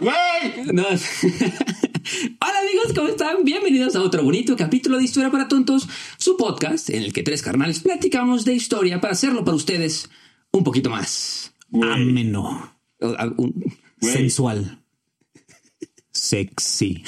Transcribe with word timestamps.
¡Güey! 0.00 0.66
No. 0.72 0.82
Hola 0.88 2.58
amigos, 2.60 2.92
¿cómo 2.94 3.08
están? 3.08 3.44
Bienvenidos 3.44 3.96
a 3.96 4.02
otro 4.02 4.22
bonito 4.22 4.56
capítulo 4.56 4.98
de 4.98 5.04
Historia 5.04 5.30
para 5.30 5.48
Tontos, 5.48 5.88
su 6.18 6.36
podcast 6.36 6.90
en 6.90 7.02
el 7.02 7.12
que 7.12 7.22
tres 7.22 7.42
carnales 7.42 7.80
platicamos 7.80 8.44
de 8.44 8.54
historia 8.54 9.00
para 9.00 9.14
hacerlo 9.14 9.44
para 9.44 9.56
ustedes 9.56 10.10
un 10.52 10.62
poquito 10.64 10.90
más 10.90 11.54
Güey. 11.70 11.90
ameno. 11.90 12.76
Güey. 13.00 13.52
sensual 14.00 14.80
Sexy. 16.12 17.02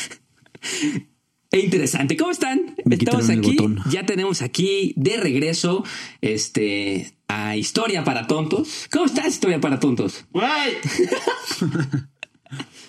e 1.53 1.61
interesante. 1.61 2.17
¿Cómo 2.17 2.33
están? 2.33 2.75
Me 2.85 2.97
Estamos 2.97 3.31
aquí, 3.31 3.57
ya 3.91 4.05
tenemos 4.07 4.43
aquí 4.43 4.93
de 4.97 5.19
regreso 5.19 5.85
este 6.21 7.13
a 7.29 7.57
Historia 7.57 8.03
para 8.03 8.27
Tontos. 8.27 8.89
¿Cómo 8.91 9.05
estás, 9.05 9.29
Historia 9.29 9.61
para 9.61 9.79
Tontos? 9.79 10.25
¡Güey! 10.33 10.47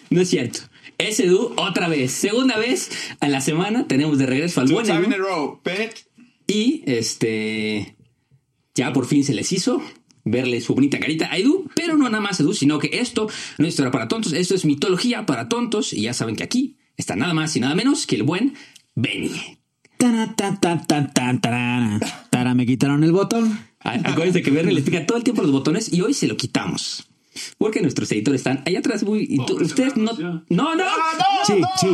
No 0.10 0.22
es 0.22 0.30
cierto. 0.30 0.60
Es 0.98 1.20
Edu 1.20 1.54
otra 1.58 1.88
vez. 1.88 2.12
Segunda 2.12 2.58
vez 2.58 2.90
a 3.20 3.28
la 3.28 3.42
semana 3.42 3.88
tenemos 3.88 4.18
de 4.18 4.26
regreso 4.26 4.62
al 4.62 4.68
buen 4.68 4.90
Edu. 4.90 5.12
row. 5.18 5.62
Y 6.48 6.84
este. 6.86 7.96
Ya 8.76 8.94
por 8.94 9.06
fin 9.06 9.24
se 9.24 9.34
les 9.34 9.52
hizo 9.52 9.82
verle 10.24 10.62
su 10.62 10.74
bonita 10.76 11.00
carita 11.00 11.32
a 11.32 11.38
Edu. 11.38 11.70
Pero 11.76 11.98
no 11.98 12.10
nada 12.10 12.22
más 12.22 12.40
Edu, 12.40 12.54
sino 12.54 12.80
que 12.80 13.00
esto 13.00 13.28
no 13.58 13.66
es 13.68 13.74
historia 13.74 13.92
para 13.92 14.08
tontos. 14.08 14.34
Esto 14.34 14.56
es 14.56 14.66
mitología 14.66 15.26
para 15.26 15.50
tontos. 15.50 15.94
Y 15.94 16.04
ya 16.04 16.14
saben 16.14 16.36
que 16.36 16.44
aquí 16.44 16.78
está 16.96 17.16
nada 17.16 17.34
más 17.34 17.56
y 17.56 17.60
nada 17.60 17.76
menos 17.76 18.08
que 18.08 18.16
el 18.16 18.24
buen 18.24 18.56
Benny. 18.96 19.58
Tara, 22.30 22.54
me 22.56 22.66
quitaron 22.66 23.04
el 23.04 23.12
botón. 23.12 23.60
Ah, 23.80 24.00
Acuérdense 24.04 24.42
que 24.42 24.52
Bernie 24.52 24.74
les 24.74 24.84
pica 24.84 25.06
todo 25.06 25.18
el 25.18 25.24
tiempo 25.24 25.42
los 25.42 25.52
botones 25.52 25.92
y 25.92 26.02
hoy 26.02 26.14
se 26.14 26.28
lo 26.28 26.38
quitamos. 26.38 27.08
Porque 27.58 27.82
nuestros 27.82 28.12
editores 28.12 28.42
están 28.42 28.64
allá 28.66 28.80
atrás 28.80 29.04
muy. 29.04 29.26
y 29.30 29.38
tú- 29.46 29.58
ustedes 29.62 29.96
no. 29.98 30.12
No, 30.50 30.76
no. 30.76 30.84
Sí, 31.46 31.62
sí, 31.80 31.88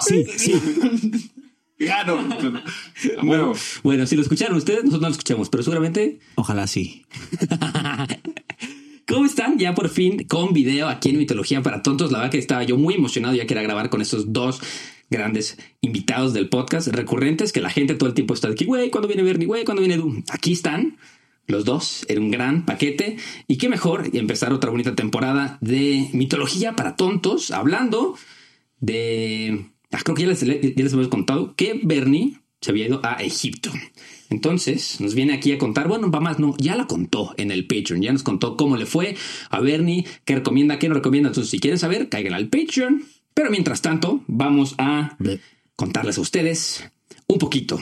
sí, 0.00 0.24
sí, 0.36 0.52
sí. 0.60 1.30
No. 2.06 2.28
Huevo. 3.22 3.54
Bueno, 3.84 4.06
si 4.06 4.16
lo 4.16 4.22
escucharon 4.22 4.56
ustedes, 4.56 4.80
nosotros 4.84 5.00
no 5.02 5.08
lo 5.08 5.12
escuchamos, 5.12 5.48
pero 5.48 5.62
seguramente 5.62 6.18
Ojalá 6.34 6.66
sí. 6.66 7.04
¿Cómo 9.06 9.24
están? 9.24 9.58
Ya 9.58 9.74
por 9.74 9.88
fin 9.88 10.24
con 10.24 10.52
video 10.52 10.88
aquí 10.88 11.08
en 11.10 11.18
Mitología 11.18 11.62
para 11.62 11.82
Tontos. 11.82 12.12
La 12.12 12.18
verdad 12.18 12.30
que 12.32 12.38
estaba 12.38 12.62
yo 12.64 12.76
muy 12.76 12.94
emocionado 12.94 13.34
ya 13.34 13.46
que 13.46 13.54
era 13.54 13.62
grabar 13.62 13.88
con 13.88 14.02
estos 14.02 14.32
dos 14.34 14.60
grandes 15.08 15.56
invitados 15.80 16.34
del 16.34 16.50
podcast 16.50 16.88
recurrentes 16.88 17.52
que 17.52 17.62
la 17.62 17.70
gente 17.70 17.94
todo 17.94 18.08
el 18.10 18.14
tiempo 18.14 18.34
está 18.34 18.54
que, 18.54 18.66
güey, 18.66 18.90
¿cuándo 18.90 19.08
viene 19.08 19.22
Bernie? 19.22 19.46
Güey, 19.46 19.64
¿cuándo 19.64 19.80
viene 19.80 19.94
Edu? 19.94 20.22
Aquí 20.28 20.52
están 20.52 20.98
los 21.48 21.64
dos 21.64 22.06
en 22.08 22.20
un 22.20 22.30
gran 22.30 22.64
paquete. 22.64 23.16
Y 23.48 23.56
qué 23.56 23.68
mejor 23.68 24.08
empezar 24.12 24.52
otra 24.52 24.70
bonita 24.70 24.94
temporada 24.94 25.58
de 25.60 26.08
Mitología 26.12 26.76
para 26.76 26.94
Tontos 26.94 27.50
hablando 27.50 28.14
de... 28.78 29.66
Ah, 29.90 29.98
creo 30.04 30.14
que 30.14 30.22
ya 30.22 30.28
les, 30.28 30.40
ya 30.40 30.84
les 30.84 30.92
hemos 30.92 31.08
contado 31.08 31.54
que 31.56 31.80
Bernie 31.82 32.38
se 32.60 32.70
había 32.70 32.86
ido 32.86 33.00
a 33.02 33.14
Egipto. 33.22 33.70
Entonces 34.30 35.00
nos 35.00 35.14
viene 35.14 35.32
aquí 35.32 35.52
a 35.52 35.58
contar, 35.58 35.88
bueno, 35.88 36.10
va 36.10 36.20
más, 36.20 36.38
no, 36.38 36.54
ya 36.58 36.76
la 36.76 36.86
contó 36.86 37.34
en 37.38 37.50
el 37.50 37.66
Patreon, 37.66 38.02
ya 38.02 38.12
nos 38.12 38.22
contó 38.22 38.56
cómo 38.58 38.76
le 38.76 38.84
fue 38.84 39.16
a 39.48 39.60
Bernie, 39.60 40.04
qué 40.26 40.34
recomienda, 40.36 40.78
qué 40.78 40.88
no 40.88 40.94
recomienda. 40.94 41.28
Entonces, 41.30 41.50
si 41.50 41.58
quieren 41.58 41.78
saber, 41.78 42.10
caigan 42.10 42.34
al 42.34 42.48
Patreon. 42.48 43.04
Pero 43.32 43.50
mientras 43.50 43.80
tanto, 43.80 44.22
vamos 44.26 44.74
a 44.78 45.16
contarles 45.76 46.18
a 46.18 46.20
ustedes 46.20 46.90
un 47.26 47.38
poquito 47.38 47.78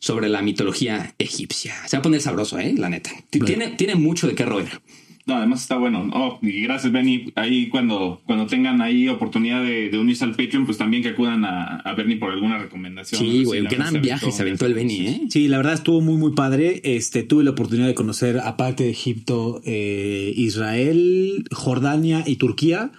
sobre 0.00 0.28
la 0.28 0.42
mitología 0.42 1.14
egipcia. 1.18 1.74
Se 1.86 1.96
va 1.96 2.00
a 2.00 2.02
poner 2.02 2.20
sabroso, 2.20 2.58
¿eh? 2.58 2.74
La 2.76 2.88
neta. 2.88 3.10
Tiene, 3.30 3.68
tiene 3.76 3.94
mucho 3.94 4.26
de 4.26 4.34
qué 4.34 4.44
roer. 4.44 4.80
No, 5.26 5.36
además 5.36 5.60
está 5.60 5.76
bueno. 5.76 6.10
Oh, 6.12 6.38
y 6.42 6.62
gracias, 6.62 6.90
Benny. 6.90 7.30
Ahí 7.36 7.68
cuando, 7.68 8.20
cuando 8.24 8.46
tengan 8.46 8.80
ahí 8.80 9.06
oportunidad 9.06 9.62
de, 9.62 9.90
de 9.90 9.98
unirse 9.98 10.24
al 10.24 10.34
Patreon, 10.34 10.64
pues 10.64 10.78
también 10.78 11.02
que 11.02 11.10
acudan 11.10 11.44
a, 11.44 11.76
a 11.76 11.94
Bernie 11.94 12.16
por 12.16 12.32
alguna 12.32 12.58
recomendación. 12.58 13.20
Sí, 13.20 13.44
güey, 13.44 13.62
gran 13.64 14.00
viaje 14.00 14.32
se 14.32 14.42
aventó 14.42 14.66
el 14.66 14.74
Benny, 14.74 15.06
¿eh? 15.06 15.20
Sí, 15.28 15.46
la 15.46 15.58
verdad 15.58 15.74
estuvo 15.74 16.00
muy, 16.00 16.16
muy 16.16 16.32
padre. 16.32 16.80
Este, 16.82 17.22
tuve 17.22 17.44
la 17.44 17.50
oportunidad 17.50 17.86
de 17.86 17.94
conocer, 17.94 18.40
aparte 18.40 18.84
de 18.84 18.90
Egipto, 18.90 19.60
eh, 19.64 20.32
Israel, 20.34 21.44
Jordania 21.52 22.24
y 22.26 22.36
Turquía. 22.36 22.90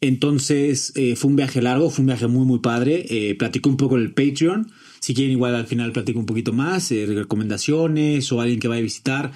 Entonces, 0.00 0.94
eh, 0.96 1.14
fue 1.14 1.30
un 1.30 1.36
viaje 1.36 1.60
largo, 1.60 1.90
fue 1.90 2.02
un 2.02 2.06
viaje 2.06 2.26
muy, 2.26 2.46
muy 2.46 2.60
padre. 2.60 3.04
Eh, 3.10 3.34
platico 3.34 3.68
un 3.68 3.76
poco 3.76 3.98
en 3.98 4.04
el 4.04 4.12
Patreon. 4.12 4.72
Si 5.00 5.14
quieren, 5.14 5.32
igual 5.32 5.54
al 5.54 5.66
final 5.66 5.92
platico 5.92 6.18
un 6.18 6.26
poquito 6.26 6.52
más, 6.52 6.92
eh, 6.92 7.06
recomendaciones 7.06 8.30
o 8.32 8.40
alguien 8.40 8.60
que 8.60 8.68
vaya 8.68 8.80
a 8.80 8.82
visitar. 8.82 9.32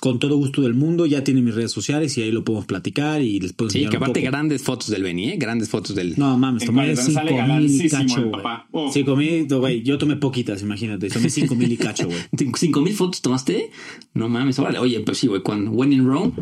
Con 0.00 0.20
todo 0.20 0.36
gusto 0.36 0.62
del 0.62 0.74
mundo, 0.74 1.06
ya 1.06 1.24
tienen 1.24 1.44
mis 1.44 1.56
redes 1.56 1.72
sociales 1.72 2.16
y 2.16 2.22
ahí 2.22 2.30
lo 2.30 2.44
podemos 2.44 2.66
platicar 2.66 3.20
y 3.20 3.40
les 3.40 3.52
puedo 3.52 3.68
Sí, 3.68 3.80
que 3.80 3.88
un 3.88 3.96
aparte 3.96 4.20
poco. 4.20 4.30
grandes 4.30 4.62
fotos 4.62 4.88
del 4.90 5.02
Benny, 5.02 5.30
¿eh? 5.30 5.36
Grandes 5.36 5.68
fotos 5.68 5.96
del... 5.96 6.14
No 6.16 6.38
mames, 6.38 6.64
tomé 6.64 6.84
cuanto 6.84 7.02
cinco 7.02 7.12
sale 7.14 7.32
mil 7.58 7.84
y 7.84 7.88
cacho, 7.88 8.20
güey. 8.20 8.30
papá. 8.30 8.68
Oh. 8.70 8.92
Cinco 8.92 9.16
mil, 9.16 9.48
güey. 9.48 9.82
Yo 9.82 9.98
tomé 9.98 10.14
poquitas, 10.14 10.62
imagínate. 10.62 11.08
Tomé 11.08 11.30
cinco 11.30 11.56
mil 11.56 11.72
y 11.72 11.76
cacho, 11.76 12.06
güey. 12.06 12.18
¿Cinco 12.56 12.80
mil 12.80 12.94
fotos 12.94 13.20
tomaste? 13.20 13.70
No 14.14 14.28
mames, 14.28 14.56
órale. 14.60 14.78
Oye, 14.78 15.00
pues 15.00 15.18
sí, 15.18 15.26
güey, 15.26 15.42
con 15.42 15.68
When 15.68 15.92
in 15.92 16.06
Rome... 16.06 16.32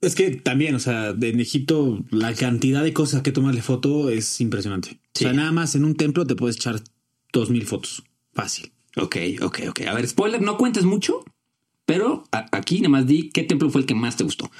Es 0.00 0.16
que 0.16 0.32
también, 0.32 0.74
o 0.74 0.80
sea, 0.80 1.10
en 1.10 1.38
Egipto 1.38 2.04
la 2.10 2.34
cantidad 2.34 2.82
de 2.82 2.92
cosas 2.92 3.22
que 3.22 3.30
tomarle 3.30 3.62
foto 3.62 4.10
es 4.10 4.40
impresionante. 4.40 4.98
Sí. 5.14 5.24
O 5.24 5.28
sea, 5.28 5.32
nada 5.32 5.52
más 5.52 5.76
en 5.76 5.84
un 5.84 5.94
templo 5.94 6.26
te 6.26 6.34
puedes 6.34 6.56
echar 6.56 6.82
dos 7.32 7.50
mil 7.50 7.66
fotos. 7.66 8.04
Fácil. 8.32 8.72
Ok, 8.96 9.16
ok, 9.40 9.60
ok. 9.70 9.80
A 9.82 9.94
ver, 9.94 10.06
spoiler, 10.06 10.42
no 10.42 10.56
cuentes 10.56 10.84
mucho, 10.84 11.24
pero 11.86 12.24
aquí 12.30 12.78
nada 12.80 12.90
más 12.90 13.06
di 13.06 13.30
qué 13.30 13.42
templo 13.42 13.70
fue 13.70 13.80
el 13.80 13.86
que 13.86 13.94
más 13.94 14.16
te 14.16 14.24
gustó. 14.24 14.50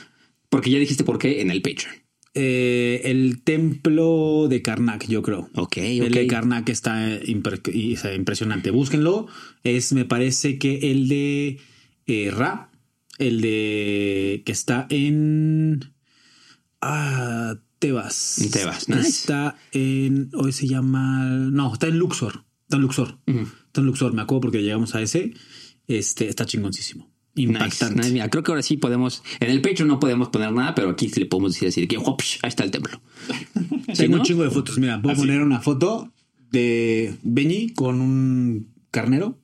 Porque 0.49 0.71
ya 0.71 0.79
dijiste 0.79 1.05
por 1.05 1.19
qué 1.19 1.41
en 1.41 1.51
el 1.51 1.63
Patreon. 1.63 1.95
Eh, 2.35 3.03
el 3.05 3.43
templo 3.43 4.49
de 4.49 4.63
Karnak, 4.63 5.07
yo 5.07 5.21
creo. 5.23 5.51
Ok, 5.55 5.77
El 5.79 6.09
ok. 6.09 6.15
de 6.15 6.27
Karnak 6.27 6.69
está 6.71 7.21
impresionante. 7.25 8.71
Búsquenlo. 8.71 9.27
Es, 9.65 9.93
me 9.93 10.07
parece 10.07 10.59
que 10.59 10.91
el 10.91 11.09
de 11.09 11.59
eh, 12.07 12.31
Ra, 12.31 12.71
el 13.19 13.43
de 13.43 14.43
que 14.47 14.53
está 14.53 14.87
en 14.89 15.93
ah, 16.81 17.57
Tebas. 17.79 18.39
En 18.39 18.51
Tebas, 18.51 18.89
nice. 18.89 19.09
Está 19.09 19.57
en. 19.73 20.31
Hoy 20.35 20.53
se 20.53 20.67
llama. 20.67 21.25
No, 21.27 21.73
está 21.73 21.89
en 21.89 21.99
Luxor. 21.99 22.45
Está 22.73 22.79
en 22.79 22.83
Luxor. 22.85 23.19
Está 23.27 23.83
en 23.83 23.87
Luxor, 23.87 24.15
me 24.15 24.23
acuerdo 24.23 24.41
porque 24.41 24.63
llegamos 24.63 24.95
a 24.95 25.03
ese. 25.03 25.35
Este 25.87 26.27
está 26.31 26.47
chingoncísimo. 26.47 27.13
Impactante. 27.35 27.97
nice. 28.01 28.13
Mira, 28.13 28.31
creo 28.31 28.43
que 28.43 28.51
ahora 28.51 28.63
sí 28.63 28.79
podemos. 28.79 29.23
En 29.41 29.51
el 29.51 29.61
Patreon 29.61 29.89
no 29.89 30.01
podemos 30.01 30.31
poner 30.31 30.51
nada, 30.53 30.75
pero 30.75 30.89
aquí 30.89 31.11
sí 31.11 31.21
le 31.21 31.27
podemos 31.27 31.53
decir 31.53 31.69
así 31.69 31.83
de 31.83 31.89
que 31.89 31.99
"Ups, 31.99 32.39
ahí 32.43 32.49
está 32.49 32.65
el 32.65 32.71
templo. 32.71 32.99
¿Sí, 33.89 33.93
Tengo 34.05 34.17
no? 34.17 34.23
un 34.23 34.27
chingo 34.27 34.43
de 34.43 34.51
fotos. 34.51 34.79
Mira, 34.79 34.97
voy 34.97 35.11
a 35.11 35.13
Así. 35.13 35.21
poner 35.21 35.43
una 35.43 35.61
foto 35.61 36.15
de 36.51 37.15
Benny 37.23 37.75
con 37.75 38.01
un 38.01 38.73
carnero. 38.91 39.39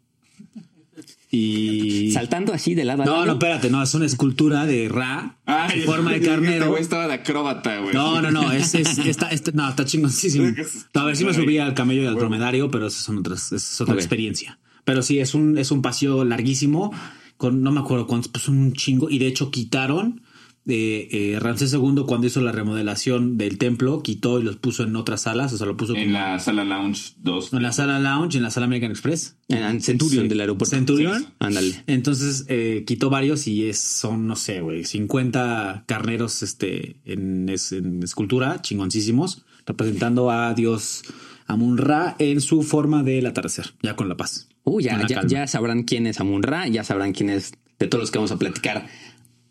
Y. 1.30 2.10
Saltando 2.12 2.52
así 2.54 2.74
de 2.74 2.84
lado 2.84 3.02
a 3.02 3.06
No, 3.06 3.12
lado. 3.12 3.26
no, 3.26 3.32
espérate, 3.32 3.70
no, 3.70 3.82
es 3.82 3.92
una 3.94 4.06
escultura 4.06 4.64
de 4.64 4.88
Ra 4.88 5.36
Ay, 5.44 5.80
en 5.80 5.86
forma 5.86 6.10
de 6.10 6.16
Este 6.16 6.28
carnero. 6.28 6.68
güey 6.70 6.80
estaba 6.82 7.06
de 7.06 7.14
acróbata, 7.14 7.80
güey. 7.80 7.94
No, 7.94 8.22
no, 8.22 8.30
no, 8.30 8.50
es, 8.52 8.74
es, 8.74 8.96
está, 8.98 9.28
está- 9.30 9.52
no, 9.52 9.68
está 9.68 9.84
chingoncísimo. 9.84 10.50
No, 10.94 11.00
a 11.02 11.04
ver 11.04 11.16
si 11.16 11.24
me 11.24 11.34
subí 11.34 11.58
al 11.58 11.74
camello 11.74 12.02
y 12.02 12.06
al 12.06 12.14
dromedario, 12.14 12.70
pero 12.70 12.86
esas 12.86 13.02
son 13.02 13.18
otras, 13.18 13.46
esa 13.52 13.56
es 13.56 13.80
otra 13.80 13.94
experiencia. 13.94 14.58
Pero 14.84 15.02
sí, 15.02 15.18
es 15.18 15.34
un, 15.34 15.58
es 15.58 15.70
un 15.70 15.82
pasillo 15.82 16.24
larguísimo, 16.24 16.92
con 17.36 17.62
no 17.62 17.72
me 17.72 17.80
acuerdo 17.80 18.06
cuántos, 18.06 18.30
pues 18.32 18.48
un 18.48 18.72
chingo, 18.72 19.10
y 19.10 19.18
de 19.18 19.26
hecho 19.26 19.50
quitaron 19.50 20.22
de 20.68 21.08
eh, 21.10 21.40
Ramsés 21.40 21.72
II 21.72 22.04
cuando 22.06 22.26
hizo 22.28 22.40
la 22.42 22.52
remodelación 22.52 23.36
del 23.38 23.58
templo, 23.58 24.02
quitó 24.02 24.38
y 24.38 24.42
los 24.44 24.54
puso 24.56 24.84
en 24.84 24.94
otras 24.94 25.22
salas, 25.22 25.52
o 25.52 25.56
sea, 25.58 25.66
lo 25.66 25.76
puso 25.76 25.96
En 25.96 26.04
como- 26.12 26.18
la 26.18 26.38
sala 26.38 26.62
Lounge 26.62 27.14
2. 27.22 27.52
en 27.54 27.62
la 27.62 27.72
sala 27.72 27.98
lounge, 27.98 28.36
en 28.36 28.42
la 28.44 28.50
sala 28.50 28.66
American 28.66 28.90
Express. 28.92 29.36
En 29.48 29.58
en 29.64 29.80
Centurion 29.80 30.24
Sí. 30.24 30.28
del 30.28 30.40
aeropuerto. 30.40 30.76
Centurion. 30.76 31.26
Ándale. 31.40 31.82
Entonces 31.86 32.44
eh, 32.48 32.84
quitó 32.86 33.08
varios 33.10 33.48
y 33.48 33.66
es, 33.68 33.78
son, 33.80 34.26
no 34.28 34.36
sé, 34.36 34.60
güey, 34.60 34.84
50 34.84 35.84
carneros 35.86 36.42
este, 36.42 37.00
en, 37.04 37.48
es- 37.48 37.72
en 37.72 38.02
escultura, 38.02 38.60
chingoncísimos, 38.62 39.44
representando 39.66 40.30
a 40.30 40.52
Dios 40.54 41.02
Amun-Ra 41.46 42.16
en 42.18 42.40
su 42.40 42.62
forma 42.62 43.02
del 43.02 43.26
atardecer, 43.26 43.72
ya 43.82 43.96
con 43.96 44.08
la 44.08 44.16
paz. 44.16 44.48
Uh, 44.64 44.80
ya, 44.80 45.06
ya, 45.06 45.26
ya 45.26 45.46
sabrán 45.46 45.84
quién 45.84 46.06
es 46.06 46.20
Amun 46.20 46.42
Ra, 46.42 46.68
ya 46.68 46.84
sabrán 46.84 47.12
quién 47.14 47.30
es 47.30 47.52
de 47.78 47.86
todos 47.86 48.02
los 48.02 48.10
que 48.10 48.18
vamos 48.18 48.32
a 48.32 48.38
platicar 48.38 48.86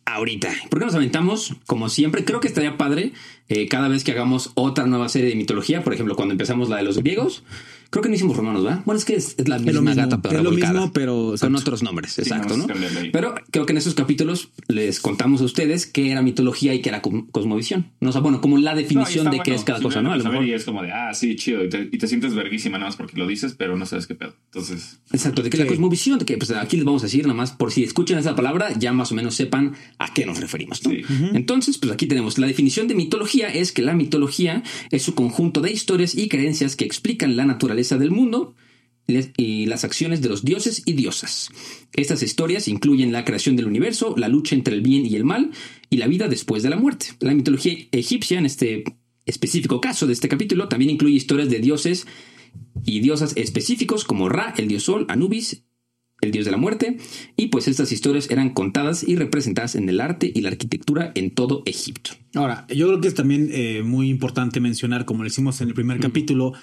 ahorita. 0.07 0.49
¿Por 0.69 0.79
qué 0.79 0.85
nos 0.85 0.95
aventamos? 0.95 1.55
Como 1.65 1.89
siempre, 1.89 2.25
creo 2.25 2.39
que 2.39 2.47
estaría 2.47 2.77
padre 2.77 3.13
eh, 3.49 3.67
cada 3.67 3.87
vez 3.87 4.03
que 4.03 4.11
hagamos 4.11 4.51
otra 4.55 4.85
nueva 4.87 5.09
serie 5.09 5.29
de 5.29 5.35
mitología. 5.35 5.83
Por 5.83 5.93
ejemplo, 5.93 6.15
cuando 6.15 6.33
empezamos 6.33 6.69
la 6.69 6.77
de 6.77 6.83
los 6.83 6.97
griegos, 6.97 7.43
creo 7.89 8.03
que 8.03 8.09
no 8.09 8.15
hicimos 8.15 8.35
romanos, 8.35 8.63
¿verdad? 8.65 8.81
Bueno, 8.85 8.99
es 8.99 9.05
que 9.05 9.15
es, 9.15 9.35
es 9.37 9.47
la 9.47 9.59
misma 9.59 9.81
mismo, 9.81 9.95
gata, 10.03 10.21
pero 10.21 10.37
es 10.39 10.43
lo 10.43 10.49
revolcada, 10.49 10.73
mismo, 10.73 10.93
pero- 10.93 11.35
con 11.39 11.55
otros 11.55 11.83
nombres. 11.83 12.19
Exacto, 12.19 12.57
¿no? 12.57 12.67
Pero 13.13 13.35
creo 13.51 13.65
que 13.65 13.71
en 13.71 13.77
esos 13.77 13.93
capítulos 13.95 14.49
les 14.67 14.99
contamos 14.99 15.39
a 15.41 15.45
ustedes 15.45 15.85
qué 15.85 16.11
era 16.11 16.21
mitología 16.21 16.73
y 16.73 16.81
qué 16.81 16.89
era 16.89 17.01
cos- 17.01 17.25
cosmovisión. 17.31 17.91
No, 18.01 18.09
o 18.09 18.11
sea, 18.11 18.19
bueno, 18.21 18.41
como 18.41 18.57
la 18.57 18.75
definición 18.75 19.31
de 19.31 19.39
qué 19.39 19.53
es 19.53 19.63
cada 19.63 19.81
cosa, 19.81 20.01
¿no? 20.01 20.11
A 20.11 20.17
lo 20.17 20.23
Simplemente 20.23 20.23
saber 20.23 20.39
mejor. 20.41 20.49
Y 20.49 20.53
es 20.53 20.65
como 20.65 20.81
de, 20.83 20.91
ah, 20.91 21.13
sí, 21.13 21.35
chido. 21.37 21.63
Y 21.63 21.69
te, 21.69 21.89
y 21.91 21.97
te 21.97 22.07
sientes 22.07 22.33
verguísima 22.35 22.77
nada 22.77 22.89
más 22.89 22.97
porque 22.97 23.17
lo 23.17 23.25
dices, 23.25 23.55
pero 23.57 23.77
no 23.77 23.85
sabes 23.85 24.05
qué 24.07 24.15
pedo. 24.15 24.33
Entonces, 24.51 24.99
Exacto, 25.13 25.41
de 25.41 25.49
que 25.49 25.55
Sí. 25.57 25.63
la 25.63 25.69
cosmovisión, 25.69 26.19
de 26.19 26.25
que 26.25 26.37
pues 26.37 26.51
aquí 26.51 26.75
les 26.75 26.85
vamos 26.85 27.03
a 27.03 27.05
decir 27.05 27.23
nada 27.23 27.35
más 27.37 27.51
por 27.51 27.71
si 27.71 27.83
escuchan 27.83 28.19
esa 28.19 28.35
palabra, 28.35 28.73
ya 28.77 28.91
más 28.91 29.11
o 29.13 29.15
menos 29.15 29.35
sepan 29.35 29.75
a 29.97 30.13
qué 30.13 30.25
nos 30.25 30.41
referimos. 30.41 30.83
¿no? 30.83 30.91
Sí. 30.91 31.01
Entonces, 31.33 31.77
pues 31.77 31.91
aquí 31.93 32.05
tenemos 32.07 32.37
la 32.37 32.47
definición 32.47 32.87
de 32.89 32.95
mitología 32.95 33.36
es 33.45 33.71
que 33.71 33.83
la 33.83 33.93
mitología 33.93 34.63
es 34.89 35.03
su 35.03 35.13
conjunto 35.13 35.61
de 35.61 35.71
historias 35.71 36.15
y 36.15 36.27
creencias 36.27 36.75
que 36.75 36.85
explican 36.85 37.37
la 37.37 37.45
naturaleza 37.45 37.97
del 37.97 38.11
mundo 38.11 38.55
y 39.37 39.65
las 39.67 39.83
acciones 39.83 40.21
de 40.21 40.29
los 40.29 40.43
dioses 40.43 40.81
y 40.85 40.93
diosas. 40.93 41.49
Estas 41.93 42.23
historias 42.23 42.67
incluyen 42.67 43.11
la 43.11 43.23
creación 43.23 43.55
del 43.55 43.67
universo, 43.67 44.15
la 44.17 44.27
lucha 44.27 44.55
entre 44.55 44.75
el 44.75 44.81
bien 44.81 45.05
y 45.05 45.15
el 45.15 45.23
mal 45.23 45.51
y 45.89 45.97
la 45.97 46.07
vida 46.07 46.27
después 46.27 46.63
de 46.63 46.69
la 46.69 46.77
muerte. 46.77 47.07
La 47.19 47.33
mitología 47.33 47.77
egipcia, 47.91 48.37
en 48.37 48.45
este 48.45 48.83
específico 49.25 49.79
caso 49.79 50.07
de 50.07 50.13
este 50.13 50.27
capítulo, 50.27 50.67
también 50.67 50.91
incluye 50.91 51.15
historias 51.15 51.49
de 51.49 51.59
dioses 51.59 52.05
y 52.85 52.99
diosas 52.99 53.33
específicos 53.35 54.03
como 54.03 54.29
Ra, 54.29 54.53
el 54.57 54.67
dios 54.67 54.83
Sol, 54.83 55.05
Anubis, 55.09 55.63
el 56.21 56.31
dios 56.31 56.45
de 56.45 56.51
la 56.51 56.57
muerte, 56.57 56.97
y 57.35 57.47
pues 57.47 57.67
estas 57.67 57.91
historias 57.91 58.29
eran 58.31 58.49
contadas 58.51 59.07
y 59.07 59.15
representadas 59.15 59.75
en 59.75 59.87
el 59.87 60.01
arte 60.01 60.31
y 60.33 60.41
la 60.41 60.49
arquitectura 60.49 61.11
en 61.15 61.31
todo 61.31 61.63
Egipto. 61.65 62.11
Ahora, 62.33 62.65
yo 62.69 62.87
creo 62.87 63.01
que 63.01 63.07
es 63.07 63.13
también 63.13 63.49
eh, 63.51 63.83
muy 63.83 64.09
importante 64.09 64.59
mencionar, 64.59 65.05
como 65.05 65.23
lo 65.23 65.27
hicimos 65.27 65.61
en 65.61 65.69
el 65.69 65.73
primer 65.73 65.99
capítulo, 65.99 66.53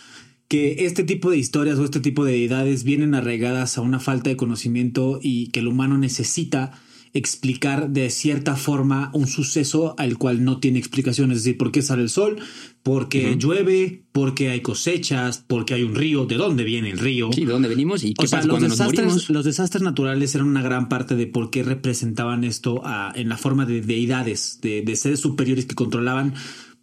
que 0.49 0.85
este 0.87 1.05
tipo 1.05 1.31
de 1.31 1.39
historias 1.39 1.79
o 1.79 1.85
este 1.85 2.01
tipo 2.01 2.25
de 2.25 2.33
deidades 2.33 2.85
vienen 2.85 3.15
arraigadas 3.15 3.79
a 3.79 3.81
una 3.81 4.01
falta 4.01 4.31
de 4.31 4.37
conocimiento 4.37 5.19
y 5.23 5.49
que 5.49 5.61
el 5.61 5.69
humano 5.69 5.99
necesita 5.99 6.73
explicar 7.15 7.91
de 7.91 8.11
cierta 8.11 8.57
forma 8.57 9.11
un 9.15 9.27
suceso 9.29 9.95
al 9.99 10.19
cual 10.19 10.45
no 10.45 10.59
tiene 10.59 10.79
explicación, 10.81 11.31
es 11.31 11.39
decir, 11.45 11.57
por 11.57 11.71
qué 11.73 11.81
sale 11.81 12.03
el 12.03 12.11
sol, 12.11 12.37
por 12.83 13.09
qué 13.09 13.37
llueve, 13.39 14.03
por 14.13 14.35
qué 14.35 14.51
hay 14.51 14.61
cosechas, 14.61 15.39
por 15.39 15.65
qué 15.65 15.75
hay 15.75 15.85
un 15.85 15.95
río, 15.95 16.27
de 16.27 16.35
dónde 16.37 16.65
viene 16.65 16.91
el 16.91 16.99
río. 16.99 17.31
Sí, 17.33 17.45
¿de 17.47 17.53
dónde 17.53 17.69
venimos 17.69 18.03
y 18.05 18.15
qué 18.15 18.27
O 18.27 18.29
pasa 18.29 18.39
los 18.39 18.47
cuando 18.49 18.69
nos 18.69 18.77
desastres, 18.79 19.05
morimos? 19.07 19.31
los 19.31 19.45
desastres 19.45 19.83
naturales 19.83 20.35
eran 20.35 20.49
una 20.49 20.61
gran 20.63 20.89
parte 20.89 21.15
de 21.15 21.27
por 21.29 21.51
qué 21.51 21.63
representaban 21.63 22.45
esto 22.45 22.83
a- 22.85 23.13
en 23.15 23.29
la 23.29 23.37
forma 23.39 23.65
de 23.65 23.81
deidades, 23.81 24.59
de, 24.61 24.83
de 24.83 24.97
seres 24.97 25.21
superiores 25.21 25.67
que 25.67 25.75
controlaban 25.77 26.35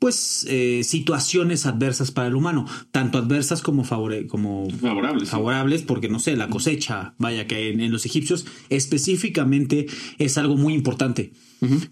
pues 0.01 0.48
eh, 0.50 0.81
situaciones 0.83 1.68
adversas 1.68 2.09
para 2.09 2.27
el 2.27 2.33
humano, 2.36 2.65
tanto 2.89 3.19
adversas 3.19 3.62
como, 3.62 3.86
favore- 3.86 4.25
como 4.25 4.68
Favorables, 4.71 5.30
sí. 5.30 5.31
favorables, 5.31 5.83
porque 5.83 6.09
no 6.09 6.18
sé, 6.18 6.36
la 6.36 6.50
cosecha, 6.50 7.13
vaya 7.19 7.45
que 7.45 7.69
en, 7.69 7.81
en 7.81 7.92
los 7.92 8.07
egipcios 8.07 8.48
específicamente 8.69 9.86
es 10.18 10.39
algo 10.39 10.57
muy 10.57 10.74
importante. 10.74 11.33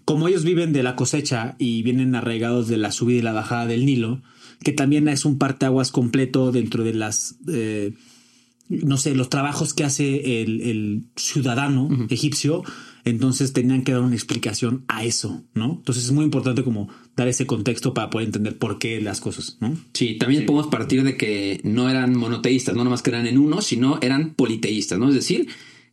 Como 0.04 0.26
ellos 0.26 0.42
viven 0.42 0.72
de 0.72 0.82
la 0.82 0.96
cosecha 0.96 1.54
y 1.60 1.84
vienen 1.84 2.16
arraigados 2.16 2.66
de 2.66 2.78
la 2.78 2.90
subida 2.90 3.18
y 3.20 3.22
la 3.22 3.32
bajada 3.32 3.66
del 3.66 3.86
Nilo, 3.86 4.22
que 4.64 4.72
también 4.72 5.06
es 5.06 5.24
un 5.24 5.38
parteaguas 5.38 5.92
completo 5.92 6.50
dentro 6.50 6.82
de 6.82 6.94
las 6.94 7.36
eh, 7.46 7.92
no 8.68 8.96
sé, 8.96 9.14
los 9.14 9.28
trabajos 9.28 9.72
que 9.72 9.84
hace 9.84 10.42
el, 10.42 10.60
el 10.62 11.02
ciudadano 11.14 11.88
egipcio, 12.10 12.64
entonces 13.04 13.52
tenían 13.52 13.82
que 13.82 13.92
dar 13.92 14.02
una 14.02 14.14
explicación 14.14 14.84
a 14.88 15.04
eso, 15.04 15.44
¿no? 15.54 15.76
Entonces 15.78 16.04
es 16.04 16.12
muy 16.12 16.24
importante 16.24 16.62
como 16.62 16.88
dar 17.16 17.28
ese 17.28 17.46
contexto 17.46 17.94
para 17.94 18.10
poder 18.10 18.26
entender 18.26 18.58
por 18.58 18.78
qué 18.78 19.00
las 19.00 19.20
cosas, 19.20 19.56
¿no? 19.60 19.76
Sí, 19.94 20.16
también 20.16 20.46
podemos 20.46 20.68
partir 20.68 21.02
de 21.02 21.16
que 21.16 21.60
no 21.64 21.88
eran 21.88 22.16
monoteístas, 22.16 22.74
no 22.74 22.84
nomás 22.84 23.02
que 23.02 23.10
eran 23.10 23.26
en 23.26 23.38
uno, 23.38 23.62
sino 23.62 23.98
eran 24.02 24.34
politeístas, 24.34 24.98
¿no? 24.98 25.08
Es 25.08 25.14
decir, 25.14 25.48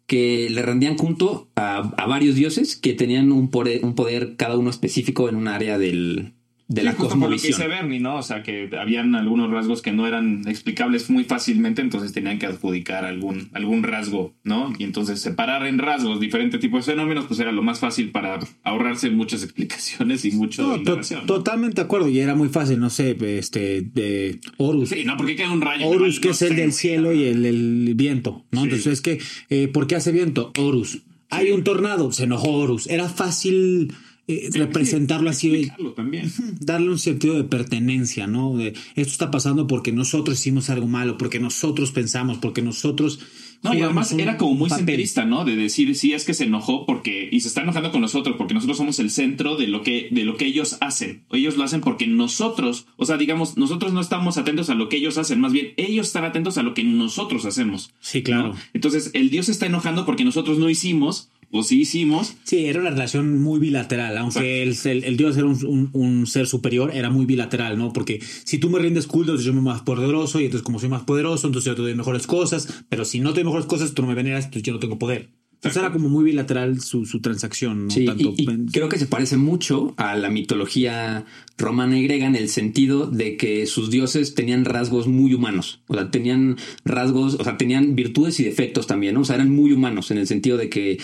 que 0.05 0.49
le 0.49 0.61
rendían 0.61 0.95
culto 0.95 1.49
a, 1.55 1.77
a 1.79 2.07
varios 2.07 2.35
dioses 2.35 2.75
que 2.77 2.93
tenían 2.93 3.31
un 3.31 3.49
poder, 3.49 3.83
un 3.83 3.95
poder 3.95 4.35
cada 4.37 4.57
uno 4.57 4.69
específico 4.69 5.27
en 5.27 5.35
un 5.35 5.47
área 5.47 5.77
del, 5.77 6.33
de 6.69 6.81
Sí, 6.81 6.85
la 6.85 6.91
justo 6.93 7.17
por 7.17 7.29
lo 7.29 7.37
que 7.37 7.47
dice 7.47 7.65
Bernie, 7.67 7.99
¿no? 8.01 8.17
O 8.17 8.21
sea, 8.23 8.43
que 8.43 8.69
habían 8.77 9.15
algunos 9.15 9.49
rasgos 9.49 9.81
que 9.81 9.93
no 9.93 10.05
eran 10.05 10.43
explicables 10.47 11.09
muy 11.09 11.23
fácilmente, 11.23 11.81
entonces 11.81 12.11
tenían 12.11 12.39
que 12.39 12.45
adjudicar 12.45 13.05
algún, 13.05 13.49
algún 13.53 13.83
rasgo, 13.83 14.35
¿no? 14.43 14.73
Y 14.77 14.83
entonces 14.83 15.21
separar 15.21 15.65
en 15.65 15.79
rasgos 15.79 16.19
diferentes 16.19 16.59
tipos 16.59 16.85
de 16.85 16.91
fenómenos, 16.91 17.25
pues 17.25 17.39
era 17.39 17.51
lo 17.53 17.63
más 17.63 17.79
fácil 17.79 18.11
para 18.11 18.39
ahorrarse 18.63 19.09
muchas 19.11 19.43
explicaciones 19.45 20.25
y 20.25 20.31
mucho 20.31 20.63
No, 20.63 20.69
to- 20.73 20.77
indagación, 20.79 21.21
¿no? 21.21 21.25
totalmente 21.27 21.75
de 21.75 21.81
acuerdo, 21.85 22.09
y 22.09 22.19
era 22.19 22.35
muy 22.35 22.49
fácil, 22.49 22.79
no 22.79 22.89
sé, 22.89 23.15
este, 23.37 23.81
de 23.81 24.39
Horus. 24.57 24.89
Sí, 24.89 25.03
no, 25.05 25.15
porque 25.15 25.35
queda 25.37 25.51
un 25.53 25.61
rayo. 25.61 25.87
Horus, 25.87 26.19
que 26.19 26.29
es 26.29 26.41
el 26.41 26.55
del 26.57 26.73
cielo 26.73 27.13
y 27.13 27.23
el, 27.23 27.45
el 27.45 27.93
viento, 27.95 28.45
¿no? 28.51 28.59
Sí. 28.61 28.65
Entonces 28.65 28.87
es 28.93 29.01
que, 29.01 29.19
eh, 29.49 29.69
¿por 29.69 29.87
qué 29.87 29.95
hace 29.95 30.11
viento? 30.11 30.51
Horus. 30.57 31.03
Hay 31.29 31.51
un 31.51 31.63
tornado, 31.63 32.11
se 32.13 32.23
enojó 32.23 32.51
Horus. 32.51 32.87
Era 32.87 33.09
fácil 33.09 33.93
eh, 34.27 34.49
Sí, 34.51 34.59
representarlo 34.59 35.29
así. 35.29 35.47
explicarlo 35.47 35.93
también. 35.93 36.31
darle 36.59 36.89
un 36.89 36.99
sentido 36.99 37.35
de 37.35 37.43
pertenencia, 37.43 38.27
¿no? 38.27 38.57
De, 38.57 38.73
esto 38.95 39.11
está 39.11 39.31
pasando 39.31 39.67
porque 39.67 39.91
nosotros 39.91 40.39
hicimos 40.39 40.69
algo 40.69 40.87
malo, 40.87 41.17
porque 41.17 41.39
nosotros 41.39 41.91
pensamos, 41.91 42.37
porque 42.39 42.61
nosotros. 42.61 43.19
No, 43.63 43.73
y 43.73 43.81
además 43.81 44.11
era 44.11 44.37
como 44.37 44.53
muy 44.53 44.69
papel. 44.69 44.85
centrista, 44.85 45.25
¿no? 45.25 45.43
De 45.43 45.55
decir, 45.55 45.95
sí, 45.95 46.13
es 46.13 46.25
que 46.25 46.35
se 46.35 46.43
enojó 46.43 46.85
porque, 46.85 47.27
y 47.31 47.39
se 47.39 47.47
está 47.47 47.61
enojando 47.61 47.91
con 47.91 48.01
nosotros, 48.01 48.35
porque 48.37 48.53
nosotros 48.53 48.77
somos 48.77 48.99
el 48.99 49.09
centro 49.09 49.55
de 49.55 49.67
lo 49.67 49.81
que, 49.81 50.09
de 50.11 50.25
lo 50.25 50.37
que 50.37 50.45
ellos 50.45 50.77
hacen. 50.79 51.23
Ellos 51.31 51.57
lo 51.57 51.63
hacen 51.63 51.81
porque 51.81 52.05
nosotros, 52.05 52.85
o 52.97 53.05
sea, 53.05 53.17
digamos, 53.17 53.57
nosotros 53.57 53.93
no 53.93 54.01
estamos 54.01 54.37
atentos 54.37 54.69
a 54.69 54.75
lo 54.75 54.89
que 54.89 54.97
ellos 54.97 55.17
hacen, 55.17 55.39
más 55.39 55.53
bien 55.53 55.73
ellos 55.77 56.07
están 56.07 56.23
atentos 56.23 56.57
a 56.57 56.63
lo 56.63 56.73
que 56.75 56.83
nosotros 56.83 57.45
hacemos. 57.45 57.93
Sí, 57.99 58.21
claro. 58.21 58.49
¿no? 58.49 58.55
Entonces, 58.73 59.09
el 59.13 59.31
Dios 59.31 59.49
está 59.49 59.65
enojando 59.65 60.05
porque 60.05 60.23
nosotros 60.23 60.59
no 60.59 60.69
hicimos, 60.69 61.29
o 61.51 61.63
sí 61.63 61.81
hicimos, 61.81 62.35
Sí, 62.43 62.65
era 62.65 62.79
una 62.81 62.89
relación 62.89 63.41
muy 63.41 63.59
bilateral, 63.59 64.17
aunque 64.17 64.63
el, 64.63 64.75
el- 64.85 65.03
el 65.03 65.17
dios 65.17 65.37
era 65.37 65.45
un, 65.45 65.57
un- 65.65 65.89
un 65.93 66.27
ser 66.27 66.47
superior, 66.47 66.91
era 66.93 67.09
muy 67.09 67.25
bilateral, 67.25 67.77
¿no? 67.77 67.93
Porque 67.93 68.19
si 68.43 68.57
tú 68.57 68.69
me 68.69 68.79
rindes 68.79 69.07
culto, 69.07 69.31
entonces 69.31 69.45
yo 69.47 69.53
soy 69.53 69.61
más 69.61 69.81
poderoso, 69.81 70.39
y 70.41 70.45
entonces 70.45 70.63
como 70.65 70.79
soy 70.79 70.89
más 70.89 71.03
poderoso, 71.03 71.47
entonces 71.47 71.65
yo 71.67 71.75
te 71.75 71.81
doy 71.81 71.95
mejores 71.95 72.27
cosas, 72.27 72.83
pero 72.89 73.05
si 73.05 73.19
no 73.19 73.29
te 73.33 73.35
doy 73.41 73.45
mejores 73.45 73.65
cosas, 73.65 73.93
tú 73.93 74.01
no 74.01 74.07
me 74.09 74.15
veneras, 74.15 74.45
entonces 74.45 74.63
yo 74.63 74.73
no 74.73 74.79
tengo 74.79 74.99
poder. 74.99 75.29
Entonces 75.55 75.81
era 75.81 75.91
como 75.91 76.07
muy 76.07 76.23
bilateral 76.23 76.81
su, 76.81 77.05
su 77.07 77.19
transacción, 77.19 77.85
¿no? 77.85 77.89
Sí, 77.89 78.05
Tanto 78.05 78.31
y, 78.37 78.43
y 78.43 78.45
pen- 78.45 78.67
creo 78.71 78.89
que 78.89 78.99
se 78.99 79.07
parece 79.07 79.37
mucho 79.37 79.95
a 79.97 80.15
la 80.15 80.29
mitología 80.29 81.25
romana 81.57 81.97
y 81.97 82.03
griega 82.03 82.27
en 82.27 82.35
el 82.35 82.47
sentido 82.49 83.07
de 83.07 83.37
que 83.37 83.65
sus 83.65 83.89
dioses 83.89 84.35
tenían 84.35 84.65
rasgos 84.65 85.07
muy 85.07 85.33
humanos. 85.33 85.81
O 85.87 85.95
sea, 85.95 86.11
tenían 86.11 86.57
rasgos, 86.85 87.37
o 87.39 87.43
sea, 87.43 87.57
tenían 87.57 87.95
virtudes 87.95 88.39
y 88.39 88.43
defectos 88.43 88.85
también, 88.85 89.15
¿no? 89.15 89.21
O 89.21 89.25
sea, 89.25 89.35
eran 89.35 89.49
muy 89.49 89.71
humanos 89.71 90.11
en 90.11 90.19
el 90.19 90.27
sentido 90.27 90.57
de 90.57 90.69
que, 90.69 90.99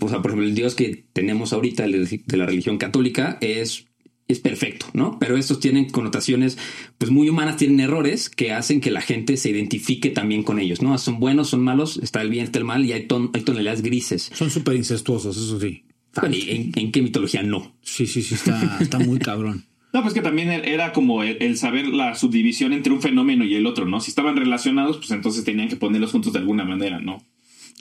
o 0.00 0.08
sea, 0.08 0.22
por 0.22 0.30
ejemplo, 0.30 0.46
el 0.48 0.54
dios 0.54 0.74
que 0.74 1.04
tenemos 1.12 1.52
ahorita 1.52 1.84
de 1.86 2.36
la 2.36 2.46
religión 2.46 2.78
católica 2.78 3.38
es 3.40 3.86
es 4.28 4.38
perfecto, 4.38 4.86
¿no? 4.94 5.18
Pero 5.18 5.36
estos 5.36 5.60
tienen 5.60 5.90
connotaciones 5.90 6.56
pues 6.96 7.10
muy 7.10 7.28
humanas, 7.28 7.56
tienen 7.58 7.80
errores 7.80 8.30
que 8.30 8.52
hacen 8.52 8.80
que 8.80 8.90
la 8.90 9.02
gente 9.02 9.36
se 9.36 9.50
identifique 9.50 10.08
también 10.10 10.42
con 10.42 10.58
ellos, 10.58 10.80
¿no? 10.80 10.96
Son 10.96 11.18
buenos, 11.20 11.50
son 11.50 11.62
malos, 11.62 11.98
está 12.02 12.22
el 12.22 12.30
bien, 12.30 12.44
está 12.44 12.58
el 12.58 12.64
mal 12.64 12.84
y 12.86 12.92
hay, 12.92 13.06
ton- 13.06 13.30
hay 13.34 13.42
tonalidades 13.42 13.82
grises. 13.82 14.30
son 14.32 14.48
súper 14.48 14.76
incestuosos, 14.76 15.36
eso 15.36 15.60
sí. 15.60 15.84
Bueno, 16.18 16.34
¿y 16.36 16.50
¿En, 16.50 16.72
en 16.76 16.92
qué 16.92 17.02
mitología 17.02 17.42
no? 17.42 17.74
Sí, 17.82 18.06
sí, 18.06 18.22
sí, 18.22 18.34
está, 18.34 18.78
está 18.80 18.98
muy 18.98 19.18
cabrón. 19.18 19.64
No, 19.92 20.00
pues 20.00 20.14
que 20.14 20.22
también 20.22 20.48
era 20.48 20.94
como 20.94 21.22
el, 21.22 21.36
el 21.42 21.58
saber 21.58 21.86
la 21.88 22.14
subdivisión 22.14 22.72
entre 22.72 22.94
un 22.94 23.02
fenómeno 23.02 23.44
y 23.44 23.56
el 23.56 23.66
otro, 23.66 23.84
¿no? 23.86 24.00
Si 24.00 24.08
estaban 24.10 24.38
relacionados, 24.38 24.96
pues 24.96 25.10
entonces 25.10 25.44
tenían 25.44 25.68
que 25.68 25.76
ponerlos 25.76 26.12
juntos 26.12 26.32
de 26.32 26.38
alguna 26.38 26.64
manera, 26.64 26.98
¿no? 26.98 27.22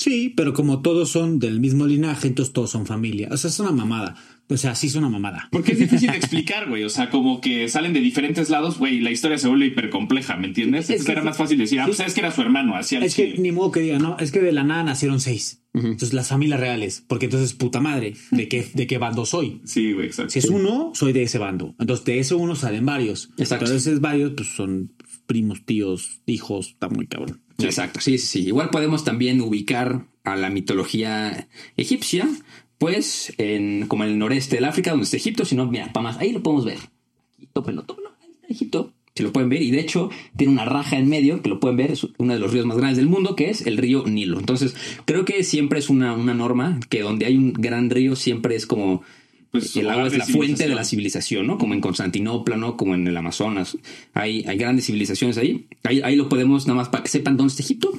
Sí, 0.01 0.33
pero 0.35 0.53
como 0.53 0.81
todos 0.81 1.09
son 1.09 1.37
del 1.37 1.59
mismo 1.59 1.85
linaje, 1.85 2.27
entonces 2.27 2.53
todos 2.53 2.71
son 2.71 2.85
familia. 2.87 3.29
O 3.31 3.37
sea, 3.37 3.49
es 3.49 3.59
una 3.59 3.71
mamada. 3.71 4.15
O 4.49 4.57
sea, 4.57 4.73
sí 4.75 4.87
es 4.87 4.95
una 4.95 5.09
mamada. 5.09 5.47
Porque 5.51 5.73
es 5.73 5.79
difícil 5.79 6.09
de 6.11 6.17
explicar, 6.17 6.67
güey. 6.67 6.83
O 6.83 6.89
sea, 6.89 7.09
como 7.09 7.39
que 7.39 7.69
salen 7.69 7.93
de 7.93 7.99
diferentes 8.01 8.49
lados, 8.49 8.79
güey, 8.79 8.99
la 8.99 9.11
historia 9.11 9.37
se 9.37 9.47
vuelve 9.47 9.67
hipercompleja, 9.67 10.35
¿me 10.37 10.47
entiendes? 10.47 10.89
Es 10.89 11.05
que 11.05 11.11
era 11.11 11.23
más 11.23 11.37
fácil 11.37 11.57
decir, 11.59 11.79
ah, 11.79 11.85
Sí. 11.85 11.93
pues 11.95 12.07
es 12.07 12.13
que 12.15 12.19
era 12.21 12.31
su 12.31 12.41
hermano, 12.41 12.75
así 12.75 12.95
al 12.95 13.03
Es 13.03 13.15
que 13.15 13.35
ni 13.37 13.51
modo 13.51 13.71
que 13.71 13.79
diga, 13.81 13.99
no, 13.99 14.17
es 14.19 14.31
que 14.31 14.39
de 14.41 14.51
la 14.51 14.63
nada 14.63 14.83
nacieron 14.83 15.19
seis. 15.21 15.59
Entonces 15.73 16.11
las 16.13 16.27
familias 16.27 16.59
reales, 16.59 17.01
porque 17.07 17.27
entonces 17.27 17.53
puta 17.53 17.79
madre, 17.79 18.15
¿de 18.31 18.49
qué, 18.49 18.67
de 18.73 18.87
qué 18.87 18.97
bando 18.97 19.25
soy? 19.25 19.61
Sí, 19.63 19.93
güey, 19.93 20.07
exacto. 20.07 20.31
Si 20.31 20.39
es 20.39 20.49
uno, 20.49 20.91
soy 20.95 21.13
de 21.13 21.23
ese 21.23 21.37
bando. 21.37 21.75
Entonces 21.79 22.03
de 22.05 22.19
ese 22.19 22.35
uno 22.35 22.55
salen 22.55 22.85
varios. 22.85 23.29
Exacto. 23.37 23.65
Entonces 23.65 24.01
varios, 24.01 24.33
pues 24.35 24.49
son 24.49 24.91
primos, 25.31 25.63
tíos, 25.63 26.19
hijos, 26.25 26.71
está 26.71 26.89
muy 26.89 27.07
cabrón. 27.07 27.39
Exacto, 27.57 28.01
sí, 28.01 28.17
sí, 28.17 28.27
sí. 28.27 28.47
Igual 28.47 28.69
podemos 28.69 29.05
también 29.05 29.39
ubicar 29.39 30.07
a 30.25 30.35
la 30.35 30.49
mitología 30.49 31.47
egipcia, 31.77 32.27
pues, 32.77 33.31
en, 33.37 33.87
como 33.87 34.03
en 34.03 34.09
el 34.09 34.19
noreste 34.19 34.57
del 34.57 34.65
África, 34.65 34.91
donde 34.91 35.05
está 35.05 35.15
Egipto, 35.15 35.45
si 35.45 35.55
no, 35.55 35.67
mira, 35.67 35.93
para 35.93 36.03
más, 36.03 36.17
ahí 36.17 36.33
lo 36.33 36.43
podemos 36.43 36.65
ver. 36.65 36.79
Aquí, 37.37 37.47
tópenlo, 37.53 37.83
tópenlo, 37.83 38.11
ahí 38.21 38.35
Egipto. 38.49 38.91
Si 39.15 39.23
lo 39.23 39.31
pueden 39.31 39.47
ver, 39.47 39.61
y 39.61 39.71
de 39.71 39.79
hecho 39.79 40.09
tiene 40.35 40.51
una 40.51 40.65
raja 40.65 40.97
en 40.97 41.07
medio 41.07 41.41
que 41.41 41.47
lo 41.47 41.61
pueden 41.61 41.77
ver, 41.77 41.91
es 41.91 42.05
uno 42.17 42.33
de 42.33 42.39
los 42.39 42.51
ríos 42.51 42.65
más 42.65 42.75
grandes 42.75 42.97
del 42.97 43.07
mundo, 43.07 43.37
que 43.37 43.49
es 43.49 43.65
el 43.65 43.77
río 43.77 44.03
Nilo. 44.05 44.37
Entonces, 44.37 44.75
creo 45.05 45.23
que 45.23 45.45
siempre 45.45 45.79
es 45.79 45.89
una, 45.89 46.13
una 46.13 46.33
norma 46.33 46.77
que 46.89 47.03
donde 47.03 47.25
hay 47.25 47.37
un 47.37 47.53
gran 47.53 47.89
río 47.89 48.17
siempre 48.17 48.55
es 48.55 48.65
como 48.65 49.01
pues, 49.51 49.75
el 49.75 49.89
agua 49.89 50.07
es 50.07 50.17
la 50.17 50.25
fuente 50.25 50.67
de 50.67 50.75
la 50.75 50.85
civilización, 50.85 51.45
¿no? 51.45 51.57
Como 51.57 51.73
en 51.73 51.81
Constantinopla, 51.81 52.55
¿no? 52.55 52.77
Como 52.77 52.95
en 52.95 53.05
el 53.05 53.17
Amazonas. 53.17 53.77
Hay, 54.13 54.45
hay 54.47 54.57
grandes 54.57 54.85
civilizaciones 54.85 55.37
ahí. 55.37 55.67
ahí. 55.83 56.01
Ahí 56.01 56.15
lo 56.15 56.29
podemos, 56.29 56.67
nada 56.67 56.77
más 56.77 56.89
para 56.89 57.03
que 57.03 57.09
sepan 57.09 57.37
dónde 57.37 57.51
está 57.51 57.63
Egipto. 57.63 57.91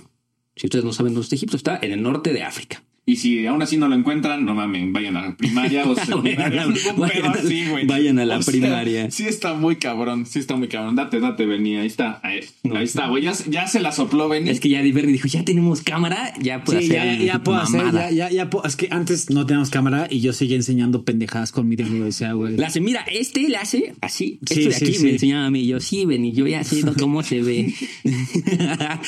Si 0.57 0.67
ustedes 0.67 0.85
no 0.85 0.93
saben 0.93 1.13
dónde 1.13 1.25
está 1.25 1.37
Egipto, 1.37 1.57
está 1.57 1.79
en 1.83 1.93
el 1.93 2.03
norte 2.03 2.33
de 2.33 2.43
África. 2.43 2.83
Y 3.05 3.17
si 3.17 3.45
aún 3.49 3.61
así 3.61 3.77
no 3.79 3.89
lo 3.89 3.97
encuentran, 3.97 4.45
no 4.45 4.55
mamen, 4.55 4.93
vayan 4.93 5.17
a 5.17 5.23
la 5.27 5.37
primaria 5.37 5.85
o 5.85 5.95
secundaria. 5.97 6.67
Vayan 6.67 6.97
vayan 6.97 7.27
así, 7.33 7.67
güey. 7.69 7.85
vayan 7.85 8.19
a 8.21 8.25
la 8.25 8.39
O 8.39 8.43
sea, 8.43 8.53
primaria. 8.53 9.11
sí 9.11 9.25
está 9.27 9.55
muy 9.55 9.75
cabrón, 9.77 10.25
sí 10.25 10.39
está 10.39 10.55
muy 10.55 10.69
cabrón. 10.69 10.95
Date, 10.95 11.19
date, 11.19 11.45
Benny, 11.45 11.77
ahí 11.79 11.89
está. 11.89 12.21
Ahí, 12.23 12.41
No. 12.63 12.77
ahí 12.77 12.85
está, 12.85 13.09
güey. 13.09 13.25
Ya, 13.25 13.33
ya 13.49 13.67
se 13.67 13.81
la 13.81 13.91
sopló, 13.91 14.29
Benny. 14.29 14.51
Es 14.51 14.61
que 14.61 14.69
ya 14.69 14.81
Bernie 14.83 15.13
dijo, 15.13 15.27
ya 15.27 15.45
tenemos 15.45 15.83
cámara, 15.83 16.33
ya 16.41 16.63
puede 16.63 16.83
Sí, 16.83 16.95
hacer 16.97 17.19
ya, 17.19 17.25
ya 17.35 17.43
puedo 17.43 17.59
hacer, 17.59 17.79
mamada. 17.83 18.11
ya, 18.13 18.29
ya, 18.31 18.37
ya 18.37 18.51
puedo- 18.51 18.67
Es 18.67 18.77
que 18.77 18.87
antes 18.93 19.31
no 19.31 19.47
teníamos 19.47 19.71
cámara 19.71 20.07
y 20.09 20.21
yo 20.21 20.33
seguía 20.33 20.55
enseñando 20.55 21.05
pendejadas 21.05 21.51
con 21.51 21.69
mi 21.69 21.75
decía, 21.75 22.35
güey. 22.35 22.57
Le 22.57 22.65
hace, 22.67 22.81
mira, 22.81 23.05
este 23.11 23.49
le 23.49 23.57
hace 23.57 23.95
así. 24.01 24.39
Sí, 24.47 24.61
Esto 24.61 24.69
de 24.69 24.75
sí, 24.77 24.85
aquí 24.85 24.95
sí. 24.95 25.05
me 25.05 25.11
enseñaba 25.11 25.47
a 25.47 25.51
mí. 25.51 25.67
Yo, 25.67 25.81
sí, 25.81 26.05
ven, 26.07 26.25
y 26.25 26.33
yo 26.33 26.47
ya 26.47 26.63
sé 26.63 26.83
cómo 26.99 27.25
se 27.25 27.43
ve. 27.43 27.75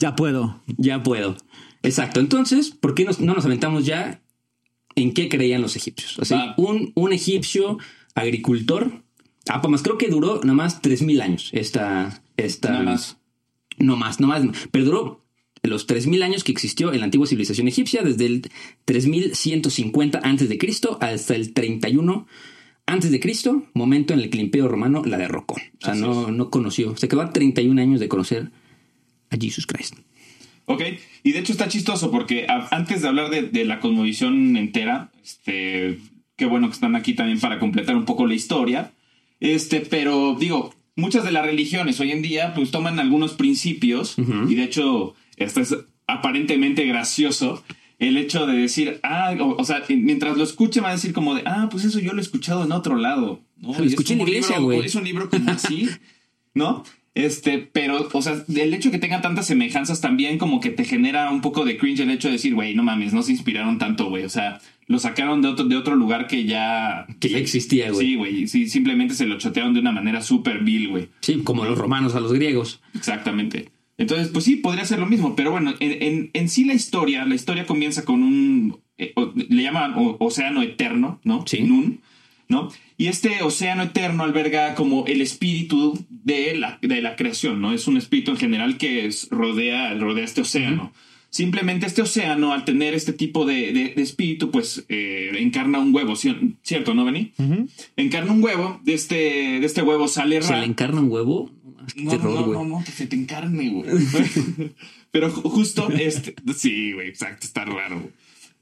Ya 0.00 0.16
puedo. 0.16 0.62
ya 0.78 1.02
puedo. 1.02 1.36
Exacto. 1.82 2.20
Entonces, 2.20 2.70
¿por 2.70 2.94
qué 2.94 3.04
nos- 3.04 3.20
no 3.20 3.34
nos 3.34 3.44
aventamos 3.46 3.86
ya 3.86 4.22
en 4.96 5.12
qué 5.14 5.28
creían 5.28 5.62
los 5.62 5.76
egipcios? 5.76 6.18
O 6.18 6.24
sea, 6.24 6.54
un, 6.58 6.92
un 6.94 7.12
egipcio 7.12 7.78
agricultor. 8.14 9.02
Ah, 9.48 9.60
pues 9.62 9.70
más 9.70 9.82
creo 9.82 9.96
que 9.98 10.08
duró 10.08 10.40
nada 10.42 10.54
más 10.54 10.82
3000 10.82 11.20
años 11.22 11.48
esta. 11.52 12.22
esta 12.36 12.70
Nada 12.70 12.82
más. 12.84 13.16
No 13.78 13.96
más, 13.96 14.20
no 14.20 14.26
más. 14.26 14.42
Pero 14.70 14.84
duró 14.84 15.24
los 15.62 15.86
3000 15.86 16.22
años 16.22 16.44
que 16.44 16.52
existió 16.52 16.92
en 16.92 17.00
la 17.00 17.04
antigua 17.06 17.26
civilización 17.26 17.68
egipcia, 17.68 18.02
desde 18.02 18.26
el 18.26 18.42
3150 18.84 20.20
antes 20.22 20.48
de 20.48 20.58
Cristo 20.58 20.98
hasta 21.00 21.34
el 21.34 21.52
31 21.52 22.26
antes 22.86 23.10
de 23.10 23.20
Cristo, 23.20 23.64
momento 23.72 24.12
en 24.14 24.20
el 24.20 24.30
que 24.30 24.38
el 24.38 24.44
Imperio 24.44 24.66
Romano 24.68 25.02
la 25.04 25.16
derrocó. 25.16 25.54
O 25.54 25.84
sea, 25.84 25.92
Así 25.92 26.00
no, 26.00 26.30
no 26.32 26.50
conoció. 26.50 26.96
Se 26.96 27.06
quedó 27.08 27.20
a 27.22 27.32
31 27.32 27.80
años 27.80 28.00
de 28.00 28.08
conocer 28.08 28.50
a 29.30 29.36
Jesus 29.36 29.66
Christ. 29.66 29.94
Ok, 30.70 30.82
y 31.24 31.32
de 31.32 31.40
hecho 31.40 31.50
está 31.50 31.66
chistoso 31.66 32.12
porque 32.12 32.46
antes 32.70 33.02
de 33.02 33.08
hablar 33.08 33.28
de, 33.28 33.42
de 33.42 33.64
la 33.64 33.80
cosmovisión 33.80 34.56
entera, 34.56 35.10
este, 35.20 35.98
qué 36.36 36.46
bueno 36.46 36.68
que 36.68 36.74
están 36.74 36.94
aquí 36.94 37.14
también 37.14 37.40
para 37.40 37.58
completar 37.58 37.96
un 37.96 38.04
poco 38.04 38.24
la 38.24 38.34
historia. 38.34 38.92
Este, 39.40 39.80
pero 39.80 40.36
digo, 40.38 40.72
muchas 40.94 41.24
de 41.24 41.32
las 41.32 41.44
religiones 41.44 41.98
hoy 41.98 42.12
en 42.12 42.22
día 42.22 42.54
pues 42.54 42.70
toman 42.70 43.00
algunos 43.00 43.32
principios 43.32 44.14
y 44.48 44.54
de 44.54 44.62
hecho 44.62 45.16
esto 45.36 45.60
es 45.60 45.76
aparentemente 46.06 46.86
gracioso 46.86 47.64
el 47.98 48.16
hecho 48.16 48.46
de 48.46 48.56
decir, 48.56 49.00
ah, 49.02 49.34
o, 49.40 49.56
o 49.60 49.64
sea, 49.64 49.82
mientras 49.88 50.36
lo 50.36 50.44
escuche 50.44 50.80
va 50.80 50.90
a 50.90 50.92
decir 50.92 51.12
como 51.12 51.34
de, 51.34 51.42
ah, 51.46 51.68
pues 51.68 51.84
eso 51.84 51.98
yo 51.98 52.12
lo 52.12 52.18
he 52.18 52.22
escuchado 52.22 52.62
en 52.64 52.70
otro 52.70 52.94
lado. 52.94 53.40
¿no? 53.56 53.76
Lo 53.76 53.82
Y 53.82 53.88
es 53.88 53.94
escuché 53.94 54.14
en 54.14 54.20
iglesia, 54.20 54.60
güey. 54.60 54.86
Es 54.86 54.94
un 54.94 55.02
libro 55.02 55.28
como 55.28 55.50
así, 55.50 55.88
¿no? 56.54 56.84
Este, 57.24 57.58
pero, 57.58 58.08
o 58.12 58.22
sea, 58.22 58.44
el 58.48 58.74
hecho 58.74 58.88
de 58.90 58.92
que 58.96 58.98
tengan 59.00 59.22
tantas 59.22 59.46
semejanzas 59.46 60.00
también 60.00 60.38
como 60.38 60.60
que 60.60 60.70
te 60.70 60.84
genera 60.84 61.30
un 61.30 61.40
poco 61.40 61.64
de 61.64 61.76
cringe 61.76 62.00
el 62.00 62.10
hecho 62.10 62.28
de 62.28 62.32
decir, 62.34 62.54
güey, 62.54 62.74
no 62.74 62.82
mames, 62.82 63.12
no 63.12 63.22
se 63.22 63.32
inspiraron 63.32 63.78
tanto, 63.78 64.08
güey. 64.08 64.24
O 64.24 64.28
sea, 64.28 64.60
lo 64.86 64.98
sacaron 64.98 65.42
de 65.42 65.48
otro, 65.48 65.66
de 65.66 65.76
otro 65.76 65.94
lugar 65.96 66.26
que 66.26 66.44
ya... 66.44 67.06
Que 67.20 67.28
ya 67.28 67.38
existía, 67.38 67.90
güey. 67.90 68.06
Sí, 68.06 68.14
güey. 68.16 68.46
Sí, 68.48 68.68
simplemente 68.68 69.14
se 69.14 69.26
lo 69.26 69.38
chotearon 69.38 69.74
de 69.74 69.80
una 69.80 69.92
manera 69.92 70.22
súper 70.22 70.64
vil, 70.64 70.88
güey. 70.88 71.08
Sí, 71.20 71.40
como 71.44 71.64
los 71.64 71.78
romanos 71.78 72.14
a 72.14 72.20
los 72.20 72.32
griegos. 72.32 72.80
Exactamente. 72.94 73.68
Entonces, 73.98 74.28
pues 74.28 74.44
sí, 74.46 74.56
podría 74.56 74.84
ser 74.86 74.98
lo 74.98 75.06
mismo, 75.06 75.36
pero 75.36 75.50
bueno, 75.50 75.74
en, 75.78 76.02
en- 76.02 76.30
en 76.32 76.48
sí 76.48 76.64
la 76.64 76.72
historia, 76.74 77.24
la 77.26 77.34
historia 77.34 77.66
comienza 77.66 78.04
con 78.04 78.22
un, 78.22 78.78
eh, 78.96 79.12
o- 79.14 79.32
le 79.34 79.62
llaman 79.62 79.92
o- 79.96 80.16
océano 80.20 80.62
eterno, 80.62 81.20
¿no? 81.22 81.44
Sí. 81.46 81.60
Nun, 81.60 82.00
¿no? 82.48 82.70
Y 83.00 83.06
este 83.08 83.42
océano 83.42 83.82
eterno 83.84 84.24
alberga 84.24 84.74
como 84.74 85.06
el 85.06 85.22
espíritu 85.22 85.98
de 86.10 86.54
la, 86.54 86.78
de 86.82 87.00
la 87.00 87.16
creación, 87.16 87.58
¿no? 87.62 87.72
Es 87.72 87.86
un 87.88 87.96
espíritu 87.96 88.30
en 88.32 88.36
general 88.36 88.76
que 88.76 89.06
es- 89.06 89.28
rodea, 89.30 89.94
rodea 89.94 90.22
este 90.24 90.42
océano. 90.42 90.92
Simplemente 91.30 91.86
este 91.86 92.02
océano, 92.02 92.52
al 92.52 92.66
tener 92.66 92.92
este 92.92 93.14
tipo 93.14 93.46
de, 93.46 93.72
de- 93.72 93.94
de 93.96 94.02
espíritu, 94.02 94.50
pues 94.50 94.84
eh, 94.90 95.30
encarna 95.38 95.78
un 95.78 95.94
huevo, 95.94 96.12
¿cier- 96.12 96.56
¿cierto, 96.62 96.92
no, 96.92 97.06
Beni? 97.06 97.32
Encarna 97.96 98.32
un 98.32 98.42
huevo, 98.44 98.80
de 98.84 98.92
este, 98.92 99.14
de 99.60 99.64
este 99.64 99.80
huevo 99.80 100.06
sale 100.06 100.42
¿Se 100.42 100.54
le 100.56 100.64
encarna 100.66 101.00
un 101.00 101.10
huevo? 101.10 101.50
Qué 101.94 102.02
No, 102.02 102.10
terror, 102.10 102.48
no, 102.48 102.52
no, 102.52 102.64
no, 102.80 102.84
que 102.84 102.90
se 102.92 103.06
te 103.06 103.16
encarne, 103.16 103.70
güey. 103.70 103.88
pero 105.10 105.32
ju- 105.32 105.42
justo, 105.50 105.88
este, 105.90 106.34
sí, 106.54 106.92
güey, 106.92 107.08
exacto, 107.08 107.46
está 107.46 107.64
raro. 107.64 108.00
güey. 108.00 108.10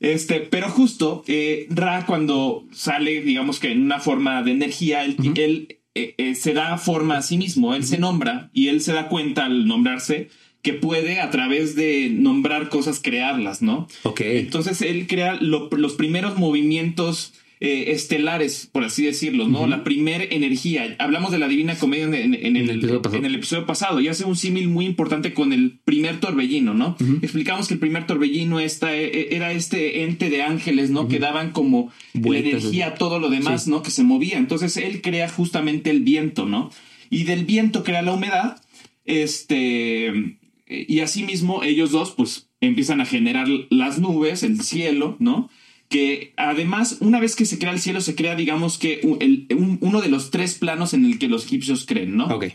Este, 0.00 0.40
pero 0.40 0.68
justo, 0.70 1.24
eh, 1.26 1.66
Ra 1.70 2.04
cuando 2.06 2.66
sale, 2.72 3.20
digamos 3.22 3.58
que 3.58 3.72
en 3.72 3.82
una 3.82 3.98
forma 4.00 4.42
de 4.42 4.52
energía, 4.52 5.04
él, 5.04 5.16
él, 5.36 5.78
eh, 5.94 6.14
eh, 6.18 6.34
se 6.34 6.52
da 6.52 6.78
forma 6.78 7.16
a 7.18 7.22
sí 7.22 7.36
mismo, 7.36 7.74
él 7.74 7.84
se 7.84 7.98
nombra 7.98 8.50
y 8.52 8.68
él 8.68 8.80
se 8.80 8.92
da 8.92 9.08
cuenta 9.08 9.46
al 9.46 9.66
nombrarse 9.66 10.28
que 10.62 10.72
puede 10.74 11.20
a 11.20 11.30
través 11.30 11.74
de 11.76 12.10
nombrar 12.12 12.68
cosas 12.68 13.00
crearlas, 13.00 13.62
¿no? 13.62 13.88
Ok. 14.04 14.20
Entonces 14.22 14.82
él 14.82 15.06
crea 15.06 15.34
lo- 15.40 15.68
los 15.70 15.94
primeros 15.94 16.36
movimientos 16.38 17.32
eh, 17.60 17.86
estelares, 17.92 18.68
por 18.70 18.84
así 18.84 19.04
decirlo, 19.04 19.48
¿no? 19.48 19.66
La 19.66 19.82
primer 19.84 20.32
energía. 20.32 20.94
Hablamos 20.98 21.32
de 21.32 21.38
la 21.38 21.48
Divina 21.48 21.76
Comedia 21.76 22.04
en, 22.04 22.14
en- 22.14 22.34
en 22.34 22.56
el, 22.56 22.70
el 22.70 22.70
episodio 22.78 23.02
pasado. 23.02 23.18
en 23.18 23.24
el 23.24 23.34
episodio 23.34 23.66
pasado 23.66 24.00
y 24.00 24.08
hace 24.08 24.24
un 24.24 24.36
símil 24.36 24.68
muy 24.68 24.86
importante 24.86 25.34
con 25.34 25.52
el 25.52 25.78
primer 25.84 26.20
torbellino, 26.20 26.74
¿no? 26.74 26.96
Explicamos 27.22 27.66
que 27.68 27.74
el 27.74 27.80
primer 27.80 28.06
torbellino 28.06 28.60
esta, 28.60 28.96
eh, 28.96 29.34
era 29.34 29.52
este 29.52 30.04
ente 30.04 30.30
de 30.30 30.42
ángeles, 30.42 30.90
¿no? 30.90 31.08
Que 31.08 31.18
daban 31.18 31.50
como 31.52 31.90
Vueltas, 32.14 32.52
la 32.52 32.58
energía 32.60 32.86
a 32.88 32.94
todo 32.94 33.18
lo 33.18 33.28
demás, 33.30 33.66
¿no? 33.68 33.82
Que 33.82 33.90
se 33.90 34.04
movía. 34.04 34.38
Entonces 34.38 34.76
él 34.76 35.02
crea 35.02 35.28
justamente 35.28 35.90
el 35.90 36.00
viento, 36.00 36.46
¿no? 36.46 36.70
Y 37.10 37.24
del 37.24 37.44
viento 37.44 37.82
crea 37.84 38.02
la 38.02 38.12
humedad. 38.12 38.60
Este. 39.04 40.38
Y 40.68 41.00
asimismo, 41.00 41.62
ellos 41.62 41.90
dos, 41.92 42.10
pues, 42.10 42.50
empiezan 42.60 43.00
a 43.00 43.06
generar 43.06 43.48
las 43.70 43.98
nubes, 43.98 44.42
el 44.42 44.60
cielo, 44.60 45.16
¿no? 45.18 45.48
Que 45.88 46.34
además, 46.36 46.98
una 47.00 47.18
vez 47.18 47.34
que 47.34 47.46
se 47.46 47.58
crea 47.58 47.72
el 47.72 47.80
cielo, 47.80 48.00
se 48.02 48.14
crea, 48.14 48.34
digamos 48.34 48.76
que 48.78 49.00
un- 49.04 49.16
el- 49.20 49.46
un- 49.56 49.78
uno 49.80 50.00
de 50.02 50.08
los 50.08 50.30
tres 50.30 50.54
planos 50.56 50.92
en 50.92 51.04
el 51.06 51.18
que 51.18 51.28
los 51.28 51.46
egipcios 51.46 51.86
creen, 51.86 52.16
¿no? 52.16 52.26
Ok. 52.26 52.46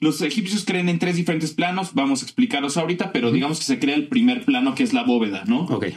Los 0.00 0.22
egipcios 0.22 0.64
creen 0.64 0.88
en 0.88 0.98
tres 0.98 1.16
diferentes 1.16 1.52
planos, 1.52 1.92
vamos 1.92 2.22
a 2.22 2.24
explicarlos 2.24 2.78
ahorita, 2.78 3.12
pero 3.12 3.32
digamos 3.32 3.58
que 3.58 3.64
se 3.66 3.78
crea 3.78 3.94
el 3.96 4.08
primer 4.08 4.46
plano 4.46 4.74
que 4.74 4.82
es 4.82 4.94
la 4.94 5.02
bóveda, 5.02 5.44
¿no? 5.46 5.64
Ok. 5.66 5.88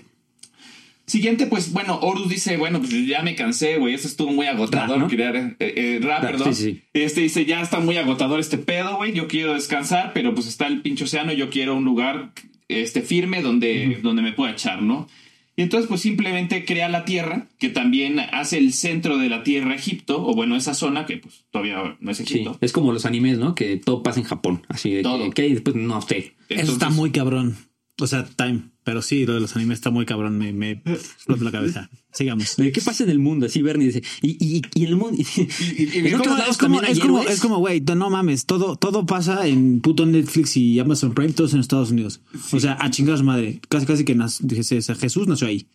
Siguiente, 1.06 1.48
pues 1.48 1.74
bueno, 1.74 2.00
Horus 2.02 2.30
dice, 2.30 2.56
bueno, 2.56 2.80
pues 2.80 2.92
ya 3.06 3.22
me 3.24 3.36
cansé, 3.36 3.78
güey, 3.78 3.94
eso 3.94 4.08
estuvo 4.08 4.32
muy 4.32 4.48
agotador, 4.48 5.08
crear, 5.10 5.36
eh, 5.36 5.56
eh, 5.60 6.00
perdón. 6.22 6.56
sí, 6.56 6.64
sí. 6.64 6.82
Este 6.94 7.20
dice, 7.22 7.46
ya 7.46 7.62
está 7.62 7.82
muy 7.82 7.98
agotador 7.98 8.40
este 8.40 8.58
pedo, 8.58 8.96
güey, 8.96 9.12
yo 9.12 9.28
quiero 9.28 9.54
descansar, 9.54 10.12
pero 10.14 10.34
pues 10.34 10.48
está 10.48 10.66
el 10.68 10.82
pinche 10.82 11.04
océano, 11.04 11.34
yo 11.34 11.50
quiero 11.50 11.76
un 11.76 11.84
lugar 11.84 12.32
este, 12.70 13.02
firme 13.02 13.42
donde, 13.42 14.00
donde 14.02 14.22
me 14.22 14.32
pueda 14.32 14.54
echar, 14.54 14.82
¿no? 14.82 15.08
Y 15.56 15.62
entonces 15.62 15.88
pues 15.88 16.02
simplemente 16.02 16.66
crea 16.66 16.90
la 16.90 17.06
tierra, 17.06 17.48
que 17.60 17.70
también 17.70 18.20
hace 18.20 18.58
el 18.58 18.74
centro 18.74 19.18
de 19.18 19.30
la 19.30 19.44
tierra 19.44 19.76
Egipto, 19.76 20.26
o 20.26 20.34
bueno, 20.34 20.56
esa 20.56 20.74
zona 20.74 21.06
que 21.06 21.18
pues 21.18 21.46
todavía 21.52 21.96
no 22.00 22.12
es 22.12 22.18
Sí. 22.18 22.24
Egipto. 22.24 22.58
Es 22.62 22.72
como 22.72 22.92
los 22.92 23.06
animes, 23.06 23.38
¿no? 23.38 23.54
Que 23.54 23.78
todo 23.78 24.02
pasa 24.02 24.20
en 24.20 24.26
Japón. 24.26 24.66
Así 24.68 24.92
de 24.92 25.04
Todo. 25.04 25.30
que, 25.30 25.44
que 25.44 25.54
después 25.54 25.76
no 25.76 26.02
sé. 26.02 26.34
Eso 26.50 26.72
está 26.74 26.90
muy 26.90 27.12
cabrón. 27.12 27.56
O 28.02 28.08
sea, 28.08 28.26
time. 28.26 28.62
Pero 28.84 29.02
sí, 29.02 29.26
lo 29.26 29.34
de 29.34 29.40
los 29.40 29.56
animes 29.56 29.78
está 29.78 29.92
muy 29.92 30.06
cabrón. 30.06 30.38
Me, 30.38 30.54
me 30.54 30.72
explota 30.72 31.44
la 31.44 31.52
cabeza. 31.52 31.90
Sigamos. 32.12 32.56
¿De 32.58 32.72
¿Qué 32.72 32.82
pasa 32.82 33.04
en 33.04 33.10
el 33.10 33.20
mundo? 33.20 33.46
Así 33.46 33.62
Bernie 33.62 33.88
dice. 33.88 34.04
Y, 34.22 34.32
y, 34.40 34.62
y 34.76 34.84
en 34.84 34.90
el 34.90 34.96
mundo. 34.96 35.18
Es 35.20 36.18
como, 36.18 36.38
es 36.38 36.50
es 36.50 36.58
como, 36.58 36.82
héroes. 37.20 37.30
es 37.30 37.40
como, 37.40 37.58
güey, 37.60 37.80
no 37.96 38.10
mames, 38.10 38.46
todo, 38.46 38.76
todo 38.76 39.06
pasa 39.06 39.48
en 39.48 39.80
puto 39.82 40.06
Netflix 40.06 40.58
y 40.58 40.80
Amazon 40.80 41.14
Prime, 41.14 41.34
todos 41.34 41.54
en 41.54 41.60
Estados 41.60 41.92
Unidos. 41.92 42.22
O 42.52 42.60
sea, 42.60 42.74
a 42.74 42.92
su 42.92 43.24
madre. 43.24 43.62
Casi, 43.70 43.86
casi 43.86 44.06
que 44.06 44.16
dije, 44.42 44.64
Jesús 44.82 45.28
nació 45.28 45.48
ahí. 45.48 45.68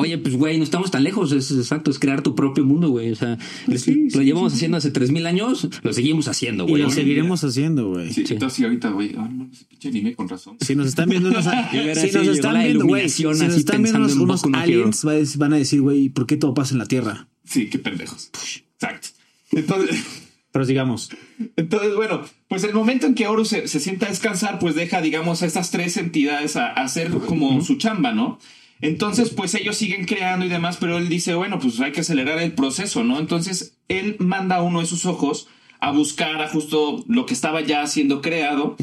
Oye, 0.00 0.16
pues 0.16 0.36
güey, 0.36 0.58
no 0.58 0.62
estamos 0.62 0.92
tan 0.92 1.02
lejos. 1.02 1.32
Es 1.32 1.50
exacto, 1.50 1.90
es 1.90 1.98
crear 1.98 2.22
tu 2.22 2.36
propio 2.36 2.64
mundo, 2.64 2.88
güey. 2.88 3.10
O 3.10 3.16
sea, 3.16 3.36
sí, 3.76 4.04
lo 4.04 4.20
sí, 4.20 4.24
llevamos 4.24 4.54
haciendo 4.54 4.76
hace 4.76 4.92
3000 4.92 5.26
años, 5.26 5.68
lo 5.82 5.92
seguimos 5.92 6.28
haciendo, 6.28 6.66
Y 6.66 6.70
güey. 6.70 6.82
lo 6.84 6.90
seguiremos 6.90 7.42
haciendo, 7.42 7.88
güey. 7.88 8.12
Sí, 8.12 8.24
Sí. 8.24 8.34
entonces 8.34 8.64
ahorita, 8.64 8.90
güey, 8.90 9.16
ah, 9.18 9.28
no, 9.28 9.50
pinche 9.68 9.88
anime 9.88 10.14
con 10.14 10.28
razón. 10.28 10.56
Si 10.60 10.76
nos 10.76 10.86
están 10.86 11.08
viendo 11.08 11.30
unos, 11.30 11.44
si 11.72 12.12
nos 12.16 12.28
están 12.28 12.62
viendo, 12.62 12.86
güey, 12.86 13.08
si 13.08 13.24
nos 13.24 13.40
están 13.40 13.82
viendo 13.82 13.98
unos, 13.98 14.12
en 14.12 14.20
unos 14.20 14.46
no 14.46 14.56
aliens, 14.56 15.36
van 15.36 15.52
a 15.52 15.56
decir, 15.56 15.80
güey, 15.80 16.10
¿por 16.10 16.26
qué 16.28 16.36
todo 16.36 16.54
pasa 16.54 16.74
en 16.74 16.78
la 16.78 16.86
Tierra? 16.86 17.26
Sí, 17.44 17.68
qué 17.68 17.80
pendejos. 17.80 18.30
Exacto. 18.74 19.08
Entonces... 19.50 20.04
Pero 20.52 20.64
sigamos. 20.64 21.10
Entonces, 21.56 21.94
bueno, 21.96 22.22
pues 22.48 22.62
el 22.64 22.72
momento 22.72 23.06
en 23.06 23.14
que 23.14 23.26
Horus 23.26 23.48
se, 23.48 23.66
se 23.68 23.80
sienta 23.80 24.06
a 24.06 24.10
descansar, 24.10 24.60
pues 24.60 24.74
deja, 24.76 25.02
digamos, 25.02 25.42
a 25.42 25.46
estas 25.46 25.70
tres 25.72 25.96
entidades 25.96 26.54
a, 26.56 26.68
a 26.68 26.84
hacer 26.84 27.10
como 27.10 27.60
su 27.62 27.76
chamba, 27.76 28.12
¿no? 28.12 28.38
Entonces, 28.80 29.30
pues 29.30 29.54
ellos 29.54 29.76
siguen 29.76 30.04
creando 30.04 30.46
y 30.46 30.48
demás, 30.48 30.76
pero 30.78 30.98
él 30.98 31.08
dice, 31.08 31.34
bueno, 31.34 31.58
pues 31.58 31.80
hay 31.80 31.92
que 31.92 32.00
acelerar 32.00 32.40
el 32.40 32.52
proceso, 32.52 33.02
¿no? 33.04 33.18
Entonces, 33.18 33.76
él 33.88 34.16
manda 34.18 34.56
a 34.56 34.62
uno 34.62 34.80
de 34.80 34.86
sus 34.86 35.04
ojos 35.06 35.48
a 35.80 35.90
buscar 35.90 36.40
a 36.42 36.48
justo 36.48 37.04
lo 37.08 37.26
que 37.26 37.34
estaba 37.34 37.60
ya 37.60 37.86
siendo 37.86 38.20
creado. 38.22 38.76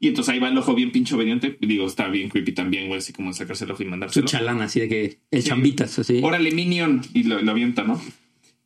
Y 0.00 0.08
entonces 0.08 0.32
ahí 0.34 0.40
va 0.40 0.48
el 0.48 0.58
ojo 0.58 0.74
bien 0.74 0.90
pinche 0.90 1.14
obediente. 1.14 1.56
Digo, 1.60 1.86
está 1.86 2.08
bien 2.08 2.28
creepy 2.28 2.52
también, 2.52 2.88
güey, 2.88 2.98
así 2.98 3.12
como 3.12 3.32
sacarse 3.32 3.64
el 3.64 3.70
ojo 3.70 3.82
y 3.82 3.86
Su 3.86 3.90
mandárselo. 3.90 4.26
chalán, 4.26 4.60
así 4.60 4.80
de 4.80 4.88
que 4.88 5.18
el 5.30 5.42
Sí. 5.42 5.48
chambitas, 5.48 5.98
así. 5.98 6.20
Órale, 6.22 6.50
Minion. 6.50 7.02
Y 7.14 7.22
lo, 7.24 7.40
lo 7.40 7.50
avienta, 7.52 7.84
¿no? 7.84 8.00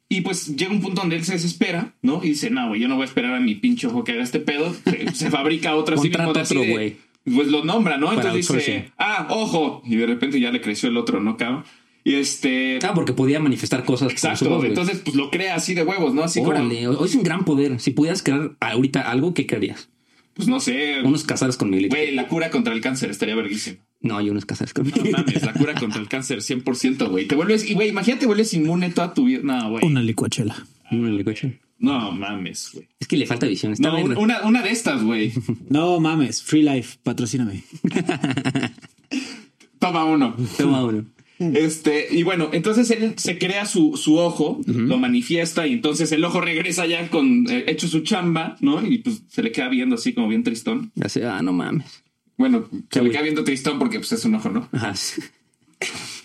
Y 0.09 0.21
pues 0.21 0.57
llega 0.57 0.71
un 0.71 0.81
punto 0.81 1.01
donde 1.01 1.17
él 1.17 1.25
se 1.25 1.33
desespera, 1.33 1.95
¿no? 2.01 2.23
Y 2.25 2.29
dice, 2.29 2.49
no, 2.49 2.69
güey, 2.69 2.81
yo 2.81 2.87
no 2.89 2.95
voy 2.95 3.03
a 3.03 3.07
esperar 3.07 3.35
a 3.35 3.41
mi 3.41 3.57
pinche 3.57 3.89
ojo 3.89 4.05
que 4.05 4.13
haga 4.13 4.23
este 4.23 4.39
pedo. 4.41 4.73
Se, 4.85 5.13
se 5.15 5.31
fabrica 5.31 5.75
otro 5.75 5.97
así 5.99 6.09
mismo 6.09 6.29
otro, 6.29 6.61
de- 6.61 6.71
güey. 6.71 6.97
Pues 7.33 7.49
lo 7.49 7.65
nombra, 7.65 7.97
¿no? 7.99 8.07
Para 8.07 8.33
Entonces 8.33 8.57
dice, 8.57 8.93
ah, 8.99 9.27
ojo. 9.31 9.83
Y 9.85 9.97
de 9.97 10.07
repente 10.07 10.39
ya 10.41 10.51
le 10.53 10.61
creció 10.61 10.89
el 10.89 10.97
otro, 10.97 11.21
¿no, 11.21 11.37
cabrón? 11.37 11.65
Y 12.05 12.15
este... 12.15 12.79
Ah, 12.85 12.93
porque 12.95 13.13
podía 13.13 13.41
manifestar 13.41 13.85
cosas. 13.85 14.13
Exacto, 14.13 14.49
voz, 14.49 14.65
entonces 14.65 15.03
pues 15.05 15.17
lo 15.17 15.31
crea 15.31 15.57
así 15.57 15.75
de 15.75 15.83
huevos, 15.83 16.15
¿no? 16.15 16.23
Así 16.23 16.39
como, 16.39 16.51
Órale, 16.51 16.87
hoy 16.87 17.09
es 17.09 17.17
un 17.17 17.25
gran 17.25 17.45
poder. 17.45 17.81
Si 17.81 17.91
pudieras 17.91 18.23
crear 18.23 18.53
ahorita 18.61 19.11
algo, 19.11 19.35
¿qué 19.35 19.47
crearías? 19.47 19.89
pues 20.35 20.49
no 20.49 20.61
sé, 20.61 21.01
Unos 21.03 21.25
casares 21.25 21.57
con 21.57 21.71
Miguelito. 21.71 21.97
güey, 21.97 22.15
la 22.15 22.29
cura 22.29 22.51
contra 22.51 22.75
el 22.75 22.83
cáncer 22.83 23.11
estaría 23.11 23.35
verguísima. 23.35 23.79
No, 24.03 24.19
hay 24.19 24.29
unos 24.29 24.45
casares 24.45 24.75
con 24.75 24.87
No 24.87 25.11
mames, 25.11 25.43
la 25.43 25.55
cura 25.55 25.75
contra 25.75 26.01
el 26.01 26.09
cáncer 26.09 26.41
100%, 26.41 27.09
güey. 27.09 27.27
Te 27.27 27.35
vuelves, 27.35 27.69
y 27.69 27.73
güey, 27.73 27.89
imagínate, 27.89 28.21
te 28.21 28.27
vuelves 28.27 28.53
inmune 28.53 28.91
toda 28.91 29.15
tu 29.15 29.25
vida. 29.25 29.41
No, 29.43 29.71
güey. 29.71 29.85
Una 29.85 30.03
licuachela. 30.03 30.67
Órale, 30.93 31.25
coche. 31.25 31.59
No 31.79 32.11
mames, 32.13 32.71
güey. 32.73 32.89
Es 32.99 33.07
que 33.07 33.17
le 33.17 33.27
falta 33.27 33.47
visión. 33.47 33.73
Está 33.73 33.91
No, 33.91 33.99
una, 34.19 34.43
una 34.43 34.63
de 34.63 34.71
estas, 34.71 35.03
güey. 35.03 35.33
No 35.69 36.01
mames, 36.01 36.43
Free 36.43 36.63
Life, 36.63 36.99
patrocíname. 37.03 37.63
Toma 39.79 40.05
uno. 40.05 40.35
Toma 40.57 40.85
uno. 40.85 41.05
Este, 41.39 42.09
y 42.11 42.23
bueno, 42.23 42.49
entonces 42.53 42.91
él 42.91 43.13
se 43.19 43.37
crea 43.37 43.67
su, 43.67 43.99
su 43.99 44.17
ojo, 44.17 44.59
lo 44.67 44.97
manifiesta 44.97 45.67
y 45.67 45.75
entonces 45.75 46.11
el 46.13 46.25
ojo 46.25 46.41
regresa 46.41 46.87
ya 46.87 47.11
con 47.11 47.47
eh, 47.51 47.65
hecho 47.67 47.89
su 47.89 48.01
chamba, 48.01 48.57
¿no? 48.61 48.85
Y 48.87 48.99
pues 48.99 49.23
se 49.29 49.43
le 49.43 49.53
queda 49.53 49.69
viendo 49.69 49.97
así 49.97 50.15
como 50.15 50.29
bien 50.29 50.43
tristón. 50.43 50.93
Así, 50.99 51.21
ah, 51.21 51.43
no 51.43 51.53
mames. 51.53 52.05
Bueno, 52.39 52.67
se 52.71 53.01
Qué 53.01 53.03
le 53.03 53.11
queda 53.11 53.21
viendo 53.23 53.45
tristón 53.45 53.79
porque 53.79 53.99
pues 53.99 54.13
es 54.13 54.25
un 54.25 54.37
ojo, 54.37 54.49
¿no? 54.49 54.69
Ajá. 54.73 54.95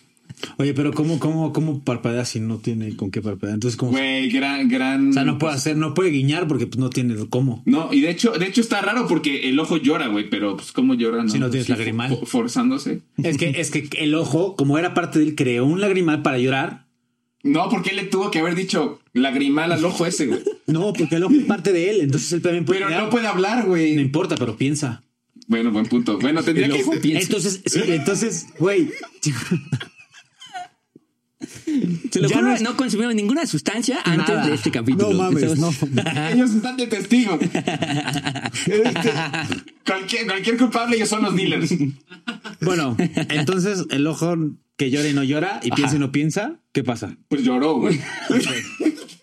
Oye, 0.57 0.73
pero 0.73 0.91
¿cómo, 0.93 1.19
cómo, 1.19 1.53
cómo 1.53 1.79
parpadea 1.83 2.25
si 2.25 2.39
no 2.39 2.57
tiene 2.57 2.95
con 2.95 3.11
qué 3.11 3.21
parpadear? 3.21 3.55
Entonces, 3.55 3.77
¿cómo? 3.77 3.91
Güey, 3.91 4.29
gran, 4.29 4.67
gran. 4.69 5.09
o 5.09 5.13
sea, 5.13 5.23
no 5.23 5.37
puede 5.37 5.53
hacer, 5.53 5.77
no 5.77 5.93
puede 5.93 6.09
guiñar 6.11 6.47
porque 6.47 6.67
pues, 6.67 6.77
no 6.79 6.89
tiene 6.89 7.15
cómo. 7.29 7.61
No, 7.65 7.89
y 7.93 8.01
de 8.01 8.09
hecho, 8.09 8.31
de 8.31 8.45
hecho 8.47 8.61
está 8.61 8.81
raro 8.81 9.07
porque 9.07 9.49
el 9.49 9.59
ojo 9.59 9.77
llora, 9.77 10.07
güey, 10.07 10.29
pero 10.29 10.55
pues 10.57 10.71
cómo 10.71 10.93
llora, 10.93 11.23
¿no? 11.23 11.29
Si 11.29 11.39
no 11.39 11.49
tienes 11.49 11.65
Sí, 11.67 11.71
lagrimal. 11.73 12.11
fo- 12.11 12.25
Forzándose. 12.25 13.01
Es 13.23 13.37
que, 13.37 13.49
es 13.57 13.71
que 13.71 13.89
el 13.99 14.15
ojo, 14.15 14.55
como 14.55 14.77
era 14.77 14.93
parte 14.93 15.19
de 15.19 15.25
él, 15.25 15.35
creó 15.35 15.65
un 15.65 15.81
lagrimal 15.81 16.21
para 16.21 16.37
llorar. 16.37 16.87
No, 17.43 17.69
porque 17.69 17.89
él 17.89 17.95
le 17.95 18.03
tuvo 18.03 18.29
que 18.29 18.37
haber 18.39 18.53
dicho 18.55 18.99
lagrimal 19.13 19.71
al 19.71 19.83
ojo 19.83 20.05
ese, 20.05 20.27
güey. 20.27 20.39
No, 20.67 20.93
porque 20.93 21.15
el 21.15 21.23
ojo 21.23 21.33
es 21.33 21.43
parte 21.45 21.73
de 21.73 21.89
él, 21.89 22.01
entonces 22.01 22.31
él 22.31 22.41
también 22.41 22.63
puede. 22.65 22.79
Pero 22.79 22.87
crear. 22.89 23.03
no 23.03 23.09
puede 23.09 23.27
hablar, 23.27 23.63
No 23.63 23.69
güey. 23.71 23.99
importa, 23.99 24.35
pero 24.37 24.55
piensa. 24.57 25.03
Bueno, 25.47 25.71
buen 25.71 25.85
punto. 25.87 26.17
Bueno, 26.19 26.43
tendría 26.43 26.67
El 26.67 26.73
que. 26.73 26.81
ojo. 26.83 26.93
Entonces, 27.03 27.61
sí, 27.65 27.81
entonces, 27.87 28.45
güey. 28.57 28.87
Se 32.11 32.19
lo 32.21 32.29
juro, 32.29 32.41
no 32.41 32.47
no, 32.59 32.69
es- 32.69 32.75
consumieron 32.75 33.15
ninguna 33.15 33.45
sustancia 33.45 33.99
antes 34.03 34.27
Nada. 34.35 34.47
de 34.47 34.53
este 34.55 34.71
capítulo. 34.71 35.11
No 35.11 35.17
mames, 35.23 35.43
Estamos- 35.43 35.75
Ellos 36.33 36.51
están 36.51 36.77
de 36.77 36.87
testigos. 36.87 37.39
Este, 37.41 39.11
cualquier, 39.85 40.25
cualquier 40.27 40.57
culpable, 40.57 40.95
ellos 40.97 41.09
son 41.09 41.23
los 41.23 41.35
dealers. 41.35 41.73
Bueno, 42.61 42.95
entonces 43.29 43.85
el 43.89 44.05
ojo 44.07 44.35
que 44.77 44.89
llora 44.89 45.07
y 45.09 45.13
no 45.13 45.23
llora 45.23 45.59
y 45.63 45.71
piensa 45.71 45.95
y 45.95 45.99
no 45.99 46.11
piensa, 46.11 46.59
¿qué 46.71 46.83
pasa? 46.83 47.15
Pues 47.27 47.43
lloró, 47.43 47.75
güey. 47.75 47.99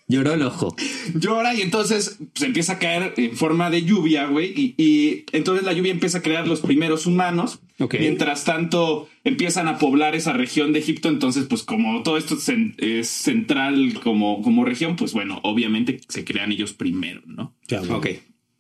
Lloró 0.09 0.33
el 0.33 0.43
ojo. 0.43 0.75
Llora 1.15 1.55
y 1.55 1.61
entonces 1.61 2.19
se 2.35 2.47
empieza 2.47 2.75
a 2.75 2.79
caer 2.79 3.13
en 3.19 3.37
forma 3.37 3.69
de 3.71 3.83
lluvia, 3.85 4.27
güey. 4.27 4.53
Y, 4.57 4.75
y 4.83 5.25
entonces 5.33 5.65
la 5.67 5.75
lluvia 5.75 5.93
empieza 5.93 6.19
a 6.19 6.23
crear 6.23 6.49
los 6.49 6.61
primeros 6.63 7.05
humanos. 7.07 7.61
Ok. 7.79 7.97
Mientras 8.01 8.45
tanto 8.45 9.09
empiezan 9.25 9.69
a 9.69 9.79
poblar 9.79 10.17
esa 10.17 10.33
región 10.33 10.73
de 10.73 10.79
Egipto. 10.79 11.09
Entonces, 11.11 11.45
pues 11.49 11.63
como 11.63 12.03
todo 12.03 12.17
esto 12.17 12.35
es, 12.37 12.49
cen- 12.49 12.75
es 12.79 13.07
central 13.09 14.01
como, 14.03 14.41
como 14.43 14.65
región, 14.65 14.97
pues 14.97 15.13
bueno, 15.13 15.41
obviamente 15.45 16.01
se 16.09 16.25
crean 16.25 16.53
ellos 16.53 16.73
primero, 16.73 17.21
¿no? 17.27 17.55
Ya. 17.69 17.83
Ok. 17.83 18.07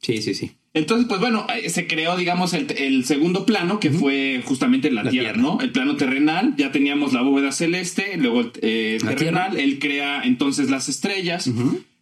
Sí, 0.02 0.20
sí, 0.22 0.34
sí. 0.34 0.52
Entonces, 0.78 1.06
pues 1.08 1.20
bueno, 1.20 1.46
eh, 1.54 1.68
se 1.70 1.86
creó, 1.86 2.16
digamos, 2.16 2.54
el, 2.54 2.66
el 2.78 3.04
segundo 3.04 3.44
plano, 3.44 3.80
que 3.80 3.90
fue 3.90 4.42
justamente 4.44 4.90
la, 4.90 5.02
La 5.02 5.10
tierra, 5.10 5.32
tierra. 5.32 5.42
¿no? 5.42 5.60
El 5.60 5.72
plano 5.72 5.96
terrenal, 5.96 6.54
ya 6.56 6.70
teníamos 6.70 7.12
la 7.12 7.22
bóveda 7.22 7.50
celeste, 7.50 8.16
luego 8.16 8.40
el 8.40 8.52
eh, 8.62 8.98
terrenal, 9.00 9.50
tierra. 9.50 9.64
él 9.64 9.78
crea 9.80 10.22
entonces 10.22 10.70
las 10.70 10.88
estrellas, 10.88 11.50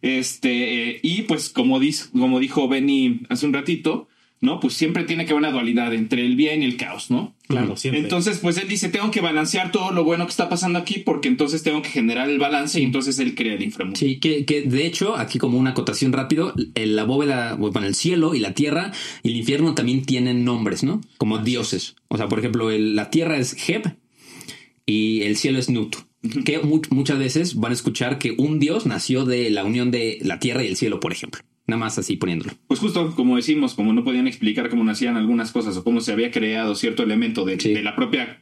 este, 0.01 0.91
eh, 0.91 0.99
y 1.01 1.23
pues 1.23 1.49
como, 1.49 1.79
como 2.17 2.39
dijo 2.39 2.67
Benny 2.67 3.21
hace 3.29 3.47
un 3.47 3.53
ratito, 3.53 4.07
¿no? 4.39 4.59
Pues 4.59 4.73
siempre 4.75 5.03
tiene 5.03 5.25
que 5.25 5.31
haber 5.31 5.39
una 5.43 5.51
dualidad 5.51 5.93
entre 5.93 6.25
el 6.25 6.35
bien 6.35 6.61
y 6.61 6.65
el 6.65 6.77
caos, 6.77 7.09
¿no? 7.09 7.35
Claro, 7.47 7.75
siempre. 7.77 8.01
Entonces, 8.01 8.39
pues 8.39 8.57
él 8.57 8.67
dice, 8.67 8.89
tengo 8.89 9.09
que 9.09 9.21
balancear 9.21 9.71
todo 9.71 9.91
lo 9.91 10.03
bueno 10.03 10.25
que 10.25 10.31
está 10.31 10.47
pasando 10.49 10.77
aquí, 10.79 10.99
porque 10.99 11.27
entonces 11.27 11.63
tengo 11.63 11.81
que 11.81 11.89
generar 11.89 12.29
el 12.29 12.37
balance 12.37 12.79
y 12.79 12.83
entonces 12.83 13.17
él 13.19 13.33
crea 13.35 13.53
el 13.55 13.63
inframundo. 13.63 13.99
Sí, 13.99 14.19
que, 14.19 14.45
que 14.45 14.61
de 14.63 14.85
hecho, 14.85 15.15
aquí 15.17 15.39
como 15.39 15.57
una 15.57 15.71
acotación 15.71 16.13
rápido, 16.13 16.53
el- 16.75 16.95
la 16.95 17.03
bóveda, 17.05 17.55
bueno, 17.55 17.85
el 17.87 17.95
cielo 17.95 18.35
y 18.35 18.39
la 18.39 18.53
tierra 18.53 18.91
y 19.23 19.29
el 19.31 19.37
infierno 19.37 19.73
también 19.75 20.03
tienen 20.05 20.43
nombres, 20.45 20.83
¿no? 20.83 21.01
Como 21.17 21.39
dioses. 21.39 21.95
O 22.09 22.17
sea, 22.17 22.27
por 22.27 22.39
ejemplo, 22.39 22.69
el- 22.69 22.95
la 22.95 23.09
tierra 23.09 23.37
es 23.37 23.55
Heb 23.69 23.95
y 24.85 25.21
el 25.23 25.37
cielo 25.37 25.59
es 25.59 25.69
Nut. 25.69 25.95
Que 26.45 26.59
mu- 26.59 26.81
muchas 26.89 27.19
veces 27.19 27.55
van 27.55 27.71
a 27.71 27.75
escuchar 27.75 28.17
que 28.19 28.31
un 28.37 28.59
dios 28.59 28.85
nació 28.85 29.23
de 29.25 29.49
la 29.49 29.63
unión 29.63 29.91
de 29.91 30.19
la 30.21 30.39
tierra 30.39 30.63
y 30.63 30.67
el 30.67 30.75
cielo, 30.75 30.99
por 30.99 31.11
ejemplo. 31.13 31.41
Nada 31.67 31.79
más 31.79 31.97
así 31.99 32.15
poniéndolo. 32.17 32.53
Pues 32.67 32.79
justo 32.79 33.13
como 33.15 33.35
decimos, 33.35 33.73
como 33.75 33.91
no 33.93 34.03
podían 34.03 34.25
explicar 34.27 34.69
cómo 34.69 34.83
nacían 34.83 35.17
algunas 35.17 35.51
cosas 35.51 35.75
o 35.77 35.83
cómo 35.83 35.99
se 36.01 36.13
había 36.13 36.31
creado 36.31 36.75
cierto 36.75 37.03
elemento 37.03 37.43
de, 37.45 37.59
Sí. 37.59 37.73
de 37.73 37.83
la 37.83 37.95
propia 37.95 38.41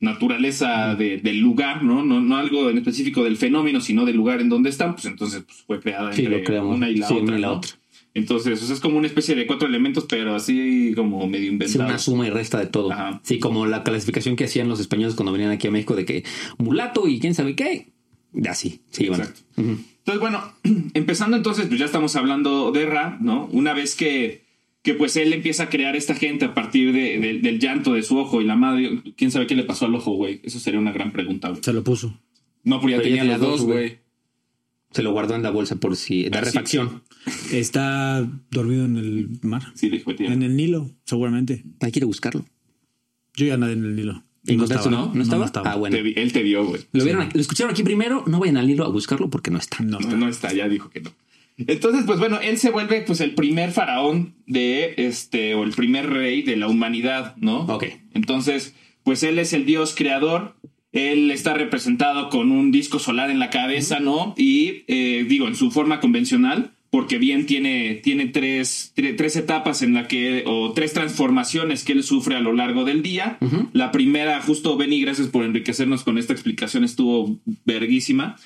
naturaleza 0.00 0.94
de- 0.96 1.18
del 1.18 1.38
lugar, 1.40 1.82
¿no? 1.82 2.04
¿no? 2.04 2.20
No 2.20 2.36
algo 2.36 2.68
en 2.70 2.78
específico 2.78 3.24
del 3.24 3.36
fenómeno, 3.36 3.80
sino 3.80 4.04
del 4.04 4.16
lugar 4.16 4.40
en 4.40 4.48
donde 4.48 4.70
están, 4.70 4.92
pues 4.94 5.06
entonces 5.06 5.44
pues, 5.44 5.62
fue 5.66 5.80
creada 5.80 6.12
Sí, 6.12 6.26
entre 6.26 6.60
una 6.60 6.90
y 6.90 6.96
la 6.96 7.08
Sí, 7.08 7.14
otra. 7.14 7.38
y 7.38 7.40
la 7.40 7.46
¿no? 7.48 7.52
otra. 7.54 7.70
Entonces, 8.12 8.62
o 8.62 8.66
sea, 8.66 8.74
es 8.74 8.80
como 8.80 8.96
una 8.98 9.08
especie 9.08 9.34
de 9.34 9.44
cuatro 9.46 9.66
elementos, 9.66 10.06
pero 10.08 10.36
así 10.36 10.92
como 10.94 11.26
medio 11.26 11.46
Es 11.46 11.52
inventado. 11.52 11.88
una 11.88 11.98
suma 11.98 12.26
y 12.26 12.30
resta 12.30 12.58
de 12.60 12.66
todo. 12.66 12.92
Ajá. 12.92 13.20
Sí, 13.24 13.40
como 13.40 13.66
la 13.66 13.82
clasificación 13.82 14.36
que 14.36 14.44
hacían 14.44 14.68
los 14.68 14.78
españoles 14.78 15.14
cuando 15.16 15.32
venían 15.32 15.50
aquí 15.50 15.66
a 15.66 15.70
México 15.72 15.96
de 15.96 16.04
que 16.04 16.24
mulato 16.58 17.08
y 17.08 17.18
quién 17.18 17.34
sabe 17.34 17.56
qué. 17.56 17.92
De 18.34 18.48
así. 18.50 18.80
Sí, 18.90 19.08
bueno. 19.08 19.24
Entonces, 19.56 20.20
bueno, 20.20 20.42
empezando 20.94 21.36
entonces, 21.36 21.66
pues 21.66 21.78
ya 21.80 21.86
estamos 21.86 22.14
hablando 22.16 22.70
de 22.72 22.84
Ra, 22.86 23.16
¿no? 23.20 23.46
Una 23.46 23.72
vez 23.72 23.94
que, 23.96 24.44
que 24.82 24.92
pues 24.94 25.16
él 25.16 25.32
empieza 25.32 25.62
a 25.64 25.68
crear 25.70 25.96
esta 25.96 26.14
gente 26.14 26.44
a 26.44 26.52
partir 26.54 26.92
de- 26.92 27.18
de- 27.18 27.38
del 27.40 27.58
llanto 27.58 27.94
de 27.94 28.02
su 28.02 28.18
ojo 28.18 28.42
y 28.42 28.44
la 28.44 28.56
madre, 28.56 29.02
quién 29.16 29.30
sabe 29.30 29.46
qué 29.46 29.54
le 29.54 29.64
pasó 29.64 29.86
al 29.86 29.94
ojo, 29.94 30.12
güey. 30.12 30.40
Eso 30.42 30.58
sería 30.60 30.78
una 30.80 30.92
gran 30.92 31.12
pregunta, 31.12 31.48
güey. 31.48 31.62
Se 31.62 31.72
lo 31.72 31.82
puso. 31.82 32.20
No, 32.64 32.80
porque 32.80 32.96
ya 32.96 33.02
Pero 33.02 33.08
tenía 33.16 33.24
los 33.24 33.40
dos, 33.40 33.62
güey. 33.62 33.98
Se 34.90 35.02
lo 35.02 35.12
guardó 35.12 35.34
en 35.34 35.42
la 35.42 35.50
bolsa 35.50 35.76
por 35.76 35.96
si. 35.96 36.24
De 36.24 36.38
Ah, 36.38 36.40
sí. 36.40 36.44
refacción. 36.46 37.02
Está 37.52 38.28
dormido 38.50 38.84
en 38.84 38.96
el 38.96 39.28
mar. 39.42 39.62
Sí, 39.74 39.88
dijo, 39.90 40.14
tío. 40.14 40.28
En 40.30 40.42
el 40.42 40.56
Nilo, 40.56 40.90
seguramente. 41.04 41.64
Hay 41.80 41.90
que 41.92 41.98
ir 42.00 42.04
a 42.04 42.06
buscarlo. 42.06 42.44
Yo 43.34 43.46
ya 43.46 43.56
nadé 43.56 43.72
en 43.72 43.84
el 43.84 43.96
Nilo. 43.96 44.22
¿Y 44.46 44.56
no 44.56 44.64
estaba. 44.64 44.90
no? 44.90 45.10
¿No 45.14 45.22
estaba? 45.22 45.44
estaba. 45.46 45.72
Ah, 45.72 45.76
bueno. 45.76 45.96
Te 45.96 46.22
él 46.22 46.32
te 46.32 46.42
vio, 46.42 46.64
güey. 46.66 46.82
Lo, 46.92 47.04
vieron 47.04 47.22
aquí- 47.22 47.34
lo 47.34 47.40
escucharon 47.40 47.70
aquí 47.72 47.82
primero. 47.82 48.24
No 48.26 48.38
vayan 48.40 48.56
al 48.58 48.68
hilo 48.68 48.84
a 48.84 48.88
buscarlo 48.88 49.30
porque 49.30 49.50
no 49.50 49.58
está. 49.58 49.82
No, 49.82 49.98
No, 50.00 50.16
no 50.16 50.28
está, 50.28 50.52
ya 50.52 50.68
dijo 50.68 50.90
que 50.90 51.00
no. 51.00 51.10
Entonces, 51.56 52.02
pues 52.04 52.18
bueno, 52.18 52.40
él 52.42 52.58
se 52.58 52.70
vuelve 52.70 53.02
pues 53.02 53.20
el 53.20 53.34
primer 53.34 53.70
faraón 53.70 54.34
de 54.46 54.94
este, 54.98 55.54
o 55.54 55.62
el 55.62 55.70
primer 55.70 56.10
rey 56.10 56.42
de 56.42 56.56
la 56.56 56.66
humanidad, 56.68 57.36
¿no? 57.36 57.60
Ok. 57.66 57.84
Entonces, 58.12 58.74
pues 59.04 59.22
él 59.22 59.38
es 59.38 59.52
el 59.52 59.64
dios 59.64 59.94
creador. 59.96 60.56
Él 60.92 61.30
está 61.30 61.54
representado 61.54 62.28
con 62.28 62.52
un 62.52 62.70
disco 62.70 62.98
solar 62.98 63.30
en 63.30 63.38
la 63.38 63.50
cabeza, 63.50 63.98
¿no? 64.00 64.34
Y 64.36 64.82
eh, 64.88 65.24
digo, 65.28 65.48
en 65.48 65.56
su 65.56 65.70
forma 65.70 66.00
convencional, 66.00 66.73
porque 66.94 67.18
bien 67.18 67.44
tiene, 67.46 67.94
tiene 68.04 68.26
tres, 68.26 68.92
tre- 68.94 69.16
tres 69.16 69.34
etapas 69.34 69.82
en 69.82 69.94
la 69.94 70.06
que, 70.06 70.44
o 70.46 70.72
tres 70.74 70.92
transformaciones 70.92 71.82
que 71.82 71.90
él 71.90 72.04
sufre 72.04 72.36
a 72.36 72.40
lo 72.40 72.52
largo 72.52 72.84
del 72.84 73.02
día. 73.02 73.36
La 73.72 73.90
primera, 73.90 74.40
justo 74.40 74.76
Benny, 74.76 75.00
gracias 75.00 75.26
por 75.26 75.44
enriquecernos 75.44 76.04
con 76.04 76.18
esta 76.18 76.32
explicación, 76.32 76.84
estuvo 76.84 77.36
verguísima. 77.64 78.36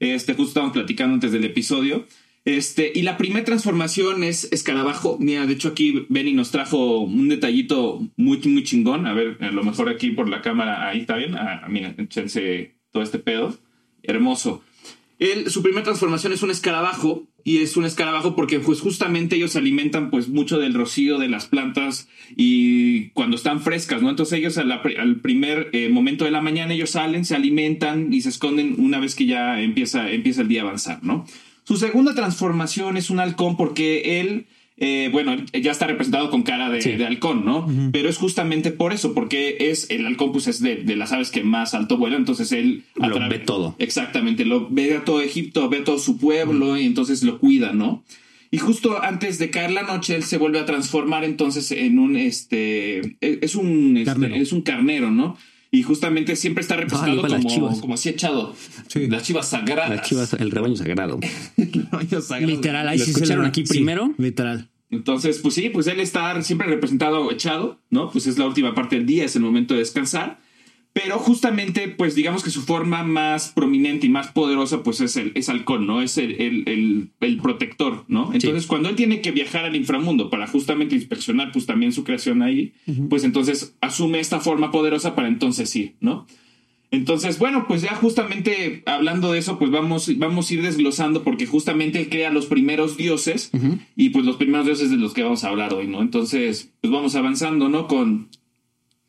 Este, 0.00 0.32
justo 0.32 0.48
estábamos 0.52 0.72
platicando 0.72 1.12
antes 1.12 1.32
del 1.32 1.44
episodio. 1.44 2.06
Este, 2.46 2.90
y 2.94 3.02
la 3.02 3.18
primera 3.18 3.44
transformación 3.44 4.24
es 4.24 4.50
escarabajo. 4.52 5.18
Mira, 5.20 5.44
de 5.44 5.52
hecho, 5.52 5.68
aquí 5.68 6.06
Benny 6.08 6.32
nos 6.32 6.50
trajo 6.50 7.00
un 7.00 7.28
detallito 7.28 8.00
muy, 8.16 8.38
muy 8.38 8.64
chingón. 8.64 9.06
A 9.06 9.12
ver, 9.12 9.36
a 9.40 9.50
lo 9.50 9.62
mejor 9.64 9.90
aquí 9.90 10.12
por 10.12 10.30
la 10.30 10.40
cámara, 10.40 10.88
ahí 10.88 11.00
está 11.00 11.16
bien. 11.16 11.34
Ah, 11.36 11.66
mira, 11.68 11.94
échense 11.98 12.72
todo 12.90 13.02
este 13.02 13.18
pedo. 13.18 13.54
Hermoso. 14.02 14.64
Él, 15.18 15.50
su 15.50 15.62
primera 15.62 15.82
transformación 15.82 16.32
es 16.32 16.42
un 16.42 16.50
escarabajo. 16.50 17.27
Y 17.44 17.58
es 17.58 17.76
un 17.76 17.84
escarabajo 17.84 18.36
porque 18.36 18.60
pues 18.60 18.80
justamente 18.80 19.36
ellos 19.36 19.52
se 19.52 19.58
alimentan 19.58 20.10
pues 20.10 20.28
mucho 20.28 20.58
del 20.58 20.74
rocío 20.74 21.18
de 21.18 21.28
las 21.28 21.46
plantas 21.46 22.08
y 22.36 23.08
cuando 23.10 23.36
están 23.36 23.60
frescas, 23.60 24.02
¿no? 24.02 24.10
Entonces 24.10 24.38
ellos 24.38 24.58
al 24.58 25.20
primer 25.20 25.70
eh, 25.72 25.88
momento 25.88 26.24
de 26.24 26.30
la 26.30 26.42
mañana 26.42 26.74
ellos 26.74 26.90
salen, 26.90 27.24
se 27.24 27.36
alimentan 27.36 28.12
y 28.12 28.20
se 28.20 28.28
esconden 28.28 28.74
una 28.78 28.98
vez 28.98 29.14
que 29.14 29.26
ya 29.26 29.60
empieza, 29.60 30.10
empieza 30.10 30.42
el 30.42 30.48
día 30.48 30.62
a 30.62 30.64
avanzar, 30.64 31.02
¿no? 31.02 31.26
Su 31.64 31.76
segunda 31.76 32.14
transformación 32.14 32.96
es 32.96 33.10
un 33.10 33.20
halcón 33.20 33.56
porque 33.56 34.20
él 34.20 34.46
eh, 34.80 35.08
bueno, 35.12 35.36
ya 35.52 35.72
está 35.72 35.86
representado 35.86 36.30
con 36.30 36.42
cara 36.42 36.70
de, 36.70 36.80
Sí. 36.82 36.92
de 36.92 37.04
halcón, 37.06 37.44
¿no? 37.44 37.66
Pero 37.92 38.08
es 38.08 38.16
justamente 38.16 38.70
por 38.70 38.92
eso, 38.92 39.12
porque 39.14 39.56
es 39.70 39.90
el 39.90 40.06
halcón, 40.06 40.32
pues 40.32 40.46
es 40.46 40.60
de, 40.62 40.76
de 40.76 40.96
las 40.96 41.12
aves 41.12 41.30
que 41.30 41.42
más 41.42 41.74
alto 41.74 41.96
vuela, 41.96 42.16
entonces 42.16 42.52
él 42.52 42.84
Lo 42.94 43.28
ve 43.28 43.38
todo. 43.40 43.74
Exactamente, 43.78 44.44
lo 44.44 44.68
ve 44.70 44.94
a 44.96 45.04
todo 45.04 45.20
Egipto, 45.20 45.68
ve 45.68 45.78
a 45.78 45.84
todo 45.84 45.98
su 45.98 46.16
pueblo 46.18 46.76
y 46.78 46.84
entonces 46.86 47.22
lo 47.22 47.38
cuida, 47.38 47.72
¿no? 47.72 48.04
Y 48.50 48.58
justo 48.58 49.02
antes 49.02 49.38
de 49.38 49.50
caer 49.50 49.72
la 49.72 49.82
noche, 49.82 50.14
él 50.16 50.22
se 50.22 50.38
vuelve 50.38 50.58
a 50.58 50.64
transformar 50.64 51.22
entonces 51.24 51.70
en 51.70 51.98
un, 51.98 52.16
este, 52.16 53.16
es 53.20 53.54
un, 53.56 53.96
este, 53.98 54.40
es 54.40 54.52
un 54.52 54.62
carnero, 54.62 55.10
¿no? 55.10 55.36
Y 55.70 55.82
justamente 55.82 56.34
siempre 56.36 56.62
está 56.62 56.76
representado 56.76 57.18
iba 57.18 57.28
las 57.28 57.44
como, 57.44 57.80
como 57.80 57.94
así 57.94 58.08
echado. 58.08 58.54
Sí. 58.86 59.06
Las 59.06 59.22
chivas 59.22 59.48
sagradas. 59.48 59.90
Las 59.90 60.08
chivas, 60.08 60.32
el 60.34 60.50
rebaño 60.50 60.76
sagrado. 60.76 61.20
Rebaños 61.56 62.24
sagrados. 62.24 62.56
Literal, 62.56 62.88
ahí 62.88 62.98
¿Lo 62.98 63.04
sí 63.04 63.12
se 63.12 63.18
escucharon 63.18 63.44
aquí 63.44 63.66
sí, 63.66 63.74
primero? 63.74 64.14
Literal. 64.16 64.68
Entonces, 64.90 65.38
pues 65.40 65.54
sí, 65.54 65.68
pues 65.68 65.86
él 65.86 66.00
está 66.00 66.40
siempre 66.42 66.66
representado 66.68 67.30
echado, 67.30 67.78
¿no? 67.90 68.10
Pues 68.10 68.26
es 68.26 68.38
la 68.38 68.46
última 68.46 68.74
parte 68.74 68.96
del 68.96 69.04
día, 69.04 69.24
es 69.24 69.36
el 69.36 69.42
momento 69.42 69.74
de 69.74 69.80
descansar. 69.80 70.40
Pero 70.94 71.18
justamente, 71.18 71.86
pues 71.88 72.16
digamos 72.16 72.42
que 72.42 72.50
su 72.50 72.62
forma 72.62 73.04
más 73.04 73.50
prominente 73.50 74.06
y 74.06 74.10
más 74.10 74.32
poderosa, 74.32 74.82
pues 74.82 75.00
es 75.00 75.16
el 75.16 75.30
es 75.36 75.48
halcón, 75.48 75.86
¿no? 75.86 76.00
Es 76.02 76.18
el, 76.18 76.32
el, 76.40 76.64
el- 76.68 77.10
el 77.20 77.36
protector, 77.36 78.04
¿no? 78.08 78.30
Entonces, 78.34 78.66
cuando 78.66 78.88
él 78.88 78.96
tiene 78.96 79.20
que 79.20 79.30
viajar 79.30 79.64
al 79.64 79.76
inframundo 79.76 80.28
para 80.28 80.46
justamente 80.48 80.96
inspeccionar, 80.96 81.52
pues 81.52 81.66
también 81.66 81.92
su 81.92 82.02
creación 82.02 82.42
ahí, 82.42 82.72
pues 83.08 83.22
entonces 83.22 83.76
asume 83.80 84.18
esta 84.18 84.40
forma 84.40 84.72
poderosa 84.72 85.14
para 85.14 85.28
entonces 85.28 85.70
sí, 85.70 85.94
¿no? 86.00 86.26
Entonces, 86.90 87.38
bueno, 87.38 87.66
pues 87.68 87.82
ya 87.82 87.94
justamente 87.94 88.82
hablando 88.86 89.30
de 89.32 89.38
eso, 89.40 89.58
pues 89.58 89.70
vamos, 89.70 90.10
vamos 90.18 90.50
a 90.50 90.54
ir 90.54 90.62
desglosando 90.62 91.22
porque 91.22 91.44
justamente 91.46 92.00
él 92.00 92.08
crea 92.08 92.30
los 92.30 92.46
primeros 92.46 92.96
dioses 92.96 93.50
y 93.94 94.08
pues 94.08 94.24
los 94.24 94.36
primeros 94.36 94.64
dioses 94.64 94.90
de 94.90 94.96
los 94.96 95.12
que 95.12 95.22
vamos 95.22 95.44
a 95.44 95.48
hablar 95.50 95.74
hoy, 95.74 95.86
¿no? 95.86 96.00
Entonces, 96.00 96.72
pues 96.80 96.90
vamos 96.90 97.14
avanzando, 97.14 97.68
¿no? 97.68 97.86
Con 97.88 98.30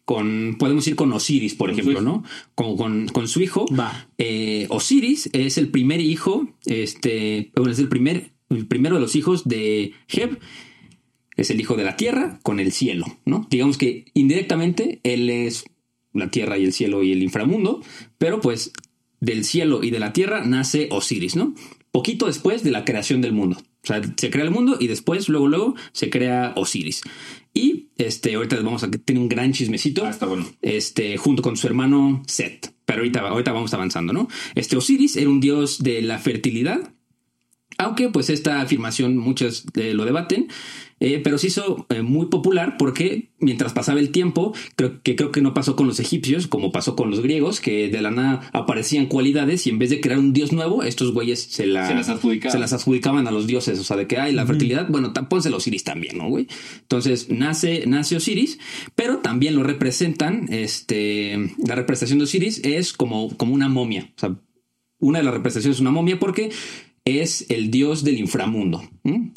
con 0.09 0.55
podemos 0.57 0.87
ir 0.87 0.95
con 0.95 1.13
Osiris, 1.13 1.53
por 1.53 1.69
Con 1.69 1.79
ejemplo. 1.79 2.01
¿no? 2.01 2.23
Con, 2.55 2.75
con, 2.77 3.07
con 3.09 3.27
su 3.27 3.41
hijo. 3.41 3.67
Va. 3.67 4.09
Eh, 4.17 4.65
Osiris 4.69 5.29
es 5.33 5.59
el 5.59 5.67
primer 5.67 6.01
hijo, 6.01 6.47
este, 6.65 7.51
bueno, 7.55 7.71
es 7.71 7.77
el 7.77 7.89
primer, 7.89 8.31
el 8.49 8.65
primero 8.65 8.95
de 8.95 9.01
los 9.01 9.15
hijos 9.15 9.47
de 9.47 9.93
Heb. 10.07 10.39
Es 11.37 11.51
el 11.51 11.61
hijo 11.61 11.75
de 11.75 11.83
la 11.83 11.95
tierra 11.95 12.39
con 12.41 12.59
el 12.59 12.71
cielo, 12.71 13.05
¿no? 13.25 13.45
Digamos 13.51 13.77
que 13.77 14.05
indirectamente 14.15 14.99
él 15.03 15.29
es 15.29 15.65
la 16.11 16.31
tierra 16.31 16.57
y 16.57 16.65
el 16.65 16.73
cielo 16.73 17.03
y 17.03 17.11
el 17.11 17.21
inframundo, 17.21 17.79
pero 18.17 18.41
pues 18.41 18.73
del 19.19 19.45
cielo 19.45 19.83
y 19.83 19.91
de 19.91 19.99
la 19.99 20.11
tierra 20.11 20.43
nace 20.43 20.87
Osiris, 20.89 21.35
¿no? 21.35 21.53
Poquito 21.91 22.25
después 22.25 22.63
de 22.63 22.71
la 22.71 22.83
creación 22.83 23.21
del 23.21 23.33
mundo. 23.33 23.57
O 23.83 23.87
sea, 23.87 24.01
se 24.17 24.29
crea 24.29 24.43
el 24.43 24.51
mundo 24.51 24.77
y 24.79 24.87
después, 24.87 25.29
luego, 25.29 25.47
luego, 25.47 25.75
se 25.91 26.09
crea 26.09 26.53
Osiris. 26.55 27.01
Y 27.53 27.89
este, 27.97 28.35
ahorita 28.35 28.55
les 28.55 28.65
vamos 28.65 28.83
a 28.83 28.91
tener 28.91 29.21
un 29.21 29.29
gran 29.29 29.51
chismecito 29.53 30.05
Ah, 30.05 30.09
está 30.09 30.25
bueno. 30.25 30.45
este, 30.62 31.17
junto 31.17 31.41
con 31.41 31.57
su 31.57 31.67
hermano 31.67 32.23
Set. 32.27 32.73
Pero 32.85 32.99
ahorita, 32.99 33.19
ahorita 33.21 33.51
vamos 33.51 33.73
avanzando, 33.73 34.13
¿no? 34.13 34.27
Este 34.55 34.77
Osiris 34.77 35.15
era 35.17 35.29
un 35.29 35.39
dios 35.39 35.83
de 35.83 36.01
la 36.01 36.17
fertilidad, 36.17 36.93
aunque 37.77 38.09
pues 38.09 38.29
esta 38.29 38.62
afirmación 38.62 39.17
muchos 39.17 39.65
eh, 39.75 39.93
lo 39.93 40.05
debaten, 40.05 40.47
eh, 40.99 41.19
pero 41.23 41.38
se 41.38 41.47
hizo 41.47 41.85
eh, 41.89 42.01
muy 42.01 42.27
popular 42.27 42.75
porque 42.77 43.31
mientras 43.39 43.73
pasaba 43.73 43.99
el 43.99 44.09
tiempo, 44.12 44.53
creo 44.75 45.01
que 45.01 45.15
creo 45.15 45.31
que 45.31 45.41
no 45.41 45.53
pasó 45.53 45.75
con 45.75 45.88
los 45.88 45.99
egipcios 45.99 46.47
como 46.47 46.71
pasó 46.71 46.95
con 46.95 47.09
los 47.09 47.21
griegos, 47.21 47.59
que 47.62 47.89
de 47.89 48.01
la 48.01 48.12
nada 48.12 48.49
aparecían 48.53 49.05
cualidades 49.05 49.65
y 49.65 49.69
en 49.69 49.79
vez 49.79 49.89
de 49.89 50.01
crear 50.01 50.19
un 50.19 50.33
dios 50.33 50.51
nuevo, 50.51 50.83
estos 50.83 51.13
güeyes 51.13 51.41
se, 51.43 51.65
la- 51.65 51.88
Se 51.88 51.95
las 51.95 52.09
adjudicaban. 52.09 52.51
se 52.51 52.59
las 52.59 52.73
adjudicaban 52.73 53.27
a 53.27 53.31
los 53.31 53.47
dioses, 53.47 53.79
o 53.79 53.83
sea, 53.83 53.97
de 53.97 54.07
que 54.07 54.17
hay 54.17 54.33
la 54.33 54.45
fertilidad, 54.45 54.88
bueno, 54.89 55.13
ta- 55.13 55.29
pónselo 55.29 55.55
a 55.55 55.57
Osiris 55.59 55.83
también, 55.83 56.17
¿no, 56.17 56.27
güey? 56.29 56.47
Entonces 56.81 57.29
nace, 57.29 57.85
nace 57.88 58.15
Osiris, 58.17 58.59
pero 58.95 59.19
también 59.19 59.55
lo 59.55 59.63
representan, 59.63 60.47
este, 60.51 61.55
la 61.65 61.75
representación 61.75 62.19
de 62.19 62.25
Osiris 62.25 62.62
es 62.63 62.93
como, 62.93 63.35
como 63.38 63.53
una 63.53 63.69
momia, 63.69 64.12
o 64.15 64.19
sea, 64.19 64.35
una 65.01 65.19
de 65.19 65.23
las 65.23 65.33
representaciones 65.33 65.77
es 65.77 65.81
una 65.81 65.91
momia 65.91 66.19
porque 66.19 66.49
es 67.05 67.45
el 67.49 67.71
dios 67.71 68.03
del 68.03 68.19
inframundo. 68.19 68.83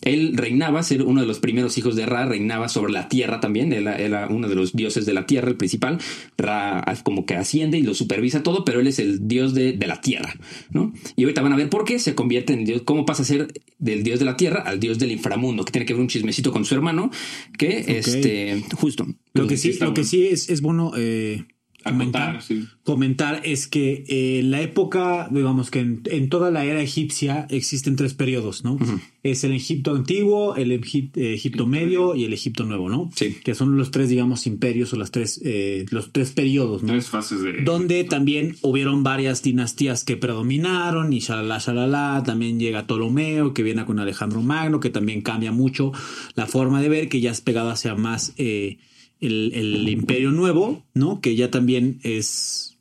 Él 0.03 0.37
reinaba, 0.37 0.83
ser 0.83 1.03
uno 1.03 1.23
de 1.23 1.27
los 1.27 1.39
primeros 1.39 1.79
hijos 1.79 1.97
de 1.97 2.05
Ra, 2.05 2.27
reinaba 2.27 2.69
sobre 2.69 2.93
la 2.93 3.09
tierra 3.09 3.41
también, 3.41 3.73
era, 3.73 3.97
era 3.97 4.29
uno 4.29 4.49
de 4.49 4.55
los 4.55 4.75
dioses 4.75 5.07
de 5.07 5.15
la 5.15 5.27
tierra, 5.27 5.49
el 5.49 5.57
principal. 5.57 5.99
Ra 6.37 6.85
como 7.03 7.25
que 7.25 7.35
asciende 7.35 7.79
y 7.79 7.83
lo 7.83 7.95
supervisa 7.95 8.43
todo, 8.43 8.65
pero 8.65 8.81
él 8.81 8.87
es 8.87 8.99
el 8.99 9.29
dios 9.29 9.55
de, 9.55 9.73
de 9.73 9.87
la 9.87 10.01
tierra, 10.01 10.35
¿no? 10.71 10.93
Y 11.17 11.23
ahorita 11.23 11.41
van 11.41 11.53
a 11.53 11.57
ver 11.57 11.71
por 11.71 11.85
qué 11.85 11.99
se 11.99 12.15
convierte 12.15 12.53
en 12.53 12.65
dios, 12.65 12.83
cómo 12.83 13.07
pasa 13.07 13.23
a 13.23 13.27
ser 13.27 13.53
del 13.79 14.03
dios 14.03 14.19
de 14.19 14.25
la 14.27 14.37
tierra 14.37 14.61
al 14.61 14.79
dios 14.79 14.99
del 14.99 15.13
inframundo, 15.13 15.65
que 15.65 15.73
tiene 15.73 15.87
que 15.87 15.95
ver 15.95 16.03
un 16.03 16.09
chismecito 16.09 16.53
con 16.53 16.65
su 16.65 16.75
hermano, 16.75 17.11
que 17.59 17.85
este, 17.89 18.63
justo. 18.77 19.07
Lo 19.33 19.47
que 19.47 19.57
sí, 19.57 19.73
lo 19.81 19.95
que 19.95 20.05
sí 20.05 20.27
es, 20.27 20.51
es 20.51 20.61
bueno 20.61 20.93
eh, 20.97 21.45
Acotar, 21.85 21.93
comentar, 21.93 22.43
sí. 22.43 22.65
comentar 22.85 23.41
es 23.45 23.67
que 23.67 24.05
eh, 24.09 24.43
la 24.45 24.61
época, 24.61 25.29
digamos 25.31 25.71
que 25.71 25.81
en, 25.81 26.03
en 26.07 26.29
toda 26.29 26.51
la 26.51 26.65
era 26.65 26.81
egipcia 26.81 27.47
existen 27.51 27.97
tres 27.97 28.15
periodos, 28.15 28.65
¿no? 28.65 28.79
Es 29.23 29.45
el 29.45 29.53
Egipto 29.53 29.95
antiguo, 29.95 30.57
el 30.57 30.73
Egip- 30.73 31.17
eh, 31.17 31.35
Egipto 31.35 31.67
medio 31.67 32.17
y 32.17 32.25
el 32.25 32.33
Egipto 32.33 32.65
nuevo, 32.65 32.89
¿no? 32.89 33.09
Sí. 33.15 33.37
Que 33.45 33.55
son 33.55 33.77
los 33.77 33.91
tres, 33.93 34.09
digamos, 34.09 34.47
imperios 34.49 34.93
o 34.93 34.97
las 34.97 35.13
tres, 35.13 35.41
eh, 35.45 35.87
los 35.91 36.11
tres 36.13 36.33
periodos, 36.33 36.83
¿no? 36.83 36.89
Tres 36.93 37.07
fases 37.09 37.41
de. 37.43 37.63
donde 37.63 38.03
también 38.05 38.57
hubieron 38.63 39.03
varias 39.05 39.43
dinastías 39.43 40.05
que 40.05 40.17
predominaron 40.17 41.13
y 41.13 41.21
shalala, 41.21 41.59
shalala, 41.59 42.23
también 42.27 42.59
llega 42.59 42.87
Ptolomeo 42.87 43.55
que 43.55 43.63
viene 43.63 43.85
con 43.85 43.99
Alejandro 44.01 44.43
Magno, 44.43 44.81
que 44.81 44.91
también 44.91 45.23
cambia 45.23 45.53
mucho 45.53 45.93
la 46.35 46.47
forma 46.47 46.81
de 46.83 46.89
ver, 46.89 47.09
que 47.09 47.21
ya 47.21 47.31
es 47.31 47.41
pegado 47.41 47.71
hacia 47.71 47.95
más 47.95 48.35
eh, 48.39 48.79
el, 49.23 49.53
el 49.55 49.89
imperio 49.89 50.31
nuevo, 50.33 50.85
¿no? 50.93 51.21
Que 51.21 51.37
ya 51.37 51.51
también 51.51 52.01
es 52.03 52.79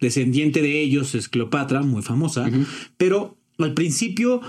descendiente 0.00 0.62
de 0.62 0.80
ellos, 0.80 1.14
es 1.14 1.28
Cleopatra, 1.28 1.82
muy 1.82 2.02
famosa, 2.02 2.50
pero 2.96 3.36
al 3.58 3.74
principio 3.74 4.40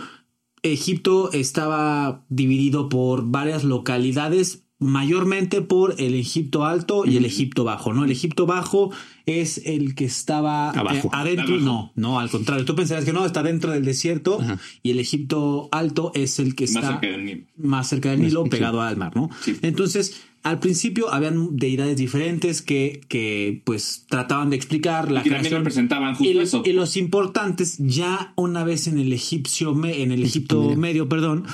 Egipto 0.63 1.31
estaba 1.33 2.25
dividido 2.29 2.89
por 2.89 3.29
varias 3.29 3.63
localidades, 3.63 4.63
mayormente 4.81 5.61
por 5.61 5.95
el 5.99 6.15
Egipto 6.15 6.65
Alto 6.65 7.05
y 7.05 7.15
el 7.15 7.23
Egipto 7.25 7.63
Bajo, 7.63 7.93
¿no? 7.93 8.03
El 8.03 8.11
Egipto 8.11 8.45
Bajo 8.47 8.91
es 9.27 9.61
el 9.65 9.93
que 9.95 10.05
estaba 10.05 10.71
Abajo. 10.71 11.07
eh, 11.07 11.11
adentro, 11.13 11.53
Abajo. 11.55 11.63
no, 11.65 11.91
no, 11.95 12.19
al 12.19 12.29
contrario, 12.29 12.65
tú 12.65 12.75
pensarás 12.75 13.05
que 13.05 13.13
no, 13.13 13.25
está 13.25 13.43
dentro 13.43 13.71
del 13.71 13.85
desierto 13.85 14.39
y 14.81 14.89
el 14.91 14.99
Egipto 14.99 15.69
Alto 15.71 16.11
es 16.15 16.39
el 16.39 16.55
que 16.55 16.65
Más 16.65 16.75
está 16.75 16.87
cerca 16.93 17.07
del 17.07 17.25
Nilo. 17.25 17.43
más 17.57 17.87
cerca 17.89 18.09
del 18.09 18.21
Nilo, 18.21 18.43
pegado 18.45 18.81
al 18.81 18.97
mar, 18.97 19.15
¿no? 19.15 19.29
Sí. 19.41 19.55
Entonces, 19.61 20.19
al 20.43 20.57
principio 20.59 21.13
habían 21.13 21.55
deidades 21.57 21.95
diferentes 21.97 22.63
que, 22.63 23.01
que 23.07 23.61
pues 23.63 24.05
trataban 24.09 24.49
de 24.49 24.55
explicar 24.55 25.11
la 25.11 25.19
Y 25.19 25.23
que 25.25 25.29
también 25.29 25.41
creación. 25.41 25.59
representaban 25.59 26.15
justo 26.15 26.31
y, 26.31 26.33
los- 26.33 26.47
eso. 26.47 26.63
y 26.65 26.73
los 26.73 26.97
importantes, 26.97 27.77
ya 27.77 28.33
una 28.35 28.63
vez 28.63 28.87
en 28.87 28.97
el 28.97 29.13
egipcio, 29.13 29.79
en 29.85 30.11
el 30.11 30.23
Egipto 30.23 30.75
medio. 30.75 31.07
perdón, 31.07 31.45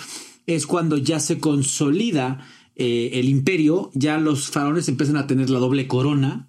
es 0.45 0.65
cuando 0.65 0.95
ya 0.95 1.19
se 1.19 1.39
consolida 1.39 2.39
eh, 2.77 3.11
el 3.13 3.27
imperio, 3.27 3.89
ya 3.93 4.17
los 4.17 4.49
faraones 4.49 4.87
empiezan 4.87 5.17
a 5.17 5.27
tener 5.27 5.49
la 5.49 5.59
doble 5.59 5.87
corona. 5.87 6.45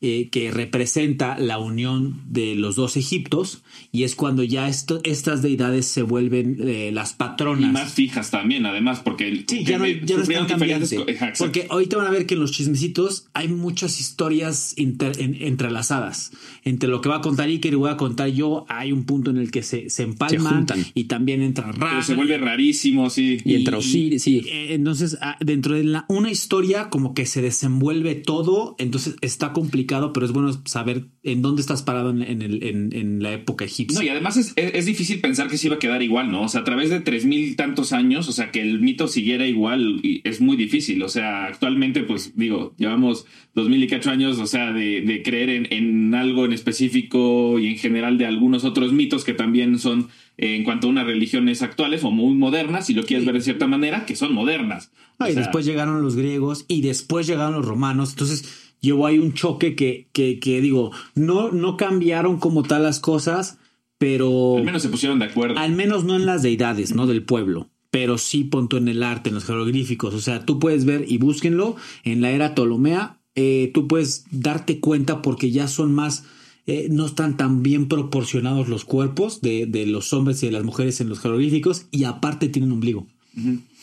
Eh, 0.00 0.28
que 0.30 0.50
representa 0.50 1.38
la 1.38 1.58
unión 1.58 2.20
de 2.28 2.54
los 2.54 2.76
dos 2.76 2.96
Egiptos 2.96 3.62
y 3.92 4.02
es 4.04 4.14
cuando 4.16 4.42
ya 4.42 4.68
esto- 4.68 5.00
estas 5.04 5.42
deidades 5.42 5.86
se 5.86 6.02
vuelven 6.02 6.56
eh, 6.60 6.90
las 6.92 7.12
patronas. 7.12 7.70
Y 7.70 7.72
más 7.72 7.92
fijas 7.94 8.30
también, 8.30 8.66
además, 8.66 9.00
porque 9.00 9.28
el, 9.28 9.44
Sí, 9.48 9.64
ya 9.64 9.78
no, 9.78 9.84
porque 9.84 10.00
ya 10.04 10.16
no 10.16 10.22
están 10.22 10.46
cambiantes. 10.46 10.94
Porque 11.38 11.66
ahorita 11.70 11.96
van 11.96 12.06
a 12.06 12.10
ver 12.10 12.26
que 12.26 12.34
en 12.34 12.40
los 12.40 12.52
chismecitos 12.52 13.26
hay 13.34 13.48
muchas 13.48 14.00
historias 14.00 14.74
inter- 14.76 15.20
en- 15.20 15.36
entrelazadas. 15.40 16.32
Entre 16.64 16.88
lo 16.88 17.00
que 17.00 17.08
va 17.08 17.16
a 17.16 17.20
contar 17.20 17.48
Iker 17.48 17.72
y 17.72 17.76
voy 17.76 17.90
a 17.90 17.96
contar 17.96 18.28
yo, 18.28 18.66
hay 18.68 18.92
un 18.92 19.04
punto 19.04 19.30
en 19.30 19.36
el 19.38 19.50
que 19.50 19.62
se, 19.62 19.90
se 19.90 20.02
empalman 20.04 20.54
juntan. 20.54 20.84
y 20.94 21.04
también 21.04 21.42
entra 21.42 21.70
Ra. 21.72 21.88
Pero 21.90 22.02
se 22.02 22.14
vuelve 22.14 22.38
rarísimo, 22.38 23.10
sí. 23.10 23.38
Y 23.44 23.54
entra 23.54 23.78
Osiris, 23.78 24.22
sí. 24.22 24.42
eh, 24.48 24.74
Entonces, 24.74 25.18
ah, 25.20 25.36
dentro 25.40 25.74
de 25.74 25.84
la, 25.84 26.04
una 26.08 26.30
historia, 26.30 26.88
como 26.88 27.14
que 27.14 27.26
se 27.26 27.42
desenvuelve 27.42 28.14
todo. 28.14 28.74
Entonces 28.78 29.16
está 29.20 29.51
complicado, 29.52 30.12
pero 30.12 30.26
es 30.26 30.32
bueno 30.32 30.52
saber 30.64 31.06
en 31.22 31.42
dónde 31.42 31.60
estás 31.60 31.82
parado 31.82 32.10
en, 32.10 32.22
en 32.22 32.42
el- 32.42 32.62
en- 32.62 32.92
en 32.92 33.22
la 33.22 33.32
época 33.32 33.64
egipcia. 33.64 33.98
No, 33.98 34.04
y 34.04 34.08
además 34.08 34.36
es, 34.36 34.52
es- 34.56 34.74
es 34.74 34.86
difícil 34.86 35.20
pensar 35.20 35.48
que 35.48 35.58
se 35.58 35.66
iba 35.68 35.76
a 35.76 35.78
quedar 35.78 36.02
igual, 36.02 36.30
¿no? 36.30 36.42
O 36.42 36.48
sea, 36.48 36.62
a 36.62 36.64
través 36.64 36.90
de 36.90 37.00
tres 37.00 37.24
mil 37.24 37.54
tantos 37.56 37.92
años, 37.92 38.28
o 38.28 38.32
sea, 38.32 38.50
que 38.50 38.60
el 38.62 38.80
mito 38.80 39.08
siguiera 39.08 39.46
igual 39.46 40.00
es 40.24 40.40
muy 40.40 40.56
difícil. 40.56 41.02
O 41.02 41.08
sea, 41.08 41.46
actualmente, 41.46 42.02
pues 42.02 42.36
digo, 42.36 42.74
llevamos 42.78 43.26
dos 43.54 43.68
mil 43.68 43.82
y 43.82 43.86
cacho 43.86 44.10
años, 44.10 44.38
o 44.38 44.46
sea, 44.46 44.72
de, 44.72 45.00
de 45.02 45.22
creer 45.22 45.68
en, 45.72 46.14
algo 46.14 46.44
en 46.44 46.52
específico 46.52 47.58
y 47.58 47.68
en 47.68 47.76
general 47.78 48.18
de 48.18 48.26
algunos 48.26 48.64
otros 48.64 48.92
mitos 48.92 49.24
que 49.24 49.34
también 49.34 49.78
son, 49.78 50.08
eh, 50.38 50.56
en 50.56 50.64
cuanto 50.64 50.86
a 50.86 50.90
unas 50.90 51.06
religiones 51.06 51.62
actuales 51.62 52.02
o 52.04 52.10
muy 52.10 52.34
modernas, 52.34 52.86
si 52.86 52.94
lo 52.94 53.04
quieres 53.04 53.24
ver 53.26 53.34
de 53.34 53.40
cierta 53.42 53.66
manera, 53.66 54.04
que 54.06 54.16
son 54.16 54.34
modernas. 54.34 54.90
Ah, 55.18 55.28
y 55.30 55.34
sea, 55.34 55.42
después 55.42 55.64
llegaron 55.66 56.02
los 56.02 56.16
griegos 56.16 56.64
y 56.68 56.80
después 56.80 57.26
llegaron 57.26 57.54
los 57.54 57.64
romanos. 57.64 58.10
Entonces 58.10 58.61
llevó 58.82 59.06
ahí 59.06 59.18
un 59.18 59.32
choque 59.32 59.74
que, 59.74 60.08
que, 60.12 60.38
que 60.38 60.60
digo, 60.60 60.90
no, 61.14 61.50
no 61.50 61.78
cambiaron 61.78 62.38
como 62.38 62.62
tal 62.62 62.82
las 62.82 63.00
cosas, 63.00 63.56
pero 63.96 64.58
al 64.58 64.64
menos 64.64 64.82
se 64.82 64.90
pusieron 64.90 65.18
de 65.18 65.24
acuerdo. 65.26 65.58
al 65.58 65.72
menos 65.72 66.04
no 66.04 66.16
en 66.16 66.26
las 66.26 66.42
deidades, 66.42 66.94
¿no? 66.94 67.06
Del 67.06 67.22
pueblo. 67.22 67.70
pero 67.90 68.16
sí 68.18 68.44
punto 68.44 68.76
en 68.78 68.88
el 68.88 69.02
arte, 69.02 69.28
en 69.28 69.34
los 69.36 69.44
jeroglíficos. 69.44 70.14
O 70.14 70.20
sea, 70.20 70.44
tú 70.44 70.58
puedes 70.58 70.84
ver 70.84 71.04
y 71.06 71.18
búsquenlo 71.18 71.76
en 72.04 72.20
la 72.20 72.30
era 72.30 72.54
Ptolomea. 72.54 73.18
eh, 73.34 73.70
tú 73.72 73.86
puedes 73.86 74.24
darte 74.30 74.80
cuenta 74.80 75.22
porque 75.22 75.50
ya 75.50 75.68
son 75.68 75.92
más, 75.94 76.24
eh, 76.66 76.88
no 76.90 77.06
están 77.06 77.36
tan 77.36 77.62
bien 77.62 77.88
proporcionados 77.88 78.68
los 78.68 78.84
cuerpos 78.84 79.40
de, 79.40 79.66
de 79.66 79.86
los 79.86 80.12
hombres 80.12 80.42
y 80.42 80.46
de 80.46 80.52
las 80.52 80.64
mujeres 80.64 81.00
en 81.00 81.08
los 81.08 81.20
jeroglíficos 81.20 81.86
y 81.90 82.04
aparte 82.04 82.48
tienen 82.48 82.72
ombligo. 82.72 83.06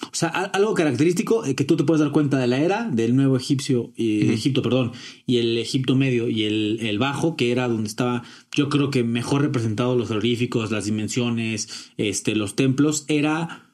O 0.04 0.16
sea, 0.16 0.30
algo 0.30 0.74
característico 0.74 1.46
eh, 1.46 1.56
que 1.56 1.64
tú 1.64 1.76
te 1.76 1.84
puedes 1.84 2.02
dar 2.02 2.12
cuenta 2.12 2.38
de 2.38 2.48
la 2.48 2.60
era 2.60 2.90
del 2.90 3.16
nuevo 3.16 3.38
egipcio, 3.38 3.92
eh, 3.98 4.32
Egipto, 4.34 4.62
perdón, 4.62 4.94
y 5.26 5.38
el 5.38 5.58
Egipto 5.58 5.96
medio 5.96 6.30
y 6.30 6.44
el, 6.44 6.80
el 6.82 7.00
bajo, 7.00 7.36
que 7.36 7.52
era 7.52 7.68
donde 7.68 7.88
estaba, 7.88 8.24
yo 8.56 8.70
creo 8.70 8.90
que 8.90 9.04
mejor 9.04 9.42
representados 9.42 9.98
los 9.98 10.08
jeroglíficos, 10.08 10.72
las 10.72 10.86
dimensiones, 10.86 11.92
este, 11.98 12.36
los 12.36 12.56
templos, 12.56 13.06
era 13.08 13.74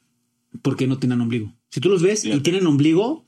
porque 0.61 0.87
no 0.87 0.97
tenían 0.97 1.21
ombligo. 1.21 1.53
Si 1.69 1.79
tú 1.79 1.89
los 1.89 2.01
ves 2.01 2.25
y 2.25 2.39
tienen 2.39 2.67
ombligo, 2.67 3.25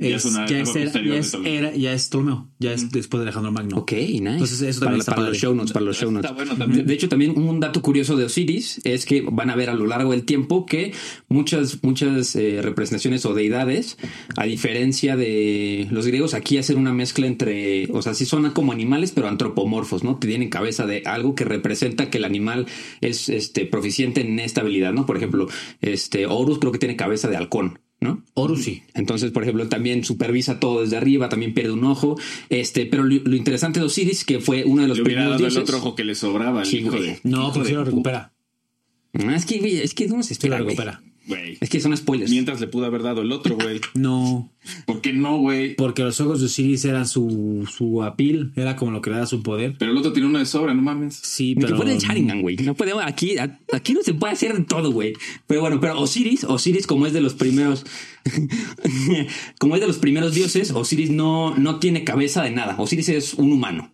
Ya 0.00 0.14
es, 0.16 0.24
es 0.24 0.30
una 0.32 0.46
ya, 0.46 0.60
es 0.60 0.76
era, 0.76 0.92
ya, 1.02 1.16
es, 1.16 1.34
era- 1.44 1.74
ya 1.76 1.92
es 1.92 2.06
Ptolomeo, 2.08 2.48
ya 2.60 2.72
es 2.72 2.90
después 2.92 3.18
de 3.20 3.24
Alejandro 3.24 3.50
Magno. 3.50 3.78
Ok, 3.78 3.92
nice. 3.92 4.16
Entonces, 4.18 4.62
eso 4.62 4.78
para, 4.80 4.90
también 4.92 5.00
está 5.00 5.14
para 5.16 5.28
los 5.28 5.36
show 5.38 5.54
notes, 5.54 5.72
para 5.72 5.84
los 5.84 5.96
show 5.96 6.10
notes. 6.12 6.30
Está 6.30 6.36
bueno 6.36 6.56
también. 6.56 6.82
De, 6.82 6.86
de 6.88 6.94
hecho, 6.94 7.08
también 7.08 7.36
un 7.36 7.58
dato 7.58 7.82
curioso 7.82 8.16
de 8.16 8.24
Osiris 8.24 8.80
es 8.84 9.04
que 9.06 9.22
van 9.22 9.50
a 9.50 9.56
ver 9.56 9.70
a 9.70 9.74
lo 9.74 9.86
largo 9.88 10.12
del 10.12 10.24
tiempo 10.24 10.66
que 10.66 10.92
muchas, 11.28 11.82
muchas 11.82 12.36
eh, 12.36 12.60
representaciones 12.62 13.26
o 13.26 13.34
deidades, 13.34 13.98
a 14.36 14.44
diferencia 14.44 15.16
de 15.16 15.88
los 15.90 16.06
griegos, 16.06 16.34
aquí 16.34 16.58
hacen 16.58 16.78
una 16.78 16.92
mezcla 16.92 17.26
entre, 17.26 17.90
o 17.92 18.00
sea, 18.00 18.14
sí 18.14 18.24
son 18.24 18.48
como 18.52 18.70
animales, 18.70 19.10
pero 19.10 19.26
antropomorfos, 19.26 20.04
¿no? 20.04 20.16
Tienen 20.16 20.48
cabeza 20.48 20.86
de 20.86 21.02
algo 21.06 21.34
que 21.34 21.44
representa 21.44 22.08
que 22.08 22.18
el 22.18 22.24
animal 22.24 22.66
es 23.00 23.28
este, 23.28 23.66
proficiente 23.66 24.20
en 24.20 24.38
esta 24.38 24.60
habilidad, 24.60 24.92
¿no? 24.92 25.06
Por 25.06 25.16
ejemplo, 25.16 25.48
este 25.80 26.26
Horus 26.26 26.60
creo 26.60 26.70
que 26.70 26.78
tiene 26.78 26.94
cabeza 26.94 27.28
de 27.28 27.36
halcón, 27.36 27.80
¿no? 28.00 28.22
Horus 28.34 28.64
sí. 28.64 28.82
Entonces, 28.94 29.30
por 29.32 29.42
ejemplo, 29.42 29.68
también 29.68 30.04
supervisa 30.04 30.60
todo 30.60 30.82
desde 30.82 30.96
arriba, 30.96 31.28
también 31.28 31.52
pierde 31.54 31.72
un 31.72 31.84
ojo. 31.84 32.16
Este, 32.48 32.86
pero 32.86 33.02
lo, 33.04 33.14
lo 33.24 33.34
interesante 33.36 33.80
de 33.80 33.86
Osiris, 33.86 34.24
que 34.24 34.40
fue 34.40 34.64
uno 34.64 34.82
de 34.82 34.88
los 34.88 34.98
Le 34.98 35.02
hubiera 35.04 35.22
primeros 35.22 35.40
dado 35.40 35.46
el 35.48 35.52
dioses. 35.54 35.68
otro 35.74 35.78
ojo 35.78 35.94
que 35.96 36.04
le 36.04 36.14
sobraba. 36.14 36.60
al 36.60 36.66
Sí, 36.66 36.78
hijo 36.78 36.92
de- 37.00 37.18
No, 37.24 37.42
hijo 37.44 37.52
porque 37.54 37.68
sí 37.70 37.74
lo 37.74 37.84
recupera. 37.84 38.32
Ah, 39.14 39.34
es 39.34 39.46
que, 39.46 39.82
es 39.82 39.94
que 39.94 40.06
no 40.06 40.22
se 40.22 40.34
Sí 40.34 40.48
lo 40.48 40.54
espera, 40.56 40.58
recupera. 40.58 41.02
Güey. 41.28 41.58
Es 41.60 41.68
que 41.68 41.78
son 41.78 41.96
spoilers. 41.96 42.30
Mientras 42.30 42.58
le 42.60 42.66
pudo 42.66 42.86
haber 42.86 43.02
dado 43.02 43.20
el 43.22 43.30
otro, 43.32 43.54
güey. 43.56 43.80
No, 43.94 44.50
¿Por 44.86 45.00
qué 45.00 45.12
no, 45.12 45.38
güey? 45.38 45.74
porque 45.76 46.02
los 46.02 46.20
ojos 46.20 46.40
de 46.40 46.46
Osiris 46.46 46.84
eran 46.84 47.06
su, 47.06 47.68
su 47.70 48.02
apil, 48.02 48.52
era 48.56 48.76
como 48.76 48.90
lo 48.92 49.02
que 49.02 49.10
le 49.10 49.16
da 49.16 49.26
su 49.26 49.42
poder. 49.42 49.76
Pero 49.78 49.92
el 49.92 49.98
otro 49.98 50.12
tiene 50.12 50.28
uno 50.28 50.38
de 50.38 50.46
sobra, 50.46 50.74
no 50.74 50.82
mames. 50.82 51.14
Sí, 51.22 51.50
Ni 51.54 51.60
que 51.60 51.66
pero. 51.66 51.76
fuera 51.76 51.92
el 51.92 51.98
Sharingan, 51.98 52.42
güey. 52.42 52.56
No 52.56 52.74
podemos, 52.74 53.02
aquí, 53.04 53.36
aquí 53.72 53.92
no 53.92 54.02
se 54.02 54.14
puede 54.14 54.32
hacer 54.32 54.64
todo, 54.66 54.90
güey. 54.90 55.12
Pero 55.46 55.60
bueno, 55.60 55.80
pero 55.80 56.00
Osiris, 56.00 56.44
Osiris, 56.44 56.86
como 56.86 57.06
es 57.06 57.12
de 57.12 57.20
los 57.20 57.34
primeros, 57.34 57.84
como 59.58 59.74
es 59.74 59.80
de 59.80 59.86
los 59.86 59.98
primeros 59.98 60.34
dioses, 60.34 60.70
Osiris 60.70 61.10
no, 61.10 61.56
no 61.56 61.78
tiene 61.78 62.04
cabeza 62.04 62.42
de 62.42 62.50
nada. 62.50 62.76
Osiris 62.78 63.08
es 63.08 63.34
un 63.34 63.52
humano. 63.52 63.92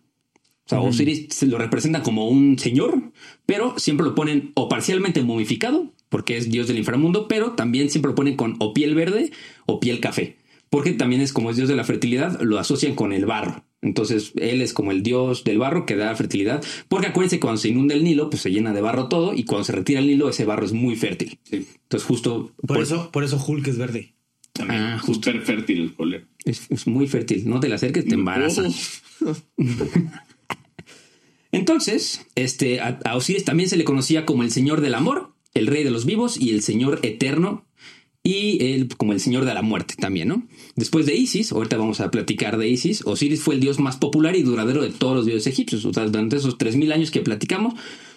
O 0.65 0.69
sea, 0.69 0.79
Osiris 0.79 1.27
se 1.29 1.45
lo 1.45 1.59
representa 1.59 2.01
como 2.01 2.27
un 2.27 2.57
señor, 2.57 3.11
pero 3.45 3.77
siempre 3.77 4.03
lo 4.07 4.15
ponen 4.15 4.51
o 4.55 4.67
parcialmente 4.67 5.21
momificado, 5.23 5.93
porque 6.09 6.37
es 6.37 6.49
dios 6.49 6.67
del 6.67 6.77
inframundo, 6.77 7.27
pero 7.27 7.51
también 7.51 7.89
siempre 7.89 8.09
lo 8.11 8.15
ponen 8.15 8.35
con 8.35 8.55
o 8.59 8.73
piel 8.73 8.95
verde 8.95 9.31
o 9.65 9.79
piel 9.79 9.99
café, 9.99 10.37
porque 10.69 10.93
también 10.93 11.21
es 11.21 11.33
como 11.33 11.49
es 11.49 11.57
dios 11.57 11.69
de 11.69 11.75
la 11.75 11.83
fertilidad, 11.83 12.39
lo 12.41 12.59
asocian 12.59 12.95
con 12.95 13.13
el 13.13 13.25
barro. 13.25 13.63
Entonces, 13.81 14.33
él 14.37 14.61
es 14.61 14.73
como 14.73 14.91
el 14.91 15.03
dios 15.03 15.43
del 15.43 15.59
barro 15.59 15.85
que 15.85 15.95
da 15.95 16.15
fertilidad, 16.15 16.63
porque 16.89 17.07
acuérdense 17.07 17.35
que 17.35 17.41
cuando 17.41 17.61
se 17.61 17.69
inunda 17.69 17.93
el 17.93 18.03
Nilo, 18.03 18.31
pues 18.31 18.41
se 18.41 18.49
llena 18.49 18.73
de 18.73 18.81
barro 18.81 19.09
todo, 19.09 19.33
y 19.35 19.43
cuando 19.43 19.63
se 19.63 19.73
retira 19.73 19.99
el 19.99 20.07
Nilo, 20.07 20.27
ese 20.27 20.43
barro 20.43 20.65
es 20.65 20.73
muy 20.73 20.95
fértil. 20.95 21.37
Sí. 21.43 21.67
Entonces, 21.83 22.07
justo 22.07 22.51
Por 22.65 22.81
eso, 22.81 23.11
por 23.11 23.23
eso 23.23 23.43
Hulk 23.45 23.67
es 23.67 23.77
verde. 23.77 24.15
También. 24.53 24.81
Ah, 24.81 25.01
Súper 25.05 25.41
fértil 25.41 25.93
el 25.99 26.27
es, 26.45 26.71
es 26.71 26.87
muy 26.87 27.07
fértil. 27.07 27.47
No 27.47 27.59
te 27.59 27.69
la 27.69 27.75
acerques, 27.75 28.05
te 28.05 28.15
embaraza. 28.15 28.63
Entonces, 31.51 32.25
este, 32.35 32.79
a, 32.79 32.99
a 33.05 33.15
Osiris 33.15 33.45
también 33.45 33.69
se 33.69 33.77
le 33.77 33.83
conocía 33.83 34.25
como 34.25 34.43
el 34.43 34.51
Señor 34.51 34.81
del 34.81 34.95
Amor, 34.95 35.34
el 35.55 35.67
Rey 35.67 35.83
de 35.83 35.89
los 35.89 36.05
Vivos 36.05 36.39
y 36.39 36.51
el 36.51 36.61
Señor 36.61 36.99
Eterno 37.01 37.65
y 38.21 38.63
él 38.73 38.89
como 38.97 39.13
el 39.13 39.19
Señor 39.19 39.45
de 39.45 39.53
la 39.53 39.61
Muerte 39.61 39.95
también, 39.97 40.27
¿no? 40.27 40.47
Después 40.75 41.05
de 41.05 41.15
Isis, 41.15 41.51
ahorita 41.51 41.77
vamos 41.77 42.01
a 42.01 42.09
platicar 42.09 42.57
de 42.57 42.67
Isis, 42.67 43.03
Osiris 43.05 43.41
fue 43.41 43.53
el 43.53 43.61
dios 43.61 43.79
más 43.79 43.97
popular 43.97 44.35
y 44.35 44.41
duradero 44.41 44.81
de 44.81 44.89
todos 44.89 45.15
los 45.15 45.25
dioses 45.27 45.47
egipcios. 45.47 45.85
O 45.85 45.93
sea, 45.93 46.05
durante 46.05 46.35
esos 46.37 46.57
3.000 46.57 46.91
años 46.91 47.11
que 47.11 47.21
platicamos, 47.21 47.75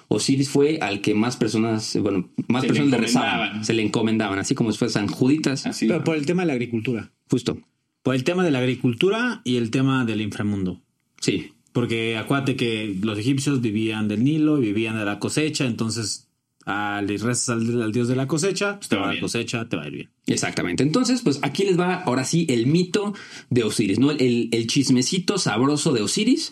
Osiris 0.09 0.48
fue 0.48 0.79
al 0.81 1.03
que 1.03 1.14
más 1.14 1.37
personas, 1.37 1.96
bueno, 2.01 2.31
más 2.48 2.62
Se 2.62 2.68
personas 2.68 2.90
le, 2.90 2.96
rezaban, 2.96 3.64
se 3.64 3.74
le 3.74 3.83
encomendaban, 3.83 4.38
así 4.38 4.55
como 4.55 4.72
si 4.72 4.79
fue 4.79 4.88
San 4.88 5.09
Juditas, 5.09 5.66
Así. 5.66 5.87
Pero 5.87 6.03
por 6.03 6.16
el 6.16 6.24
tema 6.24 6.42
de 6.42 6.46
la 6.46 6.55
agricultura. 6.55 7.12
justo. 7.31 7.59
Por 8.03 8.14
el 8.14 8.24
tema 8.24 8.42
de 8.42 8.51
la 8.51 8.61
agricultura 8.61 9.42
y 9.44 9.57
el 9.57 9.70
tema 9.70 10.07
del 10.07 10.22
inframundo. 10.22 10.81
Sí, 11.20 11.53
Porque 11.72 12.16
acuérdate 12.16 12.57
que 12.57 12.96
los 13.03 13.18
egipcios 13.18 13.61
vivían 13.61 14.09
del 14.09 14.24
Nilo 14.24 14.57
y 14.57 14.62
vivían 14.62 14.96
de 14.96 15.05
la 15.05 15.18
cosecha, 15.18 15.66
entonces 15.66 16.28
ah, 16.68 17.02
le 17.04 17.16
rezas 17.16 17.48
al, 17.48 17.83
al 17.83 17.90
dios 17.92 18.07
de 18.09 18.14
la 18.16 18.26
cosecha, 18.28 18.78
Te 18.88 18.94
va 18.96 19.02
a 19.02 19.07
la 19.07 19.12
bien. 19.12 19.22
cosecha 19.22 19.68
te 19.68 19.76
va 19.76 19.83
a 19.85 19.87
ir 19.88 19.92
bien. 19.94 20.11
Exactamente. 20.26 20.83
Entonces, 20.85 21.22
pues 21.22 21.40
aquí 21.42 21.64
les 21.64 21.78
va 21.78 21.94
ahora 22.02 22.24
sí 22.24 22.46
el 22.48 22.66
mito 22.66 23.14
de 23.50 23.64
Osiris, 23.64 23.98
¿no? 23.98 24.11
El, 24.12 24.48
el 24.52 24.66
chismecito 24.66 25.38
sabroso 25.38 25.92
de 25.92 26.02
Osiris 26.02 26.50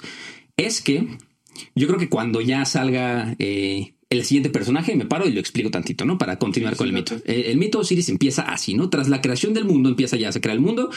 es 0.56 0.80
que 0.80 1.06
yo 1.74 1.86
creo 1.86 1.98
que 1.98 2.08
cuando 2.08 2.40
ya 2.40 2.64
salga 2.64 3.36
eh, 3.38 3.94
el 4.08 4.24
siguiente 4.24 4.50
personaje, 4.50 4.94
me 4.96 5.04
paro 5.04 5.26
y 5.28 5.32
lo 5.32 5.40
explico 5.40 5.70
tantito, 5.70 6.04
¿no? 6.04 6.16
Para 6.16 6.38
continuar 6.38 6.74
Sí, 6.74 6.78
con 6.78 6.86
el 6.88 6.92
mito. 6.94 7.16
Eh, 7.24 7.44
el 7.48 7.56
mito 7.58 7.78
de 7.78 7.82
Osiris 7.82 8.08
empieza 8.08 8.42
así, 8.42 8.74
¿no? 8.74 8.88
Tras 8.88 9.08
la 9.08 9.20
creación 9.20 9.52
del 9.52 9.64
mundo, 9.64 9.88
empieza 9.88 10.16
ya, 10.16 10.32
se 10.32 10.40
crea 10.40 10.54
el 10.54 10.60
mundo 10.60 10.90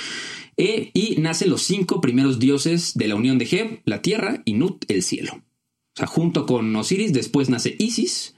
eh, 0.57 0.91
y 0.93 1.15
nacen 1.19 1.49
los 1.49 1.63
cinco 1.63 2.01
primeros 2.01 2.39
dioses 2.39 2.93
de 2.95 3.07
la 3.07 3.15
unión 3.15 3.37
de 3.37 3.45
Geb, 3.45 3.81
la 3.85 4.01
tierra 4.01 4.41
y 4.45 4.53
Nut, 4.53 4.85
el 4.89 5.01
cielo. 5.03 5.33
O 5.33 5.97
sea, 5.99 6.07
junto 6.07 6.45
con 6.45 6.73
Osiris, 6.75 7.11
después 7.13 7.49
nace 7.49 7.75
Isis, 7.79 8.35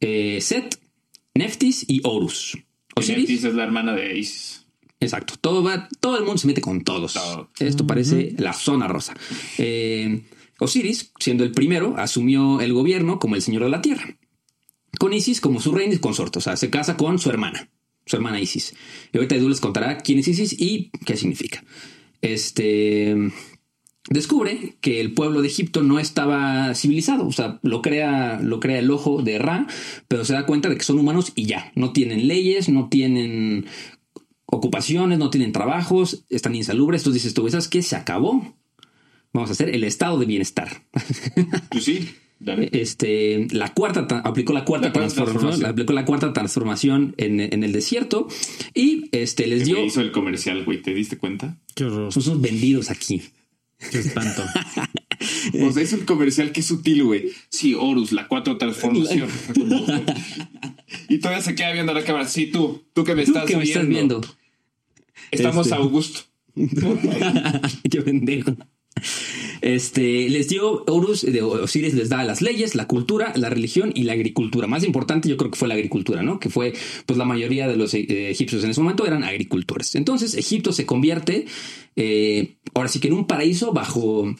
eh, 0.00 0.40
Set, 0.40 0.78
Neftis 1.34 1.84
y 1.88 2.00
Horus. 2.04 2.58
Osiris. 2.96 3.28
Neftis 3.28 3.44
es 3.44 3.54
la 3.54 3.64
hermana 3.64 3.94
de 3.94 4.18
Isis. 4.18 4.66
Exacto. 5.00 5.34
Todo 5.40 5.62
va, 5.62 5.88
todo 6.00 6.16
el 6.18 6.24
mundo 6.24 6.38
se 6.38 6.46
mete 6.46 6.60
con 6.60 6.82
todos. 6.82 7.14
Todo. 7.14 7.50
Esto 7.58 7.86
parece 7.86 8.34
la 8.38 8.52
zona 8.52 8.88
rosa. 8.88 9.14
Eh, 9.58 10.22
Osiris, 10.58 11.12
siendo 11.18 11.44
el 11.44 11.52
primero, 11.52 11.96
asumió 11.96 12.60
el 12.60 12.72
gobierno 12.72 13.18
como 13.18 13.36
el 13.36 13.42
señor 13.42 13.64
de 13.64 13.70
la 13.70 13.82
tierra. 13.82 14.16
Con 14.98 15.12
Isis 15.12 15.40
como 15.40 15.60
su 15.60 15.72
reina 15.72 15.94
y 15.94 15.98
consorte. 15.98 16.38
O 16.38 16.42
sea, 16.42 16.56
se 16.56 16.70
casa 16.70 16.96
con 16.96 17.18
su 17.18 17.28
hermana, 17.28 17.68
su 18.06 18.16
hermana 18.16 18.40
Isis. 18.40 18.74
Y 19.12 19.16
ahorita 19.16 19.34
Edu 19.34 19.48
les 19.48 19.60
contará 19.60 19.98
quién 19.98 20.20
es 20.20 20.28
Isis 20.28 20.54
y 20.58 20.90
qué 21.04 21.16
significa. 21.16 21.64
Este 22.22 23.16
descubre 24.10 24.76
que 24.80 25.00
el 25.00 25.12
pueblo 25.12 25.40
de 25.40 25.48
Egipto 25.48 25.82
no 25.82 25.98
estaba 25.98 26.74
civilizado, 26.74 27.26
o 27.26 27.32
sea, 27.32 27.58
lo 27.62 27.80
crea, 27.82 28.38
lo 28.42 28.60
crea 28.60 28.78
el 28.78 28.90
ojo 28.90 29.22
de 29.22 29.38
Ra, 29.38 29.66
pero 30.08 30.24
se 30.24 30.34
da 30.34 30.46
cuenta 30.46 30.68
de 30.68 30.76
que 30.76 30.84
son 30.84 30.98
humanos 30.98 31.32
y 31.34 31.46
ya, 31.46 31.72
no 31.74 31.92
tienen 31.92 32.28
leyes, 32.28 32.68
no 32.68 32.88
tienen 32.88 33.66
ocupaciones, 34.46 35.18
no 35.18 35.30
tienen 35.30 35.52
trabajos, 35.52 36.24
están 36.30 36.54
insalubres, 36.54 37.00
entonces 37.02 37.22
dices 37.22 37.34
tú, 37.34 37.48
¿sabes 37.48 37.68
qué? 37.68 37.82
Se 37.82 37.96
acabó. 37.96 38.54
Vamos 39.32 39.50
a 39.50 39.52
hacer 39.54 39.70
el 39.74 39.82
estado 39.84 40.18
de 40.18 40.26
bienestar. 40.26 40.82
Pues 41.70 41.84
sí. 41.84 42.08
dale. 42.38 42.68
Este, 42.72 43.48
la 43.50 43.74
cuarta, 43.74 44.06
aplicó 44.20 44.52
la 44.52 44.64
cuarta 44.64 44.88
La 44.88 44.92
transformación, 44.92 45.40
transformación. 45.40 45.70
aplicó 45.70 45.92
la 45.92 46.04
cuarta 46.04 46.32
transformación 46.32 47.14
en, 47.16 47.40
en 47.40 47.64
el 47.64 47.72
desierto 47.72 48.28
y 48.74 49.08
este 49.10 49.48
les 49.48 49.60
Que 49.60 49.64
dio, 49.64 49.76
me 49.76 49.86
hizo 49.86 50.00
el 50.02 50.12
comercial, 50.12 50.64
güey. 50.64 50.82
¿Te 50.82 50.94
diste 50.94 51.16
cuenta? 51.18 51.56
Qué 51.74 51.84
horror, 51.84 52.12
son 52.12 52.22
unos 52.24 52.40
vendidos 52.42 52.90
aquí. 52.90 53.22
Qué 53.90 53.98
espanto. 53.98 54.44
Sea, 55.72 55.82
es 55.82 55.92
un 55.92 56.00
comercial 56.04 56.52
que 56.52 56.60
es 56.60 56.66
sutil, 56.66 57.04
güey. 57.04 57.30
Sí, 57.48 57.74
Horus, 57.74 58.12
la 58.12 58.28
cuatro 58.28 58.58
transformación. 58.58 59.28
y 61.08 61.18
todavía 61.18 61.42
se 61.42 61.54
queda 61.54 61.72
viendo 61.72 61.94
la 61.94 62.04
cámara. 62.04 62.26
Sí, 62.28 62.46
tú, 62.46 62.84
tú 62.92 63.04
que 63.04 63.14
me 63.14 63.24
Tú 63.24 63.30
estás, 63.32 63.44
que 63.46 63.56
me 63.56 63.62
viendo. 63.62 63.80
estás 63.80 63.88
viendo. 63.88 64.20
Estamos 65.30 65.66
Este. 65.66 65.74
a 65.74 65.78
Augusto. 65.78 66.20
Qué 67.90 68.02
pendejo. 68.02 68.56
Este 69.60 70.28
les 70.28 70.48
dio 70.48 70.84
Horus 70.86 71.22
de 71.22 71.42
Osiris 71.42 71.94
les 71.94 72.08
da 72.08 72.22
las 72.24 72.42
leyes, 72.42 72.74
la 72.74 72.86
cultura, 72.86 73.32
la 73.36 73.50
religión 73.50 73.92
y 73.94 74.04
la 74.04 74.12
agricultura. 74.12 74.66
Más 74.66 74.84
importante, 74.84 75.28
yo 75.28 75.36
creo 75.36 75.50
que 75.50 75.58
fue 75.58 75.68
la 75.68 75.74
agricultura, 75.74 76.22
¿no? 76.22 76.38
Que 76.38 76.50
fue, 76.50 76.74
pues, 77.06 77.18
la 77.18 77.24
mayoría 77.24 77.66
de 77.66 77.76
los 77.76 77.94
eh, 77.94 78.30
egipcios 78.30 78.62
en 78.64 78.70
ese 78.70 78.80
momento 78.80 79.06
eran 79.06 79.24
agricultores. 79.24 79.94
Entonces, 79.94 80.34
Egipto 80.34 80.72
se 80.72 80.86
convierte, 80.86 81.46
eh, 81.96 82.56
ahora 82.74 82.88
sí 82.88 83.00
que 83.00 83.08
en 83.08 83.14
un 83.14 83.26
paraíso 83.26 83.72
bajo 83.72 84.34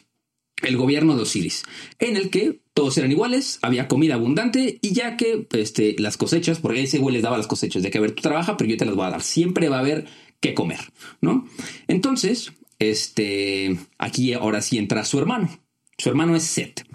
el 0.62 0.76
gobierno 0.76 1.16
de 1.16 1.22
Osiris, 1.22 1.62
en 1.98 2.16
el 2.16 2.30
que 2.30 2.60
todos 2.74 2.96
eran 2.98 3.10
iguales, 3.10 3.58
había 3.62 3.88
comida 3.88 4.14
abundante 4.14 4.78
y 4.82 4.92
ya 4.92 5.16
que 5.16 5.46
este, 5.52 5.96
las 5.98 6.16
cosechas, 6.16 6.58
porque 6.58 6.82
ese 6.82 6.98
güey 6.98 7.14
les 7.14 7.22
daba 7.22 7.36
las 7.36 7.46
cosechas, 7.46 7.82
de 7.82 7.90
que 7.90 7.98
a 7.98 8.00
ver, 8.00 8.12
tú 8.12 8.22
trabaja, 8.22 8.56
pero 8.56 8.70
yo 8.70 8.76
te 8.76 8.84
las 8.84 8.94
voy 8.94 9.06
a 9.06 9.10
dar, 9.10 9.22
siempre 9.22 9.68
va 9.68 9.76
a 9.76 9.80
haber 9.80 10.06
que 10.40 10.54
comer, 10.54 10.80
¿no? 11.20 11.46
Entonces, 11.88 12.52
este, 12.90 13.76
aquí 13.98 14.32
ahora 14.32 14.60
sí 14.62 14.78
entra 14.78 15.04
su 15.04 15.18
hermano, 15.18 15.60
su 15.98 16.08
hermano 16.08 16.36
es 16.36 16.42
Set. 16.44 16.86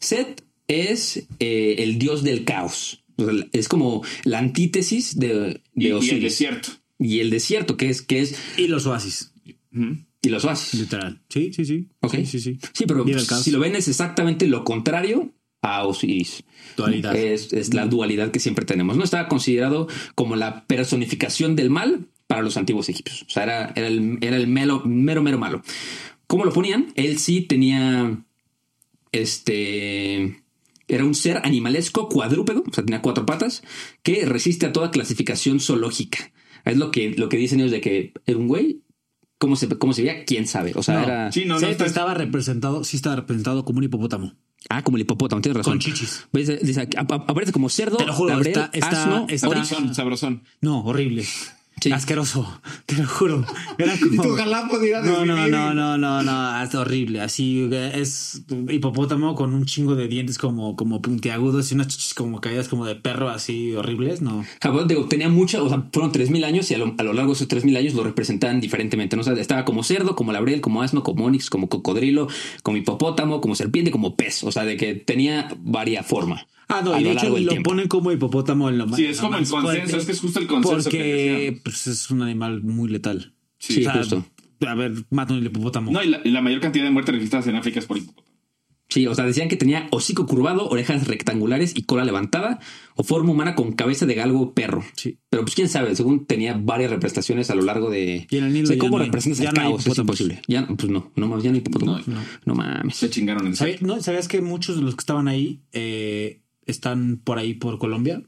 Set 0.00 0.44
es 0.68 1.26
eh, 1.38 1.76
el 1.78 1.98
dios 1.98 2.22
del 2.24 2.44
caos. 2.44 3.04
O 3.16 3.24
sea, 3.24 3.34
es 3.52 3.68
como 3.68 4.02
la 4.24 4.38
antítesis 4.38 5.18
de, 5.18 5.60
Y, 5.74 5.84
de 5.84 5.84
y 5.84 5.86
el 5.88 5.92
Osiris. 5.94 6.22
desierto. 6.22 6.68
Y 6.98 7.20
el 7.20 7.30
desierto, 7.30 7.76
que 7.76 7.88
es, 7.88 8.02
que 8.02 8.20
es, 8.20 8.36
Y 8.56 8.68
los 8.68 8.86
oasis, 8.86 9.32
y 10.20 10.28
los 10.28 10.44
oasis. 10.44 10.80
literal. 10.80 11.20
Sí, 11.28 11.52
sí, 11.52 11.64
sí. 11.64 11.86
Ok. 12.00 12.14
Sí, 12.16 12.26
sí, 12.26 12.40
sí. 12.40 12.58
Sí, 12.72 12.84
pero 12.86 13.04
si 13.42 13.50
lo 13.50 13.60
ven 13.60 13.76
es 13.76 13.88
exactamente 13.88 14.46
lo 14.46 14.64
contrario 14.64 15.32
a 15.62 15.84
Osiris. 15.86 16.44
Dualidad. 16.76 17.14
Es, 17.16 17.52
es 17.52 17.74
la 17.74 17.86
dualidad 17.86 18.30
que 18.30 18.40
siempre 18.40 18.64
tenemos. 18.64 18.96
No 18.96 19.04
estaba 19.04 19.28
considerado 19.28 19.88
como 20.14 20.36
la 20.36 20.66
personificación 20.66 21.56
del 21.56 21.70
mal 21.70 22.08
para 22.28 22.42
los 22.42 22.56
antiguos 22.56 22.88
egipcios. 22.88 23.22
O 23.22 23.30
sea, 23.30 23.42
era, 23.42 23.72
era 23.74 23.88
el, 23.88 24.18
era 24.20 24.36
el 24.36 24.46
mero, 24.46 24.82
mero, 24.84 25.20
mero 25.22 25.38
malo. 25.38 25.62
¿Cómo 26.28 26.44
lo 26.44 26.52
ponían? 26.52 26.92
Él 26.94 27.18
sí 27.18 27.40
tenía 27.42 28.22
este 29.12 30.42
era 30.86 31.04
un 31.04 31.14
ser 31.14 31.38
animalesco 31.44 32.08
cuadrúpedo, 32.08 32.64
o 32.66 32.72
sea, 32.72 32.84
tenía 32.84 33.02
cuatro 33.02 33.26
patas, 33.26 33.62
que 34.02 34.24
resiste 34.24 34.64
a 34.64 34.72
toda 34.72 34.90
clasificación 34.90 35.60
zoológica. 35.60 36.32
Es 36.64 36.78
lo 36.78 36.90
que, 36.90 37.10
lo 37.10 37.28
que 37.28 37.36
dicen 37.36 37.60
ellos 37.60 37.72
de 37.72 37.80
que 37.82 38.12
era 38.26 38.38
un 38.38 38.48
güey. 38.48 38.80
¿Cómo 39.38 39.54
se, 39.54 39.68
cómo 39.68 39.92
se 39.92 40.02
veía? 40.02 40.24
¿Quién 40.24 40.46
sabe? 40.48 40.72
O 40.74 40.82
sea, 40.82 40.94
No, 40.96 41.02
era. 41.04 41.32
Sí, 41.32 41.44
no, 41.44 41.60
no 41.60 41.66
está- 41.68 41.84
estaba 41.86 42.14
representado, 42.14 42.82
sí 42.84 42.96
estaba 42.96 43.16
representado 43.16 43.64
como 43.64 43.78
un 43.78 43.84
hipopótamo. 43.84 44.34
Ah, 44.68 44.82
como 44.82 44.96
el 44.96 45.02
hipopótamo, 45.02 45.40
tienes 45.42 45.58
razón. 45.58 45.74
Con 45.74 45.78
chichis. 45.78 46.26
Dice, 46.32 46.58
dice, 46.62 46.80
ap- 46.96 47.12
ap- 47.12 47.30
aparece 47.30 47.52
como 47.52 47.68
cerdo, 47.68 47.98
Te 47.98 48.06
lo 48.06 48.12
juro, 48.14 48.40
está- 48.40 48.70
está- 48.72 48.88
asno, 48.88 49.26
está-. 49.28 49.38
Sabrosón, 49.48 49.94
sabrosón. 49.94 50.42
No, 50.60 50.80
horrible. 50.84 51.24
Sí. 51.80 51.92
Asqueroso, 51.92 52.60
te 52.86 52.96
lo 52.96 53.06
juro. 53.06 53.44
Era 53.78 53.94
como... 54.00 54.22
pudiera 54.68 55.02
No, 55.02 55.24
no, 55.24 55.48
no, 55.48 55.74
no, 55.74 55.98
no, 55.98 56.22
no, 56.22 56.62
es 56.62 56.74
horrible. 56.74 57.20
Así 57.20 57.68
es 57.72 58.42
hipopótamo 58.68 59.34
con 59.34 59.54
un 59.54 59.64
chingo 59.64 59.94
de 59.94 60.08
dientes 60.08 60.38
como, 60.38 60.76
como 60.76 61.00
puntiagudos 61.02 61.70
y 61.70 61.74
unas 61.74 61.88
chichis 61.88 62.14
como 62.14 62.40
caídas 62.40 62.68
como 62.68 62.86
de 62.86 62.94
perro 62.96 63.28
así 63.28 63.74
horribles, 63.74 64.20
no. 64.20 64.44
Jabón, 64.60 64.88
digo, 64.88 65.06
tenía 65.06 65.28
mucha, 65.28 65.62
o 65.62 65.68
sea, 65.68 65.84
fueron 65.92 66.12
3000 66.12 66.44
años 66.44 66.70
y 66.70 66.74
a 66.74 66.78
lo, 66.78 66.94
a 66.96 67.02
lo 67.02 67.12
largo 67.12 67.32
de 67.32 67.36
esos 67.36 67.48
3000 67.48 67.76
años 67.76 67.94
lo 67.94 68.04
representaban 68.04 68.60
diferentemente. 68.60 69.16
¿no? 69.16 69.22
O 69.22 69.24
sea, 69.24 69.34
estaba 69.34 69.64
como 69.64 69.82
cerdo, 69.82 70.16
como 70.16 70.32
laurel, 70.32 70.60
como 70.60 70.82
asno, 70.82 71.02
como 71.02 71.24
onix, 71.24 71.50
como 71.50 71.68
cocodrilo, 71.68 72.28
como 72.62 72.76
hipopótamo, 72.76 73.40
como 73.40 73.54
serpiente, 73.54 73.90
como 73.90 74.16
pez. 74.16 74.44
O 74.44 74.52
sea, 74.52 74.64
de 74.64 74.76
que 74.76 74.94
tenía 74.94 75.48
varia 75.60 76.02
forma. 76.02 76.46
Ah, 76.68 76.82
no, 76.84 76.92
a 76.92 77.00
y 77.00 77.04
de 77.04 77.14
lo 77.14 77.18
hecho 77.20 77.28
lo 77.38 77.48
tiempo. 77.48 77.70
ponen 77.70 77.88
como 77.88 78.12
hipopótamo 78.12 78.68
en 78.68 78.78
lo 78.78 78.86
más. 78.86 78.96
Sí, 78.96 79.06
es 79.06 79.20
como 79.20 79.38
el 79.38 79.48
consenso, 79.48 79.96
es 79.96 80.04
que 80.06 80.12
es 80.12 80.20
justo 80.20 80.38
el 80.38 80.46
consenso 80.46 80.90
que 80.90 80.98
Porque 80.98 81.32
decían. 81.32 81.60
pues, 81.64 81.86
es 81.86 82.10
un 82.10 82.22
animal 82.22 82.62
muy 82.62 82.88
letal. 82.90 83.32
Sí, 83.58 83.84
justo. 83.84 84.24
A 84.66 84.74
ver, 84.74 84.92
mata 85.10 85.34
un 85.34 85.44
hipopótamo. 85.44 85.90
No, 85.90 86.02
y 86.02 86.08
la, 86.08 86.20
y 86.24 86.30
la 86.30 86.40
mayor 86.42 86.60
cantidad 86.60 86.84
de 86.84 86.90
muertes 86.90 87.14
registradas 87.14 87.46
en 87.46 87.56
África 87.56 87.78
es 87.80 87.86
por 87.86 87.96
hipopótamo. 87.98 88.28
Sí, 88.90 89.06
o 89.06 89.14
sea, 89.14 89.26
decían 89.26 89.48
que 89.50 89.56
tenía 89.56 89.86
hocico 89.90 90.24
curvado, 90.26 90.66
orejas 90.70 91.06
rectangulares 91.06 91.76
y 91.76 91.82
cola 91.82 92.06
levantada, 92.06 92.58
o 92.96 93.02
forma 93.04 93.32
humana 93.32 93.54
con 93.54 93.72
cabeza 93.72 94.06
de 94.06 94.14
galgo 94.14 94.40
o 94.40 94.54
perro. 94.54 94.82
Sí. 94.96 95.18
Pero 95.28 95.42
pues 95.44 95.54
quién 95.54 95.68
sabe, 95.68 95.94
según 95.94 96.24
tenía 96.24 96.54
varias 96.58 96.90
representaciones 96.90 97.50
a 97.50 97.54
lo 97.54 97.62
largo 97.62 97.90
de. 97.90 98.26
Y 98.30 98.38
en 98.38 98.44
el 98.44 98.52
Nilo 98.54 98.64
O 98.64 98.66
sea, 98.68 98.76
ya 98.76 98.80
¿Cómo 98.80 98.98
no 98.98 99.04
representas 99.04 99.40
ya 99.40 99.50
el 99.50 99.54
no 99.56 99.60
caos? 99.60 99.86
Es 99.86 99.98
imposible. 99.98 100.40
Ya, 100.48 100.66
pues 100.66 100.88
no, 100.90 101.12
no 101.16 101.28
más, 101.28 101.42
ya 101.42 101.50
no 101.50 101.54
hay 101.56 101.60
hipopótamo. 101.60 101.98
No, 102.06 102.22
No, 102.46 102.54
mames. 102.54 102.96
Se 102.96 103.10
chingaron 103.10 103.46
en 103.46 103.56
¿Sabías, 103.56 103.78
serio. 103.80 103.94
no, 103.94 104.02
¿Sabías 104.02 104.26
que 104.26 104.40
muchos 104.40 104.76
de 104.76 104.82
los 104.82 104.94
que 104.94 105.00
estaban 105.00 105.28
ahí 105.28 105.60
eh, 105.72 106.40
están 106.68 107.18
por 107.24 107.38
ahí 107.38 107.54
por 107.54 107.78
Colombia? 107.78 108.22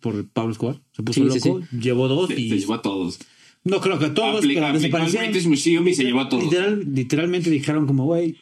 Por 0.00 0.28
Pablo 0.28 0.52
Escobar. 0.52 0.82
Se 0.92 1.02
puso 1.02 1.20
Sí, 1.32 1.40
sí, 1.40 1.48
loco, 1.48 1.62
llevó 1.80 2.08
dos 2.08 2.28
Se, 2.28 2.38
y. 2.40 2.48
se 2.50 2.58
llevó 2.58 2.74
a 2.74 2.82
todos. 2.82 3.18
No 3.64 3.80
creo 3.80 3.98
que 3.98 4.08
todos, 4.10 4.44
Apli- 4.44 4.54
pero 4.54 4.66
aplicó 4.66 4.76
el 4.76 4.82
desaparecieron. 4.82 5.30
British 5.30 5.48
Museum 5.48 5.88
y 5.88 5.94
se 5.94 6.04
llevó 6.04 6.20
a 6.20 6.28
todos. 6.28 6.44
Literal- 6.44 6.84
literalmente 6.94 7.48
dijeron 7.50 7.86
como, 7.86 8.04
güey, 8.04 8.36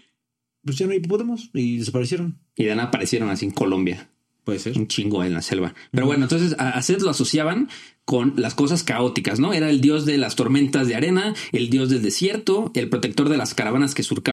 pues 0.64 0.76
ya 0.78 0.86
no 0.86 0.92
hay 0.92 0.98
hipopótamos 0.98 1.50
y 1.54 1.76
desaparecieron. 1.78 2.38
Y 2.56 2.64
de 2.64 2.74
nada 2.74 2.88
aparecieron 2.88 3.28
así 3.30 3.44
en 3.44 3.52
Colombia. 3.52 4.10
Puede 4.44 4.58
ser. 4.58 4.76
Un 4.76 4.88
chingo 4.88 5.22
en 5.22 5.34
la 5.34 5.42
selva. 5.42 5.74
Pero 5.92 6.06
bueno, 6.06 6.24
entonces 6.24 6.56
a 6.58 6.70
a 6.70 6.82
Seth 6.82 7.02
lo 7.02 7.10
asociaban 7.10 7.68
con 8.06 8.32
las 8.36 8.54
cosas 8.54 8.82
caóticas, 8.82 9.38
¿no? 9.38 9.52
Era 9.52 9.68
el 9.70 9.80
dios 9.82 10.06
de 10.06 10.16
las 10.18 10.34
tormentas 10.34 10.88
de 10.88 10.96
arena, 10.96 11.34
el 11.52 11.68
dios 11.70 11.90
del 11.90 12.02
desierto, 12.02 12.72
el 12.74 12.88
protector 12.88 13.28
de 13.28 13.36
las 13.36 13.54
caravanas 13.54 13.94
que 13.94 14.02
surcaban 14.02 14.32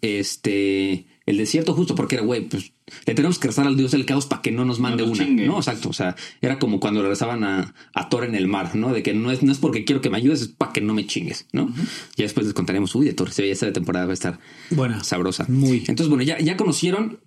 este 0.00 1.06
el 1.26 1.36
desierto 1.36 1.74
justo 1.74 1.94
porque 1.94 2.16
era 2.16 2.24
güey, 2.24 2.48
pues 2.48 2.72
le 3.06 3.14
tenemos 3.14 3.38
que 3.38 3.48
rezar 3.48 3.66
al 3.66 3.76
dios 3.76 3.92
del 3.92 4.04
caos 4.04 4.26
para 4.26 4.42
que 4.42 4.50
no 4.50 4.64
nos 4.64 4.80
mande 4.80 5.04
una. 5.04 5.24
¿no? 5.24 5.58
Exacto, 5.58 5.90
o 5.90 5.92
sea, 5.92 6.16
era 6.40 6.58
como 6.58 6.80
cuando 6.80 7.02
le 7.02 7.08
rezaban 7.08 7.44
a, 7.44 7.74
a 7.94 8.08
Thor 8.08 8.24
en 8.24 8.34
el 8.34 8.48
mar, 8.48 8.74
¿no? 8.74 8.92
De 8.92 9.02
que 9.04 9.14
no 9.14 9.30
es, 9.30 9.42
no 9.42 9.52
es 9.52 9.58
porque 9.58 9.84
quiero 9.84 10.00
que 10.00 10.10
me 10.10 10.16
ayudes, 10.16 10.42
es 10.42 10.48
para 10.48 10.72
que 10.72 10.80
no 10.80 10.92
me 10.92 11.06
chingues, 11.06 11.46
¿no? 11.52 11.72
Ya 12.16 12.24
después 12.24 12.46
les 12.46 12.54
contaremos, 12.54 12.94
uy, 12.96 13.06
de 13.06 13.12
Thor, 13.12 13.30
se 13.30 13.42
veía 13.42 13.52
esta 13.52 13.72
temporada 13.72 14.06
va 14.06 14.12
a 14.12 14.14
estar 14.14 14.40
Buena. 14.70 15.04
sabrosa. 15.04 15.46
Muy. 15.48 15.78
Entonces, 15.86 16.08
bueno, 16.08 16.24
ya, 16.24 16.40
ya 16.40 16.56
conocieron 16.56 17.20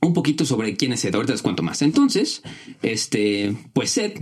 un 0.00 0.12
poquito 0.14 0.44
sobre 0.44 0.76
quién 0.76 0.92
es 0.92 1.00
Seth. 1.00 1.14
Ahorita 1.14 1.32
les 1.32 1.42
cuento 1.42 1.62
más. 1.62 1.82
Entonces, 1.82 2.42
este, 2.82 3.56
pues 3.72 3.90
Seth, 3.90 4.20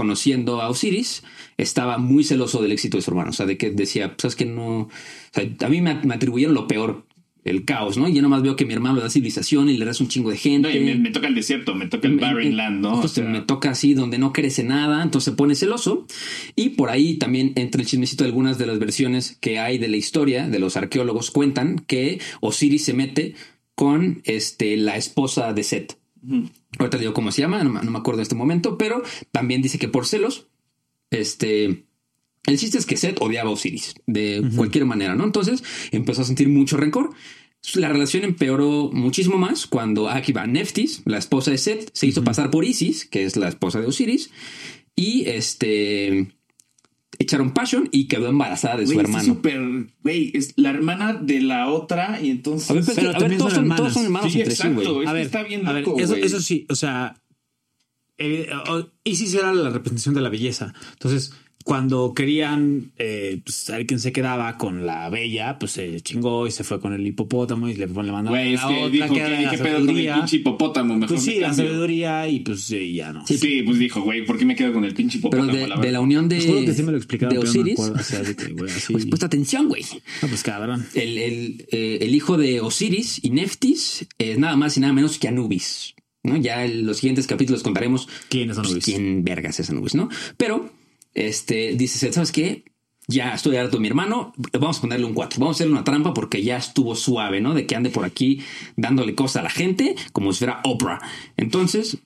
conociendo 0.00 0.60
a 0.62 0.68
Osiris, 0.70 1.22
estaba 1.58 1.98
muy 1.98 2.24
celoso 2.24 2.62
del 2.62 2.72
éxito 2.72 2.96
de 2.96 3.02
su 3.02 3.10
hermano. 3.10 3.30
O 3.30 3.32
sea, 3.34 3.44
de 3.46 3.58
que 3.58 3.70
decía, 3.70 4.16
pues 4.16 4.32
es 4.32 4.36
que 4.36 4.46
no. 4.46 4.66
O 4.82 4.90
sea, 5.32 5.44
a 5.60 5.68
mí 5.68 5.80
me, 5.82 5.90
atribuyeron 5.90 6.54
lo 6.54 6.66
peor, 6.66 7.06
el 7.44 7.64
caos, 7.64 7.96
¿no? 7.98 8.08
Y 8.08 8.14
yo 8.14 8.22
nomás 8.22 8.42
veo 8.42 8.56
que 8.56 8.64
mi 8.66 8.72
hermano 8.74 8.96
le 8.96 9.02
da 9.02 9.10
civilización 9.10 9.68
y 9.68 9.76
le 9.76 9.84
da 9.84 9.92
un 10.00 10.08
chingo 10.08 10.30
de 10.30 10.36
gente. 10.36 10.68
No, 10.68 10.74
y 10.76 10.80
me, 10.80 10.94
me 10.94 11.10
toca 11.10 11.26
el 11.26 11.34
desierto, 11.34 11.74
me 11.74 11.86
toca 11.86 12.06
el 12.08 12.14
Me- 12.14 12.22
Barren 12.22 12.48
me- 12.50 12.54
Land, 12.56 12.80
¿no? 12.80 12.88
O 12.90 12.94
Entonces 12.96 13.12
sea, 13.12 13.24
me 13.24 13.40
toca 13.42 13.70
así 13.70 13.92
donde 13.94 14.18
no 14.18 14.32
crece 14.32 14.62
nada, 14.64 15.02
entonces 15.02 15.32
se 15.32 15.36
pone 15.36 15.54
celoso. 15.54 16.06
Y 16.56 16.70
por 16.70 16.88
ahí 16.90 17.18
también 17.18 17.52
entra 17.56 17.80
el 17.82 17.86
chismecito 17.88 18.24
de 18.24 18.28
algunas 18.28 18.56
de 18.58 18.66
las 18.66 18.78
versiones 18.78 19.36
que 19.40 19.58
hay 19.58 19.78
de 19.78 19.88
la 19.88 19.96
historia, 19.96 20.48
de 20.48 20.58
los 20.58 20.76
arqueólogos 20.76 21.30
cuentan 21.30 21.78
que 21.86 22.20
Osiris 22.40 22.84
se 22.84 22.94
mete 22.94 23.34
con 23.74 24.20
este, 24.24 24.76
la 24.76 24.96
esposa 24.96 25.52
de 25.52 25.62
Set. 25.62 25.98
Ahorita 26.80 26.96
le 26.96 27.02
digo 27.02 27.14
cómo 27.14 27.30
se 27.30 27.42
llama, 27.42 27.62
no, 27.62 27.70
me- 27.70 27.82
no 27.82 27.90
me 27.90 27.98
acuerdo 27.98 28.20
en 28.20 28.22
este 28.22 28.34
momento, 28.34 28.76
pero 28.76 29.02
también 29.30 29.62
dice 29.62 29.78
que 29.78 29.88
por 29.88 30.06
celos, 30.06 30.48
este... 31.10 31.84
El 32.46 32.58
chiste 32.58 32.78
es 32.78 32.86
que 32.86 32.96
Set 32.96 33.18
odiaba 33.20 33.50
a 33.50 33.52
Osiris 33.52 33.94
de 34.06 34.42
cualquier 34.56 34.86
manera, 34.86 35.14
¿no? 35.14 35.24
Entonces 35.24 35.62
empezó 35.92 36.22
a 36.22 36.24
sentir 36.24 36.48
mucho 36.48 36.78
rencor. 36.78 37.10
La 37.74 37.90
relación 37.90 38.24
empeoró 38.24 38.90
muchísimo 38.94 39.36
más 39.36 39.66
cuando 39.66 40.04
va 40.04 40.46
Neftis, 40.46 41.02
la 41.04 41.18
esposa 41.18 41.50
de 41.50 41.58
Set, 41.58 41.90
se 41.92 42.06
hizo 42.06 42.24
pasar 42.24 42.50
por 42.50 42.64
Isis, 42.64 43.04
que 43.04 43.24
es 43.24 43.36
la 43.36 43.48
esposa 43.48 43.78
de 43.80 43.86
Osiris, 43.86 44.30
y 44.96 45.28
este 45.28 46.32
echaron 47.20 47.52
passion 47.52 47.88
y 47.92 48.08
quedó 48.08 48.26
embarazada 48.28 48.78
de 48.78 48.86
su 48.86 48.98
hermano. 48.98 49.22
súper, 49.22 49.60
güey, 50.02 50.32
es 50.34 50.54
la 50.56 50.70
hermana 50.70 51.12
de 51.12 51.40
la 51.42 51.68
otra 51.68 52.18
y 52.20 52.30
entonces... 52.30 52.70
A 52.70 52.74
ver, 52.74 52.82
pero, 52.84 52.96
Pero 52.96 53.08
a 53.10 53.12
ver, 53.12 53.20
también 53.20 53.38
todos, 53.38 53.52
son 53.52 53.76
todos 53.76 53.96
hermanos 53.96 54.32
Sí, 54.32 54.40
entre 54.40 54.54
sí, 54.56 54.62
exacto, 54.66 54.94
güey. 54.94 55.06
A 55.06 55.12
ver, 55.12 55.26
está 55.26 55.42
bien 55.44 55.66
a 55.68 55.72
ver, 55.72 55.86
loco, 55.86 56.00
eso, 56.00 56.16
eso 56.16 56.40
sí, 56.40 56.66
o 56.70 56.74
sea, 56.74 57.22
eh, 58.18 58.48
o- 58.68 58.86
Isis 59.04 59.34
era 59.34 59.52
la 59.54 59.70
representación 59.70 60.14
de 60.14 60.20
la 60.22 60.28
belleza. 60.30 60.72
Entonces, 60.92 61.32
cuando 61.64 62.14
querían 62.14 62.92
eh, 62.98 63.40
pues, 63.44 63.56
saber 63.56 63.86
quién 63.86 64.00
se 64.00 64.12
quedaba 64.12 64.56
con 64.56 64.86
la 64.86 65.08
bella, 65.10 65.58
pues 65.58 65.72
se 65.72 66.00
chingó 66.00 66.46
y 66.46 66.50
se 66.50 66.64
fue 66.64 66.80
con 66.80 66.92
el 66.94 67.06
hipopótamo 67.06 67.68
y 67.68 67.74
le, 67.74 67.86
le 67.86 67.92
mandaron 67.92 68.28
Güey, 68.28 68.54
es 68.54 68.60
la 68.62 68.68
que 68.68 68.74
otra 68.76 68.88
dijo 68.88 69.14
que 69.14 69.20
la 69.20 69.62
pedo 69.62 69.86
con 69.86 69.96
el 69.96 70.12
pinche 70.14 70.36
hipopótamo, 70.36 70.94
mejor 70.94 71.08
Pues 71.16 71.26
me 71.26 71.32
sí, 71.32 71.38
la 71.40 71.48
cambio. 71.48 71.66
sabiduría 71.66 72.28
y 72.28 72.40
pues 72.40 72.62
sí, 72.62 72.94
ya 72.94 73.12
no. 73.12 73.26
Sí, 73.26 73.62
pues 73.64 73.78
dijo, 73.78 74.00
güey, 74.02 74.24
¿por 74.24 74.38
qué 74.38 74.44
me 74.46 74.56
quedo 74.56 74.72
con 74.72 74.84
el 74.84 74.94
pinche 74.94 75.18
Pero 75.18 75.44
hipopótamo? 75.44 75.58
de, 75.58 75.68
la 75.68 75.76
de 75.76 75.92
la 75.92 76.00
unión 76.00 76.28
de, 76.28 76.40
juro 76.40 76.60
que 76.64 76.72
sí 76.74 76.82
me 76.82 76.92
lo 76.92 76.98
explicaron, 76.98 77.34
de 77.34 77.40
pero 77.40 77.52
no 77.52 77.54
me 77.54 77.60
Osiris. 77.60 77.74
acuerdo, 77.78 78.00
o 78.00 78.02
sea, 78.04 78.22
de 78.22 78.36
que, 78.36 78.52
güey, 78.52 78.70
así- 78.72 78.92
Pues 78.94 79.06
puesta 79.06 79.26
atención, 79.26 79.68
güey. 79.68 79.82
No, 80.22 80.28
pues 80.28 80.42
cabrón. 80.42 80.86
El, 80.94 81.18
el, 81.18 81.66
eh, 81.70 81.98
el 82.00 82.14
hijo 82.14 82.36
de 82.38 82.60
Osiris 82.60 83.20
y 83.22 83.30
Neftis 83.30 84.06
es 84.18 84.38
nada 84.38 84.56
más 84.56 84.76
y 84.76 84.80
nada 84.80 84.92
menos 84.92 85.18
que 85.18 85.28
Anubis. 85.28 85.94
¿no? 86.22 86.36
Ya 86.36 86.64
en 86.66 86.84
los 86.86 86.98
siguientes 86.98 87.26
capítulos 87.26 87.62
contaremos 87.62 88.06
¿Quién 88.28 88.50
es 88.50 88.56
pues, 88.56 88.66
Anubis? 88.68 88.84
quién 88.84 89.24
vergas 89.24 89.58
es 89.60 89.70
Anubis, 89.70 89.94
¿no? 89.94 90.08
Pero, 90.36 90.70
este, 91.14 91.74
dice, 91.74 92.12
¿sabes 92.12 92.32
qué? 92.32 92.64
Ya 93.08 93.34
estoy 93.34 93.56
harto 93.56 93.78
de 93.78 93.80
mi 93.80 93.88
hermano, 93.88 94.32
vamos 94.52 94.78
a 94.78 94.80
ponerle 94.82 95.06
un 95.06 95.14
4, 95.14 95.40
vamos 95.40 95.56
a 95.56 95.58
hacerle 95.58 95.72
una 95.72 95.84
trampa 95.84 96.14
porque 96.14 96.44
ya 96.44 96.56
estuvo 96.56 96.94
suave, 96.94 97.40
¿no? 97.40 97.54
De 97.54 97.66
que 97.66 97.74
ande 97.74 97.90
por 97.90 98.04
aquí 98.04 98.40
dándole 98.76 99.14
cosas 99.14 99.40
a 99.40 99.42
la 99.44 99.50
gente 99.50 99.96
como 100.12 100.32
si 100.32 100.40
fuera 100.40 100.60
Oprah. 100.64 101.00
Entonces, 101.36 101.98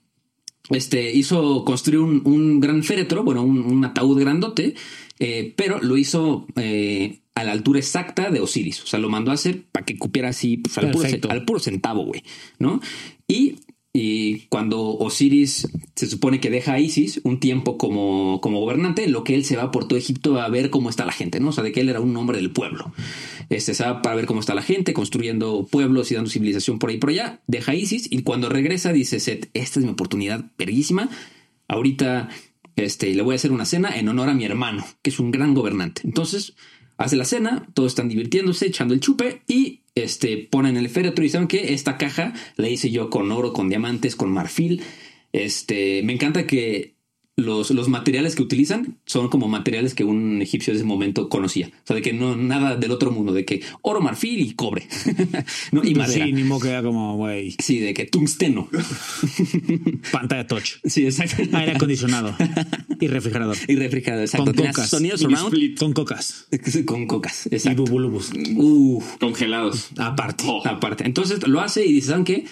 este, 0.70 1.12
hizo 1.12 1.64
construir 1.64 2.00
un, 2.00 2.22
un 2.24 2.60
gran 2.60 2.82
féretro, 2.82 3.22
bueno, 3.22 3.42
un, 3.42 3.58
un 3.58 3.84
ataúd 3.84 4.18
grandote, 4.18 4.74
eh, 5.18 5.52
pero 5.56 5.80
lo 5.80 5.96
hizo 5.96 6.46
eh, 6.56 7.20
a 7.34 7.44
la 7.44 7.52
altura 7.52 7.78
exacta 7.78 8.30
de 8.30 8.40
Osiris. 8.40 8.82
O 8.82 8.86
sea, 8.86 8.98
lo 8.98 9.08
mandó 9.08 9.30
a 9.30 9.34
hacer 9.34 9.64
para 9.70 9.84
que 9.84 9.98
cupiera 9.98 10.28
así 10.30 10.56
pues, 10.56 10.76
al, 10.78 10.90
puro, 10.90 11.08
al 11.28 11.44
puro 11.44 11.60
centavo, 11.60 12.04
güey, 12.04 12.22
¿no? 12.58 12.80
Y, 13.28 13.56
y 13.96 14.40
cuando 14.48 14.80
Osiris 14.98 15.68
se 15.94 16.08
supone 16.08 16.40
que 16.40 16.50
deja 16.50 16.72
a 16.72 16.80
Isis 16.80 17.20
un 17.22 17.38
tiempo 17.38 17.78
como, 17.78 18.40
como 18.40 18.58
gobernante, 18.58 19.06
lo 19.06 19.22
que 19.22 19.36
él 19.36 19.44
se 19.44 19.54
va 19.54 19.70
por 19.70 19.86
todo 19.86 19.96
Egipto 19.96 20.40
a 20.40 20.48
ver 20.48 20.70
cómo 20.70 20.90
está 20.90 21.06
la 21.06 21.12
gente, 21.12 21.38
¿no? 21.38 21.50
O 21.50 21.52
sea, 21.52 21.62
de 21.62 21.70
que 21.70 21.80
él 21.80 21.88
era 21.88 22.00
un 22.00 22.16
hombre 22.16 22.38
del 22.38 22.50
pueblo. 22.50 22.92
Este 23.50 23.72
se 23.72 23.84
va 23.84 24.02
para 24.02 24.16
ver 24.16 24.26
cómo 24.26 24.40
está 24.40 24.52
la 24.52 24.62
gente, 24.62 24.94
construyendo 24.94 25.68
pueblos 25.70 26.10
y 26.10 26.16
dando 26.16 26.28
civilización 26.28 26.80
por 26.80 26.90
ahí 26.90 26.96
por 26.96 27.10
allá. 27.10 27.40
Deja 27.46 27.70
a 27.70 27.76
Isis 27.76 28.08
y 28.10 28.22
cuando 28.22 28.48
regresa 28.48 28.92
dice, 28.92 29.20
Set, 29.20 29.48
esta 29.54 29.78
es 29.78 29.86
mi 29.86 29.92
oportunidad 29.92 30.44
verguísima. 30.58 31.08
Ahorita 31.68 32.30
este, 32.74 33.14
le 33.14 33.22
voy 33.22 33.34
a 33.34 33.36
hacer 33.36 33.52
una 33.52 33.64
cena 33.64 33.96
en 33.96 34.08
honor 34.08 34.28
a 34.28 34.34
mi 34.34 34.44
hermano, 34.44 34.84
que 35.02 35.10
es 35.10 35.20
un 35.20 35.30
gran 35.30 35.54
gobernante. 35.54 36.02
Entonces 36.02 36.54
hace 36.96 37.16
la 37.16 37.24
cena, 37.24 37.66
todos 37.74 37.92
están 37.92 38.08
divirtiéndose, 38.08 38.66
echando 38.66 38.94
el 38.94 39.00
chupe 39.00 39.42
y 39.46 39.80
este, 39.94 40.36
ponen 40.50 40.76
el 40.76 40.88
féretro 40.88 41.24
y 41.24 41.28
saben 41.28 41.48
que 41.48 41.74
esta 41.74 41.98
caja 41.98 42.34
la 42.56 42.68
hice 42.68 42.90
yo 42.90 43.10
con 43.10 43.30
oro, 43.30 43.52
con 43.52 43.68
diamantes, 43.68 44.16
con 44.16 44.30
marfil. 44.30 44.82
Este, 45.32 46.02
me 46.04 46.12
encanta 46.12 46.46
que 46.46 46.93
los, 47.36 47.70
los 47.70 47.88
materiales 47.88 48.36
que 48.36 48.42
utilizan 48.42 48.98
son 49.06 49.28
como 49.28 49.48
materiales 49.48 49.94
que 49.94 50.04
un 50.04 50.40
egipcio 50.40 50.72
de 50.72 50.78
ese 50.78 50.86
momento 50.86 51.28
conocía. 51.28 51.68
O 51.68 51.86
sea, 51.86 51.96
de 51.96 52.02
que 52.02 52.12
no 52.12 52.36
nada 52.36 52.76
del 52.76 52.92
otro 52.92 53.10
mundo, 53.10 53.32
de 53.32 53.44
que 53.44 53.62
oro, 53.82 54.00
marfil 54.00 54.40
y 54.40 54.52
cobre. 54.52 54.86
¿no? 55.72 55.82
Y 55.84 55.94
madera. 55.94 56.26
Sí, 56.26 56.32
ni 56.32 56.44
modo 56.44 56.60
que 56.60 56.68
era 56.68 56.82
como, 56.82 57.16
güey, 57.16 57.56
Sí, 57.58 57.80
de 57.80 57.92
que 57.92 58.06
tungsteno. 58.06 58.68
pantalla 60.12 60.46
touch, 60.46 60.74
Sí, 60.84 61.04
exacto. 61.04 61.42
aire 61.56 61.72
acondicionado 61.72 62.36
y 63.00 63.08
refrigerador. 63.08 63.56
Y 63.66 63.76
refrigerado, 63.76 64.22
exacto. 64.22 64.54
Con 64.54 64.66
cocas. 64.66 64.88
sonidos 64.90 65.20
Y 65.20 65.24
surround 65.24 65.52
split. 65.54 65.78
Con 65.78 65.92
cocas 65.92 66.46
con 66.84 67.06
cocas. 67.06 67.48
y 67.50 67.54
Exacto. 67.54 67.84
bubulubus. 67.84 68.30
Uh, 68.56 69.02
Congelados. 69.20 69.88
Aparte. 69.98 70.44
Oh. 70.46 70.62
aparte. 70.66 71.04
Entonces 71.04 71.46
lo 71.46 71.60
hace 71.60 71.84
y 71.84 71.92
dice, 71.92 72.08
¿saben 72.08 72.24
qué? 72.24 72.44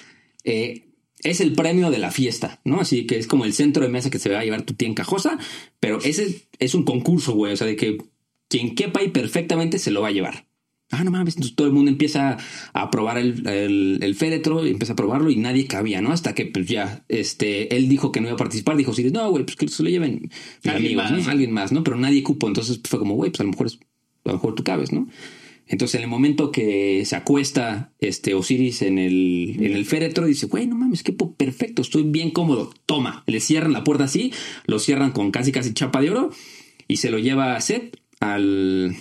Eh, 0.45 0.83
es 1.23 1.41
el 1.41 1.53
premio 1.53 1.91
de 1.91 1.99
la 1.99 2.11
fiesta, 2.11 2.61
¿no? 2.65 2.81
Así 2.81 3.07
que 3.07 3.19
es 3.19 3.27
como 3.27 3.45
el 3.45 3.53
centro 3.53 3.83
de 3.83 3.89
mesa 3.91 4.11
que 4.11 4.19
se 4.19 4.31
va 4.31 4.41
a 4.41 4.45
llevar 4.45 4.63
tu 4.63 4.75
tía 4.75 4.89
encajosa, 4.89 5.39
pero 5.81 5.99
ese 6.03 6.43
es 6.59 6.75
un 6.75 6.85
concurso, 6.85 7.35
güey. 7.35 7.53
O 7.53 7.57
sea, 7.57 7.67
de 7.67 7.77
que 7.77 7.99
quien 8.49 8.75
quepa 8.75 9.01
ahí 9.01 9.09
perfectamente 9.09 9.79
se 9.79 9.91
lo 9.91 10.03
va 10.03 10.09
a 10.09 10.13
llevar. 10.13 10.47
Ah, 10.95 11.05
no 11.05 11.11
mames, 11.11 11.37
entonces 11.37 11.57
todo 11.57 11.67
el 11.67 11.73
mundo 11.73 11.91
empieza 11.91 12.37
a 12.75 12.91
probar 12.91 13.17
el, 13.17 13.47
el, 13.49 13.99
el 14.03 14.15
féretro 14.15 14.67
y 14.67 14.71
empieza 14.71 14.93
a 14.93 14.97
probarlo 14.97 15.31
y 15.31 15.37
nadie 15.37 15.67
cabía, 15.67 16.03
¿no? 16.03 16.13
Hasta 16.13 16.35
que 16.35 16.45
pues 16.45 16.67
ya, 16.67 17.03
este, 17.09 17.75
él 17.75 17.89
dijo 17.89 18.13
que 18.13 18.21
no 18.21 18.27
iba 18.27 18.35
a 18.35 18.37
participar, 18.39 18.77
dijo, 18.77 18.93
sí, 18.93 19.05
no, 19.11 19.31
güey, 19.31 19.45
pues 19.45 19.57
que 19.57 19.69
se 19.69 19.83
lo 19.83 19.89
lleven 19.89 20.29
mis 20.63 20.75
Alguien 20.75 20.99
amigos, 20.99 21.11
más. 21.13 21.25
¿no? 21.27 21.31
Alguien 21.33 21.51
más, 21.53 21.73
¿no? 21.73 21.83
Pero 21.83 21.97
nadie 21.97 22.23
cupo, 22.23 22.47
entonces 22.47 22.77
pues, 22.77 22.91
fue 22.91 22.99
como, 22.99 23.15
güey, 23.15 23.31
pues 23.31 23.41
a 23.41 23.45
lo 23.45 23.51
mejor 23.53 23.69
es- 23.69 23.79
a 24.25 24.29
lo 24.29 24.35
mejor 24.35 24.55
tú 24.55 24.65
cabes, 24.65 24.93
¿no? 24.93 25.09
Entonces, 25.73 25.95
en 25.95 26.03
el 26.03 26.09
momento 26.09 26.53
que 26.53 27.03
se 27.07 27.17
acuesta 27.17 27.93
este 27.99 28.35
Osiris 28.35 28.83
en 28.83 28.99
el, 28.99 29.57
en 29.59 29.73
el 29.73 29.87
féretro, 29.87 30.27
dice, 30.27 30.45
güey, 30.45 30.67
no 30.67 30.77
mames, 30.77 31.03
qué 31.03 31.15
perfecto, 31.15 31.81
estoy 31.81 32.03
bien 32.03 32.31
cómodo. 32.31 32.75
Toma, 32.85 33.25
le 33.27 33.41
cierran 33.41 33.73
la 33.73 33.83
puerta 33.83 34.05
así, 34.05 34.35
lo 34.67 34.79
cierran 34.79 35.13
con 35.13 35.31
casi 35.31 35.51
casi 35.51 35.73
chapa 35.73 36.03
de 36.03 36.11
oro 36.11 36.31
y 36.89 36.99
se 36.99 37.11
lo 37.11 37.19
lleva 37.19 37.57
a 37.57 37.61
Seth 37.63 37.97
al, 38.21 38.95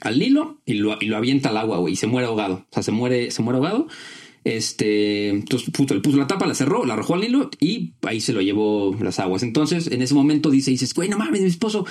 al 0.00 0.22
y 0.22 0.30
lo, 0.30 0.60
y 0.64 0.74
lo 0.74 1.16
avienta 1.16 1.48
al 1.48 1.56
agua, 1.56 1.78
güey, 1.78 1.94
y 1.94 1.96
se 1.96 2.06
muere 2.06 2.28
ahogado. 2.28 2.66
O 2.70 2.74
sea, 2.74 2.84
se 2.84 2.92
muere, 2.92 3.32
se 3.32 3.42
muere 3.42 3.56
ahogado. 3.56 3.88
Este, 4.44 5.30
entonces 5.30 5.70
puto, 5.70 5.92
le 5.92 6.00
puso 6.02 6.18
la 6.18 6.28
tapa, 6.28 6.46
la 6.46 6.54
cerró, 6.54 6.86
la 6.86 6.94
arrojó 6.94 7.14
al 7.14 7.22
Nilo 7.22 7.50
y 7.58 7.94
ahí 8.02 8.20
se 8.20 8.32
lo 8.32 8.40
llevó 8.42 8.96
las 9.00 9.18
aguas. 9.18 9.42
Entonces, 9.42 9.88
en 9.88 10.02
ese 10.02 10.14
momento 10.14 10.50
dice, 10.50 10.70
dices, 10.70 10.94
güey, 10.94 11.08
no 11.08 11.18
mames, 11.18 11.42
mi 11.42 11.48
esposo. 11.48 11.84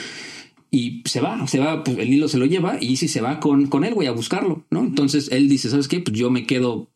Y 0.76 1.02
se 1.06 1.22
va, 1.22 1.48
se 1.48 1.60
va, 1.60 1.84
pues 1.86 1.98
el 2.00 2.10
Nilo 2.10 2.28
se 2.28 2.38
lo 2.38 2.46
lleva 2.46 2.78
y 2.82 2.88
Isis 2.94 3.12
se 3.12 3.22
va 3.22 3.40
con, 3.40 3.68
con 3.68 3.86
él, 3.86 3.94
güey, 3.94 4.08
a 4.10 4.12
buscarlo, 4.12 4.66
¿no? 4.70 4.82
Entonces 4.82 5.30
él 5.32 5.48
dice, 5.48 5.70
¿sabes 5.70 5.88
qué? 5.88 6.02
Pues 6.02 6.18
yo 6.18 6.30
me 6.30 6.46
quedo 6.46 6.90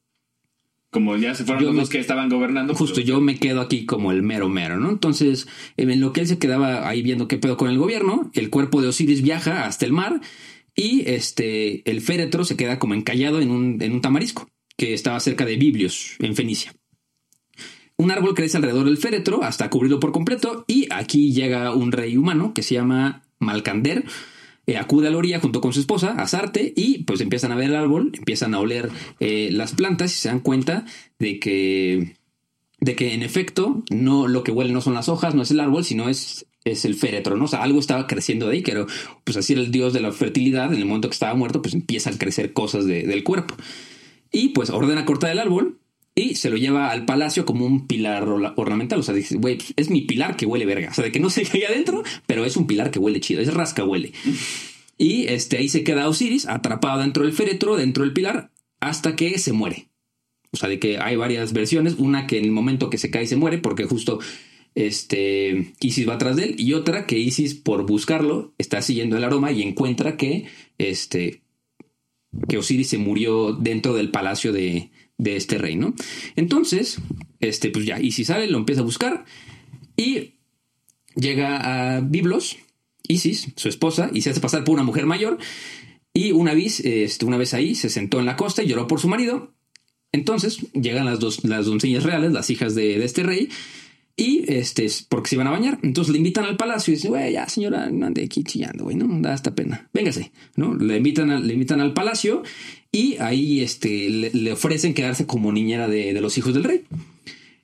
Como 0.92 1.16
ya 1.16 1.34
se 1.34 1.46
fueron 1.46 1.78
los 1.78 1.88
me- 1.88 1.92
que 1.94 2.00
estaban 2.00 2.28
gobernando. 2.30 2.76
Justo 2.76 2.96
pues, 2.96 3.06
yo 3.06 3.22
me 3.22 3.38
quedo 3.38 3.62
aquí 3.62 3.86
como 3.86 4.12
el 4.12 4.22
mero 4.22 4.50
mero, 4.50 4.80
¿no? 4.80 4.90
Entonces, 4.90 5.48
en 5.78 6.02
lo 6.02 6.12
que 6.12 6.22
él 6.22 6.28
se 6.28 6.40
quedaba 6.40 6.90
ahí 6.90 7.02
viendo 7.02 7.28
qué 7.30 7.38
pedo 7.38 7.56
con 7.56 7.70
el 7.70 7.78
gobierno, 7.78 8.30
el 8.34 8.50
cuerpo 8.50 8.82
de 8.82 8.90
Osiris 8.90 9.22
viaja 9.22 9.66
hasta 9.66 9.86
el 9.86 9.94
mar 9.94 10.20
y 10.76 11.04
este, 11.10 11.90
el 11.90 12.02
féretro 12.02 12.44
se 12.44 12.58
queda 12.58 12.80
como 12.80 12.96
encallado 12.96 13.40
en 13.40 13.50
un, 13.52 13.82
en 13.82 13.94
un 13.94 14.02
tamarisco 14.02 14.50
que 14.78 14.94
estaba 14.94 15.20
cerca 15.22 15.46
de 15.46 15.56
Biblios, 15.58 16.16
en 16.20 16.36
Fenicia. 16.36 16.74
Un 17.98 18.12
árbol 18.12 18.34
crece 18.34 18.58
alrededor 18.58 18.86
del 18.86 18.98
féretro 18.98 19.44
hasta 19.44 19.70
cubrirlo 19.70 20.00
por 20.00 20.12
completo 20.12 20.64
y 20.68 20.88
aquí 20.90 21.34
llega 21.34 21.74
un 21.74 21.92
rey 21.92 22.18
humano 22.18 22.54
que 22.54 22.64
se 22.64 22.76
llama 22.76 23.24
Malcander. 23.40 24.04
eh, 24.68 24.78
acude 24.78 25.08
a 25.08 25.12
la 25.12 25.18
orilla 25.18 25.40
junto 25.40 25.62
con 25.62 25.74
su 25.74 25.80
esposa, 25.80 26.12
Azarte, 26.12 26.74
y 26.76 27.04
pues 27.04 27.22
empiezan 27.22 27.52
a 27.52 27.56
ver 27.56 27.70
el 27.72 27.76
árbol, 27.76 28.12
empiezan 28.16 28.54
a 28.54 28.60
oler 28.60 28.90
eh, 29.20 29.50
las 29.52 29.74
plantas 29.74 30.14
y 30.14 30.20
se 30.20 30.30
dan 30.30 30.42
cuenta 30.42 30.86
de 31.18 31.40
que 31.40 32.16
de 32.82 32.96
que 32.96 33.14
en 33.14 33.24
efecto 33.24 33.84
no 33.90 34.28
lo 34.28 34.44
que 34.44 34.52
huele 34.52 34.72
no 34.72 34.80
son 34.82 34.94
las 34.94 35.10
hojas, 35.10 35.34
no 35.36 35.42
es 35.42 35.52
el 35.52 35.60
árbol, 35.60 35.84
sino 35.84 36.08
es, 36.08 36.46
es 36.64 36.86
el 36.86 36.96
féretro, 36.96 37.36
¿no? 37.36 37.46
O 37.46 37.48
sea, 37.48 37.62
algo 37.64 37.80
estaba 37.80 38.08
creciendo 38.08 38.48
de 38.48 38.58
ahí, 38.58 38.64
era, 38.68 38.86
pues 39.26 39.36
así 39.38 39.52
era 39.54 39.62
el 39.64 39.72
dios 39.72 39.92
de 39.92 40.00
la 40.02 40.12
fertilidad, 40.14 40.72
en 40.72 40.80
el 40.80 40.86
momento 40.86 41.10
que 41.10 41.14
estaba 41.14 41.34
muerto, 41.34 41.62
pues 41.62 41.74
empiezan 41.74 42.14
a 42.14 42.18
crecer 42.18 42.54
cosas 42.54 42.86
de- 42.86 43.04
del 43.04 43.24
cuerpo. 43.26 43.56
Y 44.32 44.50
pues 44.50 44.70
ordena 44.70 45.04
cortar 45.06 45.32
el 45.32 45.40
árbol 45.40 45.80
y 46.20 46.36
se 46.36 46.50
lo 46.50 46.58
lleva 46.58 46.92
al 46.92 47.06
palacio 47.06 47.46
como 47.46 47.66
un 47.66 47.88
pilar 47.88 48.28
ornamental. 48.56 49.00
O 49.00 49.04
sea, 49.04 49.14
dice, 49.14 49.38
güey, 49.38 49.58
es 49.76 49.90
mi 49.90 50.02
pilar 50.02 50.36
que 50.36 50.46
huele 50.46 50.66
verga. 50.66 50.90
O 50.92 50.94
sea, 50.94 51.04
de 51.04 51.12
que 51.12 51.20
no 51.20 51.30
sé 51.30 51.44
qué 51.44 51.60
hay 51.60 51.64
adentro, 51.64 52.04
pero 52.28 52.46
es 52.46 52.58
un 52.58 52.68
pilar 52.68 52.92
que 52.92 53.00
huele 53.00 53.20
chido, 53.20 53.42
es 53.42 53.54
rasca 53.54 53.84
huele. 53.84 54.12
Y 54.98 55.28
este, 55.28 55.58
ahí 55.58 55.70
se 55.70 55.84
queda 55.84 56.10
Osiris 56.10 56.46
atrapado 56.48 57.02
dentro 57.02 57.24
del 57.24 57.34
féretro, 57.34 57.78
dentro 57.78 58.04
del 58.04 58.14
pilar, 58.14 58.52
hasta 58.80 59.16
que 59.16 59.38
se 59.40 59.54
muere. 59.54 59.88
O 60.52 60.58
sea, 60.58 60.68
de 60.68 60.80
que 60.80 60.98
hay 60.98 61.16
varias 61.16 61.54
versiones. 61.54 61.96
Una 61.98 62.28
que 62.28 62.38
en 62.38 62.46
el 62.46 62.52
momento 62.52 62.90
que 62.90 62.98
se 62.98 63.10
cae 63.10 63.28
se 63.28 63.36
muere 63.36 63.60
porque 63.60 63.86
justo 63.86 64.20
este 64.76 65.74
Isis 65.80 66.08
va 66.08 66.16
atrás 66.16 66.36
de 66.36 66.46
él. 66.46 66.56
Y 66.58 66.74
otra 66.74 67.06
que 67.06 67.18
Isis, 67.18 67.56
por 67.56 67.86
buscarlo, 67.86 68.54
está 68.58 68.82
siguiendo 68.82 69.18
el 69.18 69.24
aroma 69.24 69.52
y 69.52 69.62
encuentra 69.62 70.18
que 70.18 70.46
este 70.78 71.42
que 72.48 72.58
Osiris 72.58 72.90
se 72.90 73.00
murió 73.00 73.54
dentro 73.54 73.94
del 73.96 74.12
palacio 74.12 74.54
de, 74.54 74.92
de 75.20 75.36
este 75.36 75.60
rey, 75.60 75.76
¿no? 75.76 75.94
Entonces, 76.36 76.98
este, 77.40 77.70
pues 77.70 77.86
ya, 77.86 78.00
Isis 78.00 78.28
sale, 78.28 78.48
lo 78.48 78.58
empieza 78.58 78.82
a 78.82 78.86
buscar 78.86 79.26
y 79.96 80.36
llega 81.16 81.98
a 81.98 82.00
Biblos, 82.00 82.58
Isis, 83.08 83.50
su 83.56 83.70
esposa, 83.70 84.10
y 84.14 84.22
se 84.22 84.32
hace 84.32 84.40
pasar 84.40 84.64
por 84.64 84.74
una 84.74 84.84
mujer 84.84 85.06
mayor. 85.06 85.38
Y 86.14 86.32
una 86.32 86.54
vez, 86.54 86.80
este, 86.80 87.26
una 87.26 87.38
vez 87.38 87.54
ahí, 87.54 87.76
se 87.76 87.90
sentó 87.90 88.20
en 88.20 88.26
la 88.26 88.36
costa 88.36 88.64
y 88.64 88.68
lloró 88.68 88.88
por 88.88 89.00
su 89.00 89.08
marido. 89.08 89.54
Entonces 90.12 90.60
llegan 90.74 91.06
las 91.06 91.20
dos, 91.20 91.44
las 91.44 91.68
doncellas 91.68 92.04
reales, 92.04 92.32
las 92.32 92.50
hijas 92.50 92.74
de, 92.74 92.98
de 92.98 93.06
este 93.06 93.22
rey, 93.22 93.50
y 94.16 94.44
este, 94.52 94.84
es 94.84 95.04
porque 95.04 95.30
se 95.30 95.36
iban 95.36 95.48
a 95.48 95.52
bañar. 95.52 95.80
Entonces 95.82 96.12
le 96.12 96.18
invitan 96.18 96.46
al 96.46 96.58
palacio 96.58 96.92
y 96.92 96.96
dicen, 96.96 97.12
güey, 97.12 97.34
ya 97.34 97.48
señora, 97.48 97.90
no 97.90 98.06
ande 98.06 98.24
aquí 98.24 98.44
chillando, 98.44 98.84
güey, 98.84 98.98
no 98.98 99.08
da 99.22 99.34
esta 99.34 99.56
pena. 99.56 99.90
Véngase, 99.94 100.34
¿no? 100.56 100.76
Le 100.76 100.98
invitan, 100.98 101.48
le 101.48 101.54
invitan 101.54 101.80
al 101.80 101.94
palacio 101.94 102.44
y 102.92 103.18
ahí 103.18 103.62
este, 103.62 104.10
le, 104.10 104.32
le 104.32 104.52
ofrecen 104.54 104.94
quedarse 104.94 105.26
como 105.26 105.52
niñera 105.52 105.88
de, 105.88 106.14
de 106.14 106.22
los 106.22 106.38
hijos 106.38 106.54
del 106.54 106.64
rey. 106.64 106.82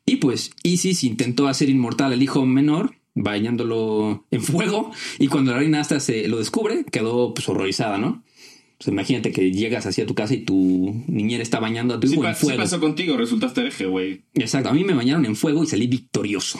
Y 0.06 0.18
pues 0.18 0.52
Isis 0.64 1.04
intentó 1.04 1.48
hacer 1.48 1.70
inmortal 1.70 2.14
al 2.14 2.22
hijo 2.22 2.46
menor, 2.46 2.96
bañándolo 3.16 4.26
en 4.32 4.42
fuego, 4.42 4.92
y 5.20 5.28
cuando 5.28 5.52
la 5.52 5.58
reina 5.60 5.80
hasta 5.80 6.00
se 6.00 6.28
lo 6.28 6.38
descubre, 6.38 6.86
quedó 6.92 7.34
pues 7.34 7.48
horrorizada, 7.50 7.98
¿no? 7.98 8.24
Pues 8.78 8.90
imagínate 8.90 9.32
que 9.32 9.52
llegas 9.52 9.86
así 9.86 10.02
a 10.02 10.06
tu 10.06 10.14
casa 10.16 10.34
y 10.34 10.40
tu 10.44 11.04
niñera 11.08 11.42
está 11.42 11.60
bañando 11.62 11.94
a 11.94 12.00
tu 12.00 12.08
Sí, 12.08 12.14
hijo 12.16 12.28
en 12.28 12.36
sí 12.36 12.42
fuego. 12.46 12.62
pasó 12.62 12.80
contigo, 12.80 13.16
resultaste 13.18 13.62
hereje, 13.62 13.86
güey. 13.86 14.22
Exacto, 14.34 14.70
a 14.70 14.74
mí 14.74 14.84
me 14.84 14.94
bañaron 14.94 15.26
en 15.26 15.36
fuego 15.38 15.64
y 15.64 15.68
salí 15.68 15.88
victorioso. 15.88 16.60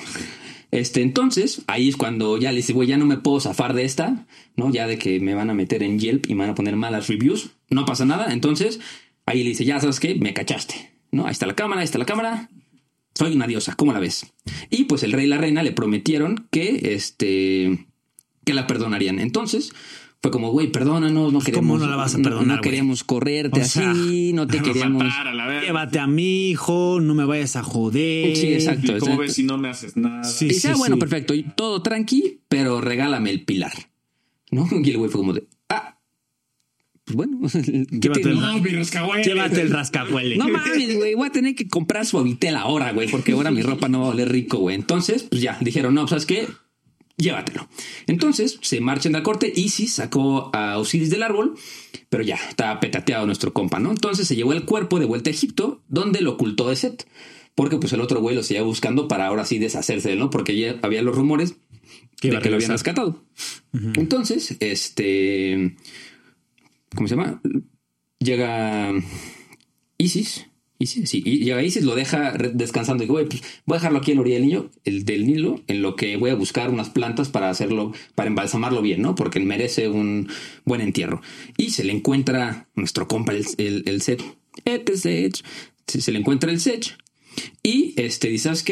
Este, 0.72 1.02
entonces, 1.02 1.64
ahí 1.68 1.90
es 1.90 1.98
cuando 1.98 2.38
ya 2.38 2.52
le 2.52 2.58
dice, 2.58 2.74
güey, 2.74 2.88
ya 2.88 2.98
no 2.98 3.06
me 3.06 3.18
puedo 3.18 3.40
zafar 3.40 3.74
de 3.74 3.86
esta, 3.86 4.26
¿no? 4.56 4.72
Ya 4.72 4.88
de 4.88 4.98
que 4.98 5.20
me 5.20 5.34
van 5.34 5.50
a 5.50 5.54
meter 5.54 5.84
en 5.84 6.00
Yelp 6.00 6.30
y 6.30 6.36
me 6.36 6.42
van 6.42 6.52
a 6.52 6.56
poner 6.56 6.76
malas 6.76 7.08
reviews. 7.08 7.52
No 7.70 7.86
pasa 7.86 8.06
nada. 8.06 8.34
Entonces, 8.34 8.80
ahí 9.26 9.44
le 9.44 9.50
dice, 9.50 9.66
ya 9.66 9.80
sabes 9.80 10.00
qué, 10.00 10.16
me 10.16 10.34
cachaste, 10.34 10.92
¿no? 11.12 11.26
Ahí 11.26 11.32
está 11.32 11.46
la 11.46 11.56
cámara, 11.56 11.82
ahí 11.82 11.86
está 11.86 11.98
la 11.98 12.06
cámara. 12.06 12.50
Soy 13.14 13.34
una 13.34 13.48
diosa, 13.48 13.76
¿cómo 13.76 13.94
la 13.94 14.00
ves? 14.00 14.34
Y 14.70 14.86
pues 14.86 15.04
el 15.04 15.14
rey 15.14 15.26
y 15.26 15.30
la 15.30 15.38
reina 15.38 15.64
le 15.64 15.72
prometieron 15.72 16.48
que, 16.52 16.94
este, 16.94 17.88
que 18.44 18.54
la 18.54 18.68
perdonarían. 18.68 19.20
Entonces, 19.20 19.72
fue 20.26 20.32
como, 20.32 20.50
güey, 20.52 20.72
perdónanos, 20.72 21.32
no 21.32 21.40
queremos. 21.40 21.68
¿cómo 21.68 21.78
no 21.78 21.88
la 21.88 21.96
vas 21.98 22.16
a 22.16 22.18
perdonar, 22.18 22.56
No, 22.58 22.62
queríamos 22.62 23.04
correrte 23.04 23.62
O 23.62 23.64
sea, 23.64 23.92
así, 23.92 24.34
no 24.34 24.48
te 24.48 24.60
queríamos. 24.64 25.04
matar 25.04 25.28
a 25.28 25.36
la 25.36 25.46
verga. 25.46 25.68
Llévate 25.68 26.00
a 26.00 26.08
mi 26.08 26.50
hijo, 26.50 27.00
no 27.00 27.14
me 27.14 27.26
vayas 27.26 27.56
a 27.58 27.62
joder. 27.62 28.36
Sí, 28.36 28.54
exacto. 28.54 28.82
¿Y 28.82 28.86
¿Cómo 28.88 28.98
exacto. 28.98 29.22
ves 29.22 29.34
si 29.34 29.44
no 29.44 29.60
me 29.60 29.70
haces 29.70 29.96
nada? 29.98 30.24
Sí. 30.24 30.46
Y 30.46 30.50
dice, 30.50 30.70
ah, 30.70 30.76
bueno, 30.78 30.96
sí. 30.96 31.00
perfecto, 31.00 31.36
y 31.36 31.44
todo 31.44 31.84
tranqui, 31.84 32.40
pero 32.48 32.82
regálame 32.82 33.30
el 33.30 33.46
pilar. 33.46 33.74
¿No? 34.50 34.68
Y 34.84 34.90
el 34.90 34.98
güey 34.98 35.12
fue 35.12 35.20
como 35.22 35.34
de, 35.34 35.44
ah, 35.70 36.00
pues 37.04 37.16
bueno, 37.16 37.38
¿qué 37.54 37.86
Llévate 37.92 38.22
el- 38.24 38.40
No, 38.40 38.58
mi 38.60 38.70
rascahuele. 38.72 39.24
Llévate 39.24 39.62
el 39.62 39.70
rascahuele. 39.70 40.38
No 40.38 40.48
mames, 40.48 40.96
güey, 40.98 41.14
voy 41.14 41.28
a 41.28 41.32
tener 41.32 41.54
que 41.54 41.68
comprar 41.68 42.04
suavitel 42.04 42.56
ahora, 42.56 42.94
güey, 42.94 43.08
porque 43.12 43.34
ahora 43.34 43.52
mi 43.52 43.62
ropa 43.62 43.90
no 43.90 44.02
va 44.02 44.08
a 44.08 44.10
oler 44.10 44.32
rico, 44.32 44.58
güey. 44.58 44.76
Entonces, 44.76 45.22
pues 45.30 45.40
ya, 45.42 45.60
dijeron, 45.62 45.94
no, 45.94 46.08
¿sabes 46.08 46.26
qué? 46.26 46.48
Llévatelo. 47.18 47.68
Entonces 48.08 48.60
se 48.62 48.82
marchan 48.82 49.14
de 49.14 49.20
la 49.20 49.24
corte. 49.24 49.52
Isis 49.56 49.94
sacó 49.94 50.50
a 50.54 50.78
Osiris 50.78 51.10
del 51.10 51.24
árbol, 51.24 51.56
pero 52.10 52.24
ya 52.24 52.36
estaba 52.36 52.80
petateado 52.80 53.26
nuestro 53.26 53.54
compa, 53.54 53.80
¿no? 53.80 53.92
Entonces 53.92 54.28
se 54.28 54.36
llevó 54.36 54.54
el 54.54 54.66
cuerpo 54.66 55.00
de 55.00 55.06
vuelta 55.06 55.30
a 55.30 55.34
Egipto, 55.34 55.82
donde 55.88 56.22
lo 56.22 56.34
ocultó 56.34 56.70
de 56.70 56.76
Set. 56.76 57.08
Porque 57.56 57.78
pues 57.78 57.94
el 57.94 58.02
otro 58.02 58.20
güey 58.20 58.36
lo 58.36 58.44
seguía 58.44 58.64
buscando 58.64 59.08
para 59.08 59.28
ahora 59.28 59.46
sí 59.46 59.60
deshacerse 59.60 60.10
de 60.10 60.14
él, 60.16 60.20
¿no? 60.20 60.30
Porque 60.30 60.60
ya 60.60 60.78
había 60.82 61.02
los 61.02 61.16
rumores 61.16 61.56
de 62.22 62.40
que 62.40 62.50
lo 62.50 62.56
habían 62.56 62.72
rescatado. 62.72 63.24
Entonces, 63.96 64.58
este. 64.60 65.78
¿Cómo 66.94 67.08
se 67.08 67.16
llama? 67.16 67.42
Llega 68.20 68.92
Isis. 69.98 70.48
Isis, 70.78 71.10
sí, 71.10 71.22
y 71.26 71.40
llega 71.40 71.64
Isis, 71.64 71.84
lo 71.84 71.96
deja 71.96 72.34
descansando. 72.54 73.04
Y 73.04 73.08
digo, 73.08 73.20
pues 73.26 73.42
voy 73.66 73.76
a 73.76 73.80
dejarlo 73.80 74.00
aquí 74.00 74.12
en 74.12 74.18
la 74.18 74.22
orilla 74.22 74.36
del 74.38 74.48
Nilo, 74.48 74.72
el 74.84 75.06
del 75.06 75.26
Nilo, 75.26 75.62
en 75.68 75.82
lo 75.82 75.96
que 75.96 76.18
voy 76.18 76.32
a 76.32 76.36
buscar 76.36 76.70
unas 76.70 76.90
plantas 76.90 77.30
para 77.30 77.50
hacerlo, 77.50 77.94
para 78.14 78.28
embalsamarlo 78.28 78.82
bien, 78.82 79.02
¿no? 79.02 79.16
Porque 79.16 79.40
merece 79.40 79.88
un 79.88 80.30
buen 80.66 80.82
entierro. 80.82 81.22
Y 81.58 81.70
se 81.70 81.84
le 81.84 81.94
encuentra 81.94 82.68
nuestro 82.76 83.08
compa, 83.08 83.34
el, 83.34 83.46
el. 83.58 83.84
Este. 83.86 84.18
Se, 85.88 86.02
se 86.02 86.12
le 86.12 86.20
encuentra 86.20 86.52
el 86.52 86.60
Seth. 86.60 86.98
Y 87.64 87.94
este, 87.98 88.28
dice, 88.30 88.56
¿sabes 88.56 88.64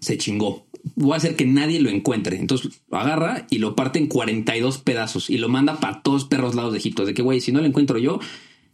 se 0.00 0.18
chingó. 0.18 0.66
Voy 0.94 1.12
a 1.12 1.16
hacer 1.16 1.36
que 1.36 1.44
nadie 1.44 1.80
lo 1.80 1.90
encuentre. 1.90 2.38
Entonces 2.38 2.80
agarra 2.90 3.46
y 3.50 3.58
lo 3.58 3.76
parte 3.76 3.98
en 3.98 4.06
42 4.06 4.78
pedazos 4.78 5.30
y 5.30 5.38
lo 5.38 5.48
manda 5.48 5.80
para 5.80 6.02
todos 6.02 6.24
perros 6.24 6.54
lados 6.54 6.72
de 6.72 6.78
Egipto. 6.78 7.04
De 7.04 7.14
que, 7.14 7.22
güey, 7.22 7.40
si 7.40 7.52
no 7.52 7.60
lo 7.60 7.66
encuentro 7.66 7.98
yo, 7.98 8.20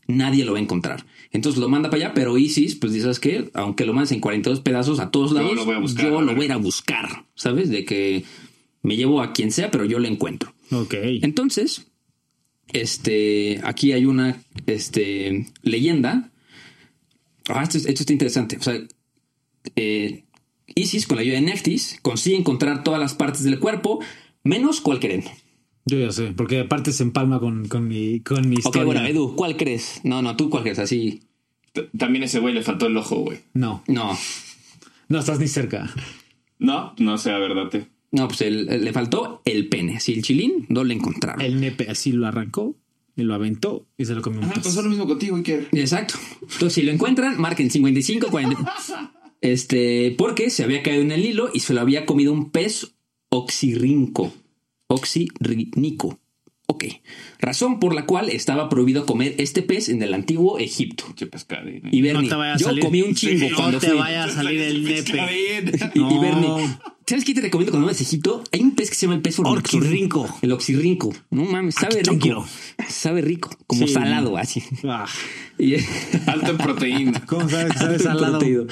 nadie 0.07 0.45
lo 0.45 0.53
va 0.53 0.59
a 0.59 0.63
encontrar. 0.63 1.05
Entonces 1.31 1.61
lo 1.61 1.69
manda 1.69 1.91
para 1.91 2.07
allá, 2.07 2.15
pero 2.15 2.39
Isis, 2.39 2.77
pues 2.77 2.93
dices 2.93 3.19
que 3.19 3.51
aunque 3.55 3.85
lo 3.85 3.93
mandes 3.93 4.13
en 4.13 4.21
42 4.21 4.61
pedazos 4.61 5.01
a 5.01 5.11
todos 5.11 5.31
Yo 5.31 5.39
lados, 5.39 5.57
lo 5.57 5.65
voy 5.65 5.75
a 5.75 5.79
buscar, 5.79 6.07
yo 6.07 6.19
a 6.19 6.23
lo 6.23 6.35
voy 6.35 6.43
a 6.43 6.47
ir 6.47 6.53
a 6.53 6.57
buscar. 6.57 7.25
¿Sabes? 7.35 7.71
De 7.71 7.85
que 7.85 8.25
me 8.83 8.97
llevo 8.97 9.21
a 9.21 9.33
quien 9.33 9.51
sea, 9.51 9.71
pero 9.71 9.85
yo 9.85 9.99
lo 9.99 10.07
encuentro. 10.07 10.55
Ok. 10.71 10.95
Entonces, 11.23 11.87
este, 12.73 13.61
aquí 13.65 13.93
hay 13.93 14.05
una 14.05 14.43
este, 14.67 15.47
leyenda. 15.63 16.31
Ah, 17.49 17.63
esto, 17.63 17.79
esto 17.79 17.91
está 17.91 18.13
interesante. 18.13 18.57
O 18.57 18.63
sea, 18.63 18.81
eh, 19.77 20.25
Isis, 20.75 21.07
con 21.07 21.17
la 21.17 21.23
ayuda 21.23 21.37
de 21.37 21.43
Neftis, 21.43 21.99
consigue 22.03 22.37
encontrar 22.37 22.85
todas 22.85 23.01
las 23.01 23.15
partes 23.15 23.45
del 23.45 23.59
cuerpo, 23.59 24.01
menos 24.43 24.81
creen. 25.01 25.25
Yo 25.87 25.99
ya 25.99 26.11
sé, 26.13 26.33
porque 26.37 26.61
aparte 26.61 26.93
se 26.93 27.03
empalma 27.03 27.39
con, 27.41 27.69
con 27.69 27.87
mi, 27.87 28.21
con 28.21 28.49
mi 28.49 28.57
Ok, 28.57 28.61
historia. 28.67 28.85
bueno, 28.85 29.05
Edu, 29.07 29.35
¿cuál 29.37 29.57
crees? 29.57 30.01
No, 30.05 30.23
no, 30.23 30.37
tú 30.37 30.49
cuál 30.51 30.63
crees, 30.63 30.79
así. 30.79 31.21
T- 31.73 31.91
También 31.99 32.23
ese 32.25 32.39
güey 32.41 32.55
le 32.55 32.63
faltó 32.63 32.87
el 32.87 32.97
ojo, 32.97 33.17
güey. 33.17 33.39
No, 33.53 33.83
No, 33.87 34.17
no 35.09 35.19
estás 35.19 35.39
ni 35.41 35.49
cerca. 35.49 35.93
No, 36.59 36.95
no 36.99 37.19
sé, 37.19 37.31
a 37.33 37.39
ver, 37.39 37.55
date. 37.55 37.87
no, 38.13 38.29
pues 38.29 38.41
el- 38.43 38.69
el- 38.71 38.85
le 38.85 38.93
faltó 38.93 39.43
el 39.45 39.69
pene. 39.69 40.01
Si 40.01 40.13
el 40.15 40.23
chilín 40.23 40.67
no 40.69 40.85
le 40.85 40.95
encontraron. 40.95 41.41
El 41.43 41.61
nepe 41.61 41.91
así 41.91 42.13
lo 42.13 42.27
arrancó, 42.27 42.77
y 43.17 43.23
lo 43.23 43.35
aventó 43.35 43.87
y 43.99 44.07
se 44.07 44.15
lo 44.15 44.23
comió 44.23 44.41
un 44.41 44.47
Ah, 44.47 44.55
pasó 44.57 44.83
lo 44.83 44.89
mismo 44.89 45.07
contigo, 45.07 45.37
Iker. 45.37 45.69
Exacto. 45.73 46.15
Entonces, 46.43 46.73
si 46.73 46.83
lo 46.83 46.91
encuentran, 46.93 47.41
marquen 47.41 47.71
55, 47.71 48.29
40. 48.31 48.75
Este, 49.41 50.15
porque 50.17 50.49
se 50.49 50.65
había 50.65 50.83
caído 50.83 51.03
en 51.03 51.13
el 51.13 51.27
hilo 51.27 51.51
y 51.53 51.61
se 51.61 51.75
lo 51.75 51.83
había 51.83 52.07
comido 52.07 52.33
un 52.33 52.51
pez 52.51 52.95
oxirrinco. 53.29 54.33
Oxirrínico. 54.95 56.19
Ok. 56.67 56.85
Razón 57.41 57.79
por 57.79 57.95
la 57.95 58.07
cual 58.07 58.31
estaba 58.31 58.71
prohibido 58.71 59.05
comer 59.05 59.35
este 59.37 59.61
pez 59.61 59.91
en 59.91 60.03
el 60.03 60.15
antiguo 60.15 60.59
Egipto. 60.59 61.05
Che 61.15 61.27
pescadín. 61.27 61.83
Y 61.93 62.01
Bernie, 62.01 62.23
No 62.23 62.29
te 62.29 62.35
vaya 62.37 62.55
a 62.55 62.57
yo 62.57 62.67
salir. 62.67 62.83
comí 62.83 63.03
un 63.03 63.15
chingo 63.15 63.51
No 63.51 63.57
cuando 63.57 63.79
te 63.79 63.89
fui. 63.89 63.99
vaya 63.99 64.25
a 64.25 64.31
salir 64.31 64.61
el 64.63 64.83
nepe. 64.83 65.21
Y, 65.95 65.99
y 65.99 66.01
No. 66.01 66.21
Bernie, 66.23 66.49
¿sabes 67.07 67.23
qué 67.27 67.35
te 67.35 67.43
recomiendo 67.43 67.71
cuando 67.71 67.87
vayas 67.87 68.01
a 68.01 68.05
Egipto? 68.05 68.43
Hay 68.51 68.63
un 68.63 68.75
pez 68.75 68.89
que 68.89 68.97
se 68.97 69.03
llama 69.05 69.17
el 69.17 69.21
pez. 69.21 69.39
Orquirrinco. 69.41 70.39
El 70.41 70.53
oxirrinco. 70.53 71.13
No 71.31 71.45
mames, 71.45 71.75
sabe 71.75 71.97
rico. 71.97 72.03
tranquilo. 72.05 72.47
Sabe 72.89 73.21
rico, 73.21 73.51
como 73.67 73.87
Sí. 73.87 73.93
salado, 73.93 74.39
así. 74.39 74.63
Ah, 74.85 75.05
Y- 75.59 75.75
Alto 76.27 76.51
en 76.53 76.57
proteína. 76.59 77.27
¿Cómo 77.27 77.47
sabes 77.47 77.73
que 77.75 77.79
sabe 77.79 77.99
salado? 77.99 78.39
Proteído. 78.39 78.67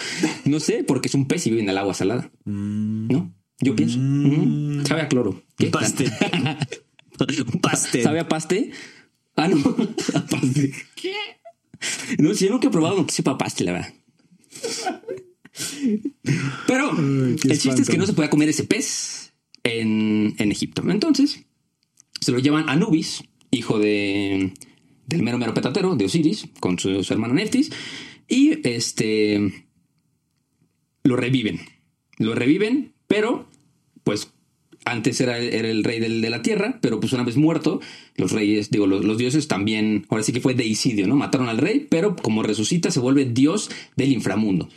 No 0.47 0.61
sé, 0.61 0.83
porque 0.83 1.09
es 1.09 1.15
un 1.15 1.29
pez 1.29 1.47
y 1.47 1.51
vive 1.51 1.63
en 1.63 1.69
el 1.69 1.77
agua 1.77 1.93
salada. 1.93 2.31
¿No? 2.47 3.35
Yo 3.63 3.77
pienso. 3.77 3.99
Ujú. 3.99 4.85
Sabe 4.85 5.03
a 5.03 5.09
cloro. 5.09 5.41
¿Qué? 5.57 5.69
Pastel. 5.69 6.13
Un 7.53 7.61
pastel. 7.63 8.03
¿Sabe 8.03 8.21
a 8.21 8.29
paste? 8.29 8.73
Ah, 9.37 9.49
no. 9.49 9.57
A 10.15 10.27
paste. 10.31 10.75
¿Qué? 10.97 11.15
No, 12.19 12.35
si 12.35 12.47
yo 12.47 12.51
nunca 12.51 12.67
he 12.67 12.71
probado 12.71 12.97
uno 12.97 13.07
que 13.07 13.13
sepa 13.13 13.39
paste, 13.39 13.65
la 13.65 13.73
verdad. 13.73 13.95
Pero 16.67 16.91
el 16.99 17.59
chiste 17.59 17.83
es 17.83 17.89
que 17.89 17.99
no 17.99 18.07
se 18.07 18.15
podía 18.15 18.31
comer 18.31 18.49
ese 18.49 18.65
pez 18.65 19.33
en, 19.63 20.35
en 20.39 20.51
Egipto. 20.51 20.83
Entonces 20.89 21.45
se 22.21 22.33
lo 22.33 22.39
llevan 22.41 22.69
a 22.69 22.73
Anubis, 22.73 23.23
hijo 23.51 23.79
de, 23.79 24.53
del 25.07 25.23
mero 25.23 25.39
mero 25.39 25.55
petatero, 25.55 25.95
de 25.95 26.05
Osiris, 26.05 26.49
con 26.59 26.79
su, 26.79 27.05
su 27.05 27.13
hermano 27.13 27.35
Neftis, 27.35 27.71
y 28.29 28.67
este 28.69 29.69
lo 31.05 31.17
reviven. 31.17 31.61
Lo 32.19 32.35
reviven, 32.35 32.95
pero 33.07 33.49
pues 34.05 34.31
antes 34.85 35.21
era, 35.21 35.39
era 35.39 35.69
el 35.71 35.85
rey 35.85 36.01
del- 36.01 36.21
de 36.21 36.29
la 36.31 36.43
tierra, 36.43 36.79
pero 36.83 36.99
pues 36.99 37.13
una 37.13 37.23
vez 37.23 37.37
muerto, 37.37 37.81
los 38.17 38.33
reyes, 38.33 38.71
digo, 38.71 38.87
los, 38.89 39.05
los 39.05 39.17
dioses 39.17 39.47
también, 39.47 40.07
ahora 40.09 40.25
sí 40.25 40.33
que 40.33 40.41
fue 40.41 40.55
deicidio, 40.55 41.07
¿no? 41.07 41.15
Mataron 41.15 41.49
al 41.49 41.59
rey, 41.59 41.87
pero 41.89 42.17
como 42.17 42.43
resucita 42.43 42.91
se 42.91 42.99
vuelve 42.99 43.25
dios 43.25 43.71
del 43.97 44.11
inframundo. 44.13 44.69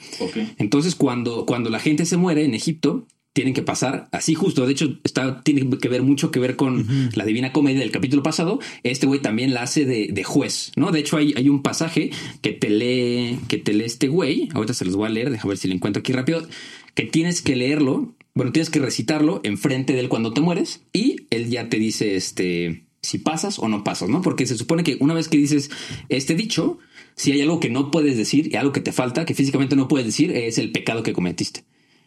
Entonces, 0.59 0.93
cuando, 0.93 1.45
cuando 1.47 1.71
la 1.71 1.79
gente 1.79 2.05
se 2.05 2.17
muere 2.17 2.45
en 2.45 2.53
Egipto, 2.53 3.07
tienen 3.33 3.53
que 3.55 3.63
pasar 3.63 4.07
así 4.13 4.33
justo. 4.35 4.65
De 4.65 4.71
hecho, 4.73 4.97
está, 5.03 5.41
tiene 5.41 5.67
que 5.79 5.89
ver 5.89 6.03
mucho 6.03 6.29
que 6.31 6.39
ver 6.39 6.55
con 6.55 6.87
la 7.15 7.25
Divina 7.25 7.51
Comedia 7.51 7.79
del 7.81 7.91
capítulo 7.91 8.21
pasado. 8.23 8.59
Este 8.83 9.07
güey 9.07 9.21
también 9.21 9.53
la 9.55 9.63
hace 9.63 9.85
de, 9.85 10.07
de 10.13 10.23
juez, 10.23 10.71
¿no? 10.77 10.91
De 10.91 10.99
hecho, 10.99 11.17
hay, 11.17 11.33
hay 11.35 11.49
un 11.49 11.61
pasaje 11.63 12.11
que 12.41 12.51
te 12.53 12.69
lee, 12.69 13.39
que 13.49 13.57
te 13.57 13.73
lee 13.73 13.83
este 13.85 14.07
güey. 14.07 14.49
Ahorita 14.53 14.73
se 14.75 14.85
los 14.85 14.95
voy 14.95 15.07
a 15.07 15.09
leer, 15.09 15.31
déjame 15.31 15.49
ver 15.49 15.57
si 15.57 15.67
lo 15.67 15.73
encuentro 15.73 15.99
aquí 16.01 16.13
rápido. 16.13 16.47
Que 16.93 17.03
tienes 17.03 17.41
que 17.41 17.55
leerlo. 17.57 18.13
Bueno, 18.35 18.51
tienes 18.51 18.69
que 18.69 18.79
recitarlo 18.79 19.39
enfrente 19.43 19.93
de 19.93 20.01
él 20.01 20.09
cuando 20.09 20.33
te 20.33 20.41
mueres. 20.41 20.81
Y 20.93 21.25
él 21.29 21.49
ya 21.49 21.69
te 21.69 21.79
dice 21.79 22.15
este 22.15 22.85
si 23.01 23.19
pasas 23.19 23.59
o 23.59 23.67
no 23.67 23.83
pasas, 23.83 24.09
¿no? 24.09 24.21
Porque 24.21 24.45
se 24.45 24.57
supone 24.57 24.83
que 24.83 24.97
una 24.99 25.13
vez 25.13 25.29
que 25.29 25.37
dices 25.37 25.69
este 26.09 26.35
dicho, 26.35 26.79
si 27.15 27.31
hay 27.31 27.41
algo 27.41 27.59
que 27.59 27.69
no 27.69 27.91
puedes 27.91 28.17
decir 28.17 28.49
y 28.51 28.57
algo 28.57 28.73
que 28.73 28.81
te 28.81 28.91
falta, 28.91 29.25
que 29.25 29.33
físicamente 29.35 29.75
no 29.75 29.87
puedes 29.87 30.07
decir, 30.07 30.31
es 30.31 30.57
el 30.57 30.71
pecado 30.71 31.03
que 31.03 31.13
cometiste. 31.13 31.63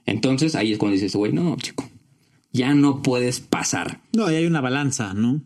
Entonces 0.07 0.55
ahí 0.55 0.72
es 0.72 0.79
cuando 0.79 0.95
dices, 0.95 1.14
güey, 1.14 1.33
no, 1.33 1.57
chico, 1.57 1.89
ya 2.53 2.74
no 2.74 3.03
puedes 3.03 3.41
pasar. 3.41 4.01
No, 4.12 4.31
y 4.31 4.35
hay 4.35 4.47
una 4.47 4.61
balanza, 4.61 5.14
¿no? 5.14 5.43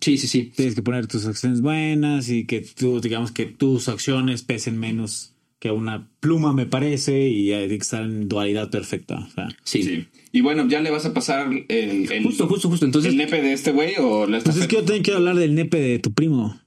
Sí, 0.00 0.18
sí, 0.18 0.26
sí. 0.26 0.52
Tienes 0.56 0.74
que 0.74 0.82
poner 0.82 1.06
tus 1.06 1.26
acciones 1.26 1.60
buenas 1.60 2.28
y 2.28 2.44
que 2.44 2.60
tú, 2.60 3.00
digamos 3.00 3.30
que 3.30 3.46
tus 3.46 3.88
acciones 3.88 4.42
pesen 4.42 4.78
menos 4.78 5.34
que 5.60 5.70
una 5.70 6.08
pluma, 6.20 6.52
me 6.52 6.66
parece, 6.66 7.28
y 7.28 7.52
estar 7.52 8.02
en 8.02 8.28
dualidad 8.28 8.70
perfecta. 8.70 9.18
O 9.18 9.30
sea, 9.30 9.48
Sí. 9.62 9.82
Sí. 9.82 10.06
Y 10.32 10.40
bueno, 10.40 10.66
¿ya 10.68 10.80
le 10.80 10.90
vas 10.90 11.04
a 11.06 11.12
pasar 11.14 11.48
el, 11.68 12.10
el, 12.10 12.22
Justo, 12.24 12.48
justo, 12.48 12.68
justo. 12.68 12.86
Entonces, 12.86 13.12
el 13.12 13.18
nepe 13.18 13.42
de 13.42 13.52
este 13.52 13.70
güey 13.72 13.94
o 13.98 14.26
la 14.26 14.40
pues 14.40 14.56
es 14.56 14.66
que 14.66 14.76
yo 14.76 14.82
también 14.84 15.02
quiero 15.02 15.18
hablar 15.18 15.36
del 15.36 15.54
nepe 15.54 15.78
de 15.78 15.98
tu 15.98 16.12
primo. 16.12 16.58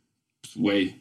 Güey. 0.56 0.96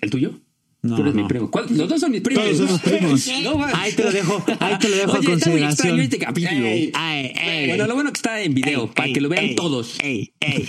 ¿el 0.00 0.10
tuyo? 0.10 0.38
No, 0.82 0.96
Tú 0.96 1.02
eres 1.02 1.14
no. 1.14 1.22
mi 1.22 1.28
primo. 1.28 1.50
¿Cuál? 1.50 1.64
Los 1.70 1.88
dos 1.88 1.98
son 1.98 2.10
mis 2.12 2.20
primos. 2.20 2.44
Todos 2.44 2.56
somos 2.58 2.80
primos. 2.82 3.26
No. 3.42 3.64
Ahí 3.74 3.90
te 3.92 4.04
lo 4.04 4.12
dejo, 4.12 4.44
ahí 4.60 4.78
te 4.78 4.88
lo 4.90 4.96
dejo 4.96 5.12
a 5.14 5.18
Oye, 5.18 5.32
está 5.32 5.50
muy 5.50 5.62
extraño 5.62 5.96
consideración. 5.96 6.00
este 6.00 6.18
capítulo. 6.18 6.66
Ey, 6.66 6.92
ey, 6.94 7.32
ey. 7.40 7.68
Bueno, 7.68 7.86
lo 7.86 7.94
bueno 7.94 8.12
que 8.12 8.18
está 8.18 8.42
en 8.42 8.54
video, 8.54 8.82
Ey, 8.84 8.90
para 8.94 9.06
ey, 9.08 9.12
que 9.14 9.20
lo 9.22 9.28
vean 9.30 9.44
ey, 9.46 9.54
todos. 9.56 9.98
Ey, 10.00 10.32
ey, 10.40 10.68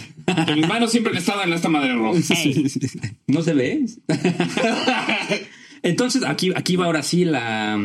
mis 0.56 0.68
manos 0.70 0.92
siempre 0.92 1.12
han 1.12 1.18
estado 1.18 1.44
en 1.44 1.52
esta 1.52 1.68
madre 1.68 1.94
roja. 1.94 2.18
ey. 2.34 2.66
¿No 3.28 3.42
se 3.44 3.54
ve? 3.54 3.86
Entonces, 5.86 6.24
aquí, 6.26 6.52
aquí 6.56 6.76
va 6.76 6.86
ahora 6.86 7.04
sí 7.04 7.26
la, 7.26 7.80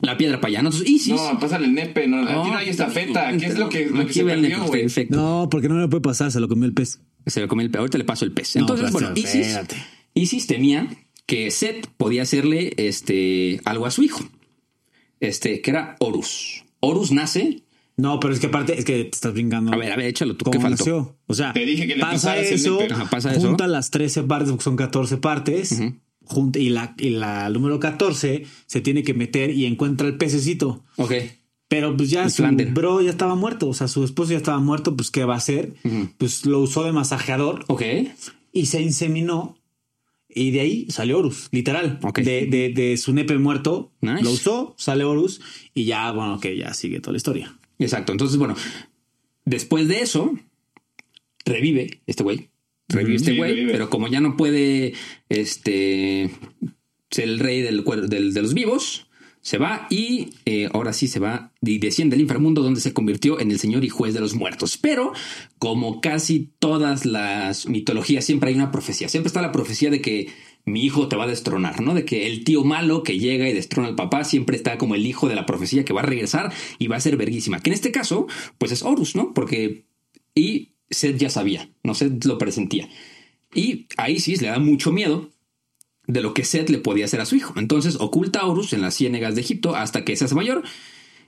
la 0.00 0.16
piedra 0.16 0.40
para 0.40 0.48
allá. 0.48 0.62
¿no? 0.62 0.70
Entonces, 0.70 0.88
Isis. 0.88 1.14
No, 1.14 1.38
pásale 1.38 1.66
el 1.66 1.74
nepe. 1.74 2.08
No, 2.08 2.22
aquí 2.22 2.50
no 2.50 2.56
hay 2.56 2.70
estafeta. 2.70 3.36
¿Qué 3.36 3.46
es 3.46 3.58
lo 3.58 3.68
que, 3.68 3.90
lo 3.90 4.06
que 4.06 4.12
se 4.14 4.24
perdió, 4.24 4.58
nepe, 4.58 4.66
güey? 4.66 4.86
No, 5.10 5.48
porque 5.50 5.68
no 5.68 5.78
le 5.78 5.86
puede 5.88 6.00
pasar, 6.00 6.32
se 6.32 6.40
lo 6.40 6.48
comió 6.48 6.64
el 6.64 6.72
pez. 6.72 7.00
Se 7.26 7.42
lo 7.42 7.48
comió 7.48 7.66
el 7.66 7.70
pez. 7.70 7.80
Ahorita 7.80 7.98
le 7.98 8.04
paso 8.04 8.24
el 8.24 8.32
pez. 8.32 8.56
No, 8.56 8.62
Entonces, 8.62 8.86
pero 8.86 8.92
bueno, 8.92 9.08
espérate, 9.08 9.38
Isis, 9.38 9.46
espérate. 9.48 9.76
Isis 10.14 10.46
temía 10.46 10.88
que 11.26 11.50
Set 11.50 11.88
podía 11.98 12.22
hacerle 12.22 12.72
este, 12.78 13.60
algo 13.66 13.84
a 13.84 13.90
su 13.90 14.02
hijo. 14.02 14.24
Este, 15.20 15.60
que 15.60 15.70
era 15.70 15.96
Horus. 15.98 16.64
Horus 16.80 17.12
nace. 17.12 17.64
No, 17.98 18.18
pero 18.18 18.32
es 18.32 18.40
que 18.40 18.46
aparte, 18.46 18.78
es 18.78 18.86
que 18.86 19.04
te 19.04 19.10
estás 19.10 19.34
brincando. 19.34 19.74
A 19.74 19.76
ver, 19.76 19.92
a 19.92 19.96
ver, 19.96 20.06
échalo 20.06 20.36
tú. 20.36 20.50
¿Qué 20.50 20.56
¿Cómo 20.56 20.70
faltó? 20.70 21.18
O 21.26 21.34
sea, 21.34 21.52
Te 21.52 21.66
dije 21.66 21.86
que 21.86 21.96
le 21.96 22.00
pasa 22.00 22.38
eso, 22.38 22.78
nepe. 22.78 22.94
Ajá, 22.94 23.10
pasa 23.10 23.32
eso. 23.32 23.46
junta 23.46 23.66
las 23.66 23.90
13 23.90 24.22
partes, 24.22 24.48
porque 24.50 24.64
son 24.64 24.76
14 24.76 25.18
partes, 25.18 25.76
junta, 25.76 25.98
y 26.54 26.68
la, 26.70 26.94
y 26.98 27.10
la 27.10 27.48
número 27.50 27.78
14 27.80 28.44
se 28.66 28.80
tiene 28.80 29.02
que 29.02 29.14
meter 29.14 29.50
y 29.50 29.66
encuentra 29.66 30.06
el 30.06 30.16
pececito. 30.16 30.84
Ok. 30.96 31.12
Pero 31.68 31.94
pues 31.96 32.08
ya 32.10 32.24
El 32.24 32.30
su 32.30 32.36
Flander. 32.42 32.68
bro 32.72 33.00
ya 33.02 33.10
estaba 33.10 33.34
muerto, 33.34 33.68
o 33.68 33.74
sea, 33.74 33.88
su 33.88 34.02
esposo 34.02 34.32
ya 34.32 34.38
estaba 34.38 34.58
muerto, 34.58 34.96
pues 34.96 35.10
¿qué 35.10 35.24
va 35.24 35.34
a 35.34 35.38
hacer? 35.38 35.74
Pues 36.16 36.46
lo 36.46 36.60
usó 36.60 36.82
de 36.84 36.92
masajeador 36.92 37.64
Ok. 37.68 37.82
y 38.52 38.66
se 38.66 38.80
inseminó. 38.80 39.56
Y 40.30 40.50
de 40.50 40.60
ahí 40.60 40.86
salió 40.90 41.18
Horus, 41.18 41.48
literal. 41.52 41.98
Ok. 42.02 42.20
De, 42.20 42.46
de, 42.46 42.68
de 42.70 42.96
su 42.96 43.12
nepe 43.12 43.36
muerto, 43.38 43.92
Nice. 44.00 44.22
lo 44.22 44.30
usó, 44.30 44.74
sale 44.78 45.04
Horus 45.04 45.40
y 45.74 45.84
ya, 45.84 46.10
bueno, 46.12 46.38
que 46.40 46.56
ya 46.56 46.72
sigue 46.74 47.00
toda 47.00 47.12
la 47.12 47.16
historia. 47.18 47.58
Exacto. 47.78 48.12
Entonces, 48.12 48.36
bueno, 48.38 48.54
Después 49.44 49.88
de 49.88 50.00
eso, 50.00 50.32
revive 51.44 52.00
este 52.06 52.22
güey. 52.22 52.50
Revive 52.88 53.16
este 53.16 53.36
güey, 53.36 53.66
pero 53.72 53.90
como 53.90 54.08
ya 54.08 54.20
no 54.20 54.36
puede 54.36 54.94
este, 55.28 56.30
ser 57.10 57.24
el 57.24 57.38
rey 57.38 57.60
del, 57.62 57.84
del- 58.08 58.32
de 58.32 58.42
los 58.42 58.54
vivos, 58.54 59.06
se 59.40 59.56
va 59.58 59.86
y 59.88 60.30
eh, 60.46 60.68
ahora 60.72 60.92
sí 60.92 61.06
se 61.06 61.20
va 61.20 61.52
y 61.62 61.78
desciende 61.78 62.16
al 62.16 62.20
inframundo 62.22 62.60
donde 62.62 62.80
se 62.80 62.92
convirtió 62.92 63.40
en 63.40 63.50
el 63.50 63.58
señor 63.58 63.84
y 63.84 63.88
juez 63.88 64.12
de 64.12 64.20
los 64.20 64.34
muertos. 64.34 64.76
Pero 64.78 65.12
como 65.58 66.00
casi 66.00 66.50
todas 66.58 67.06
las 67.06 67.66
mitologías, 67.68 68.24
siempre 68.24 68.50
hay 68.50 68.56
una 68.56 68.72
profecía. 68.72 69.08
Siempre 69.08 69.28
está 69.28 69.40
la 69.40 69.52
profecía 69.52 69.90
de 69.90 70.00
que 70.00 70.28
mi 70.64 70.84
hijo 70.84 71.08
te 71.08 71.16
va 71.16 71.24
a 71.24 71.28
destronar, 71.28 71.80
¿no? 71.80 71.94
De 71.94 72.04
que 72.04 72.26
el 72.26 72.42
tío 72.44 72.64
malo 72.64 73.02
que 73.02 73.18
llega 73.18 73.48
y 73.48 73.54
destrona 73.54 73.88
al 73.88 73.94
papá 73.94 74.24
siempre 74.24 74.56
está 74.56 74.76
como 74.76 74.94
el 74.96 75.06
hijo 75.06 75.28
de 75.28 75.34
la 75.36 75.46
profecía 75.46 75.84
que 75.84 75.92
va 75.94 76.00
a 76.00 76.06
regresar 76.06 76.52
y 76.78 76.88
va 76.88 76.96
a 76.96 77.00
ser 77.00 77.16
verguísima. 77.16 77.60
Que 77.60 77.70
en 77.70 77.74
este 77.74 77.92
caso, 77.92 78.26
pues 78.58 78.72
es 78.72 78.82
Horus, 78.82 79.14
¿no? 79.14 79.32
Porque... 79.34 79.86
Y 80.34 80.72
Seth 80.90 81.18
ya 81.18 81.30
sabía, 81.30 81.70
no 81.82 81.94
Seth 81.94 82.24
lo 82.24 82.38
presentía. 82.38 82.88
Y 83.54 83.86
a 83.96 84.10
Isis 84.10 84.42
le 84.42 84.48
da 84.48 84.58
mucho 84.58 84.92
miedo 84.92 85.30
de 86.06 86.22
lo 86.22 86.34
que 86.34 86.44
Seth 86.44 86.70
le 86.70 86.78
podía 86.78 87.04
hacer 87.04 87.20
a 87.20 87.26
su 87.26 87.36
hijo. 87.36 87.54
Entonces 87.56 87.96
oculta 88.00 88.40
a 88.40 88.46
Horus 88.46 88.72
en 88.72 88.80
las 88.80 88.94
ciénegas 88.94 89.34
de 89.34 89.42
Egipto 89.42 89.76
hasta 89.76 90.04
que 90.04 90.16
se 90.16 90.24
hace 90.24 90.34
mayor. 90.34 90.62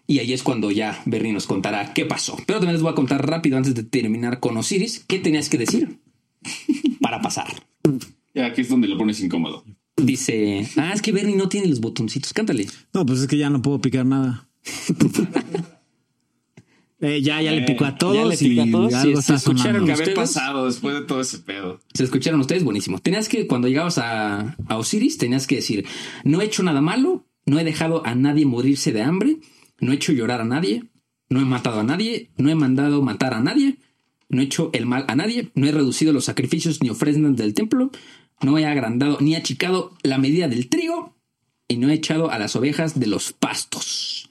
Y 0.06 0.18
ahí 0.18 0.32
es 0.32 0.42
cuando 0.42 0.70
ya 0.70 1.00
Bernie 1.06 1.32
nos 1.32 1.46
contará 1.46 1.94
qué 1.94 2.04
pasó. 2.04 2.36
Pero 2.46 2.58
también 2.58 2.74
les 2.74 2.82
voy 2.82 2.90
a 2.90 2.96
contar 2.96 3.26
rápido 3.26 3.56
antes 3.56 3.74
de 3.74 3.84
terminar 3.84 4.40
con 4.40 4.56
Osiris 4.56 5.04
qué 5.06 5.18
tenías 5.18 5.48
que 5.48 5.58
decir 5.58 6.00
para 7.00 7.20
pasar. 7.20 7.46
Ya 8.34 8.46
aquí 8.46 8.62
es 8.62 8.68
donde 8.68 8.88
lo 8.88 8.98
pones 8.98 9.20
incómodo. 9.20 9.64
Dice, 9.96 10.66
ah, 10.76 10.92
es 10.94 11.02
que 11.02 11.12
Bernie 11.12 11.36
no 11.36 11.48
tiene 11.48 11.68
los 11.68 11.80
botoncitos. 11.80 12.32
Cántale. 12.32 12.66
No, 12.94 13.04
pues 13.04 13.20
es 13.20 13.26
que 13.26 13.36
ya 13.36 13.50
no 13.50 13.61
puedo 13.61 13.80
picar 13.80 14.06
nada. 14.06 14.48
Eh, 17.01 17.22
ya, 17.22 17.40
ya 17.40 17.53
le 17.53 17.62
pico 17.62 17.86
a 17.86 17.96
todos 17.96 18.14
ya 18.14 18.24
le 18.24 18.61
a 18.61 18.66
y 18.66 18.70
todos, 18.70 18.92
algo 18.92 19.03
sí, 19.03 19.18
está 19.18 19.22
se 19.22 19.34
escucharon 19.36 19.62
sonando. 19.62 19.86
¿Qué 19.86 19.92
había 19.92 20.03
¿Ustedes? 20.03 20.18
pasado 20.18 20.66
después 20.66 20.94
de 20.94 21.01
todo 21.03 21.20
ese 21.22 21.38
pedo? 21.38 21.80
Se 21.94 22.05
escucharon 22.05 22.40
ustedes 22.40 22.62
buenísimo. 22.62 22.98
Tenías 22.98 23.28
que, 23.28 23.46
cuando 23.46 23.68
llegabas 23.68 23.96
a, 23.98 24.57
a 24.68 24.76
Osiris, 24.76 25.16
tenías 25.16 25.46
que 25.46 25.57
decir, 25.57 25.86
no 26.24 26.42
he 26.42 26.44
hecho 26.44 26.62
nada 26.62 26.82
malo, 26.82 27.24
no 27.46 27.59
he 27.59 27.64
dejado 27.64 28.07
a 28.07 28.14
nadie 28.14 28.44
morirse 28.44 28.92
de 28.92 29.03
hambre, 29.03 29.38
no 29.80 29.92
he 29.92 29.94
hecho 29.94 30.12
llorar 30.12 30.42
a 30.42 30.44
nadie, 30.44 30.84
no 31.30 31.40
he 31.40 31.44
matado 31.44 31.80
a 31.80 31.84
nadie, 31.84 32.30
no 32.36 32.51
he 32.51 32.55
mandado 32.55 33.01
matar 33.03 33.32
a 33.32 33.40
nadie, 33.40 33.78
no 34.28 34.42
he 34.42 34.44
hecho 34.44 34.70
el 34.74 34.84
mal 34.84 35.07
a 35.09 35.16
nadie, 35.16 35.51
no 35.55 35.66
he 35.66 35.72
reducido 35.72 36.12
los 36.12 36.26
sacrificios 36.26 36.82
ni 36.82 36.90
ofrendas 36.90 37.34
del 37.36 37.55
templo, 37.55 37.90
no 38.42 38.59
he 38.59 38.66
agrandado 38.66 39.18
ni 39.20 39.36
achicado 39.36 39.96
la 40.03 40.18
medida 40.18 40.48
del 40.48 40.68
trigo 40.68 41.16
y 41.66 41.76
no 41.76 41.88
he 41.88 41.94
echado 41.94 42.30
a 42.30 42.38
las 42.38 42.57
ovejas 42.57 42.98
de 42.98 43.07
los 43.07 43.32
pastos. 43.32 44.28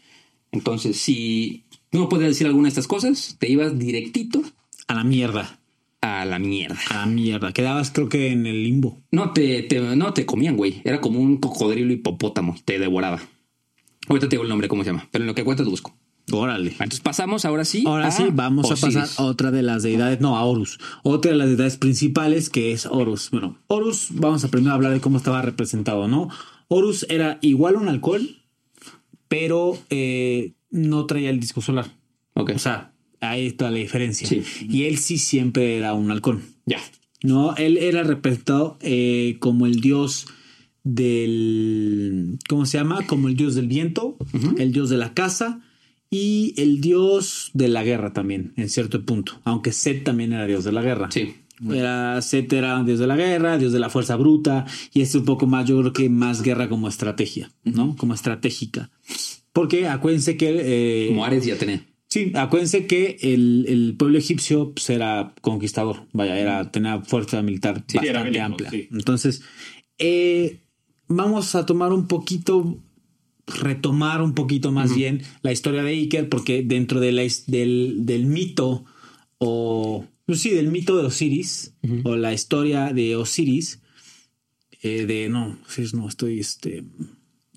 Entonces, 0.51 0.97
si 0.97 1.65
no 1.92 2.10
podías 2.10 2.30
decir 2.30 2.48
alguna 2.48 2.66
de 2.66 2.70
estas 2.70 2.88
cosas, 2.88 3.36
te 3.40 3.50
ibas 3.50 3.78
directito 3.78 4.42
A 4.88 4.94
la 4.96 5.04
mierda. 5.04 5.60
a 6.02 6.26
la 6.26 6.40
mierda. 6.40 6.78
A 6.90 6.98
la 6.98 7.06
mierda. 7.06 7.52
Quedabas, 7.52 7.92
creo 7.92 8.10
que 8.10 8.32
en 8.32 8.46
el 8.46 8.64
limbo. 8.64 9.02
No 9.12 9.32
te, 9.34 9.64
te- 9.64 9.80
no 9.96 10.14
te 10.14 10.26
comían, 10.26 10.56
güey. 10.58 10.82
Era 10.86 11.02
como 11.02 11.20
un 11.20 11.38
cocodrilo 11.38 11.92
hipopótamo. 11.92 12.56
Te 12.66 12.80
devoraba. 12.80 13.20
Ahorita 14.08 14.28
te 14.28 14.36
digo 14.36 14.44
el 14.44 14.50
nombre, 14.50 14.68
cómo 14.68 14.84
se 14.84 14.92
llama. 14.92 15.08
Pero 15.12 15.24
en 15.24 15.28
lo 15.28 15.36
que 15.36 15.44
cuentas 15.44 15.68
busco. 15.68 15.96
Órale. 16.32 16.72
Entonces 16.72 17.00
pasamos 17.00 17.44
ahora 17.44 17.66
sí. 17.66 17.84
Ahora 17.88 18.12
sí, 18.12 18.26
vamos 18.32 18.72
a 18.72 18.76
pasar 18.76 19.08
a 19.18 19.24
otra 19.24 19.50
de 19.52 19.64
las 19.64 19.82
deidades, 19.82 20.22
no, 20.22 20.38
a 20.38 20.44
Horus. 20.46 20.80
Otra 21.04 21.32
de 21.32 21.38
las 21.38 21.48
deidades 21.50 21.78
principales 21.78 22.50
que 22.52 22.72
es 22.72 22.86
Horus. 22.86 23.32
Bueno, 23.32 23.58
Horus, 23.68 24.10
vamos 24.12 24.44
a 24.44 24.48
primero 24.50 24.74
hablar 24.76 24.94
de 24.94 25.02
cómo 25.02 25.18
estaba 25.18 25.42
representado, 25.42 26.08
¿no? 26.08 26.30
Horus 26.68 27.06
era 27.10 27.40
igual 27.42 27.76
a 27.76 27.80
un 27.80 27.90
alcohol, 27.90 28.44
pero 29.28 29.78
eh, 29.90 30.54
no 30.72 31.05
traía 31.05 31.30
el 31.30 31.39
disco 31.39 31.61
solar. 31.61 31.95
Ok. 32.34 32.51
O 32.55 32.59
sea, 32.59 32.93
ahí 33.22 33.47
está 33.47 33.70
la 33.70 33.78
diferencia. 33.78 34.28
Sí. 34.28 34.43
Y 34.67 34.84
él 34.84 34.97
sí 34.97 35.17
siempre 35.17 35.78
era 35.78 35.93
un 35.93 36.11
halcón. 36.11 36.41
ya. 36.65 36.80
No, 37.22 37.53
él 37.57 37.78
era 37.78 38.03
representado 38.03 38.78
eh, 38.80 39.36
como 39.39 39.65
el 39.65 39.82
dios 39.82 40.28
del. 40.84 42.39
¿Cómo 42.47 42.65
se 42.65 42.78
llama? 42.78 43.05
Como 43.07 43.28
el 43.28 43.36
dios 43.36 43.55
del 43.55 43.67
viento, 43.67 44.17
el 44.57 44.72
dios 44.72 44.89
de 44.89 44.97
la 44.97 45.13
casa 45.13 45.61
y 46.09 46.53
el 46.57 46.82
dios 46.82 47.51
de 47.53 47.67
la 47.67 47.84
guerra 47.84 48.13
también, 48.13 48.53
en 48.55 48.70
cierto 48.70 49.03
punto. 49.05 49.39
Aunque 49.43 49.72
Set 49.72 50.03
también 50.03 50.34
era 50.34 50.47
dios 50.47 50.63
de 50.63 50.72
la 50.72 50.82
guerra. 50.82 51.11
Sí. 51.11 51.36
Era, 51.70 52.22
Set 52.22 52.53
era 52.53 52.82
dios 52.84 52.99
de 52.99 53.07
la 53.07 53.17
guerra, 53.17 53.57
dios 53.57 53.74
de 53.74 53.80
la 53.80 53.89
fuerza 53.89 54.15
bruta, 54.15 54.65
y 54.93 55.01
este 55.01 55.17
un 55.17 55.26
poco 55.26 55.45
más, 55.45 55.67
yo 55.67 55.78
creo 55.80 55.91
que 55.91 56.09
más 56.09 56.41
guerra 56.41 56.70
como 56.70 56.88
estrategia, 56.88 57.51
¿no? 57.65 57.97
Como 57.97 58.13
estratégica. 58.13 58.89
Porque 59.60 59.88
acuérdense 59.89 60.38
que. 60.38 60.47
eh, 60.62 61.07
Como 61.10 61.26
Ares 61.26 61.45
y 61.45 61.51
Atenea. 61.51 61.86
Sí, 62.07 62.32
acuérdense 62.34 62.88
que 62.88 63.18
el, 63.22 63.66
el 63.68 63.95
pueblo 63.97 64.18
egipcio 64.18 64.72
pues, 64.72 64.89
era 64.89 65.36
conquistador, 65.41 66.07
vaya, 66.14 66.39
era, 66.39 66.72
tenía 66.72 67.01
fuerza 67.01 67.41
militar 67.41 67.84
Sí, 67.88 67.97
era 68.01 68.24
bastante 68.24 68.30
bélico, 68.39 68.45
amplia. 68.45 68.70
sí. 68.72 68.88
Entonces, 68.91 69.41
eh, 69.97 70.62
vamos 71.10 71.55
a 71.55 71.66
tomar 71.66 71.91
un 71.91 72.07
poquito, 72.07 72.82
retomar 73.45 74.22
un 74.22 74.34
poquito 74.34 74.72
más 74.72 74.95
bien 74.95 75.24
la 75.41 75.51
historia 75.51 75.84
de 75.84 75.91
Iker, 75.91 76.30
porque 76.30 76.64
dentro 76.64 77.01
de 77.01 77.12
la 77.12 77.24
del, 77.47 77.97
del 78.05 78.26
mito, 78.26 78.86
o 79.39 80.05
pues 80.26 80.39
sí, 80.39 80.51
del 80.51 80.70
mito 80.72 80.95
de 80.97 81.05
Osiris, 81.05 81.76
o 82.05 82.16
la 82.16 82.34
historia 82.34 82.93
de 82.93 83.18
Osiris, 83.18 83.82
eh, 84.82 85.05
de 85.05 85.28
no, 85.28 85.60
Osiris 85.68 85.93
no, 85.93 86.07
estoy 86.07 86.39
este, 86.39 86.86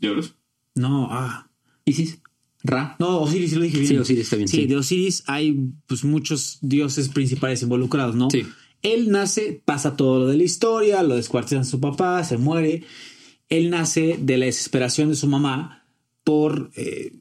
¿Lloros? 0.01 0.35
no, 0.75 1.09
ah. 1.13 1.49
Isis. 1.85 2.19
Ra. 2.65 2.95
No, 3.01 3.21
Osiris 3.21 3.55
lo 3.55 3.63
dije 3.63 3.79
bien. 3.79 3.89
Sí, 3.89 3.97
Osiris 3.97 4.23
está 4.25 4.37
bien, 4.37 4.49
Sí, 4.49 4.57
sí. 4.59 4.67
de 4.67 4.77
Osiris 4.77 5.25
hay 5.27 5.57
pues 5.87 6.05
muchos 6.05 6.59
dioses 6.61 7.09
principales 7.09 7.63
involucrados, 7.63 8.15
¿no? 8.15 8.31
Sí. 8.31 8.45
Él 8.83 9.11
nace, 9.11 9.61
pasa 9.65 9.97
todo 9.97 10.21
lo 10.21 10.27
de 10.27 10.37
la 10.37 10.45
historia, 10.45 11.03
lo 11.03 11.17
descuartizan 11.17 11.65
su 11.65 11.81
papá, 11.81 12.23
se 12.25 12.37
muere. 12.37 12.85
Él 13.49 13.71
nace 13.71 14.17
de 14.21 14.39
la 14.39 14.47
desesperación 14.47 15.09
de 15.09 15.17
su 15.17 15.27
mamá 15.27 15.85
por 16.25 16.71
eh, 16.77 17.13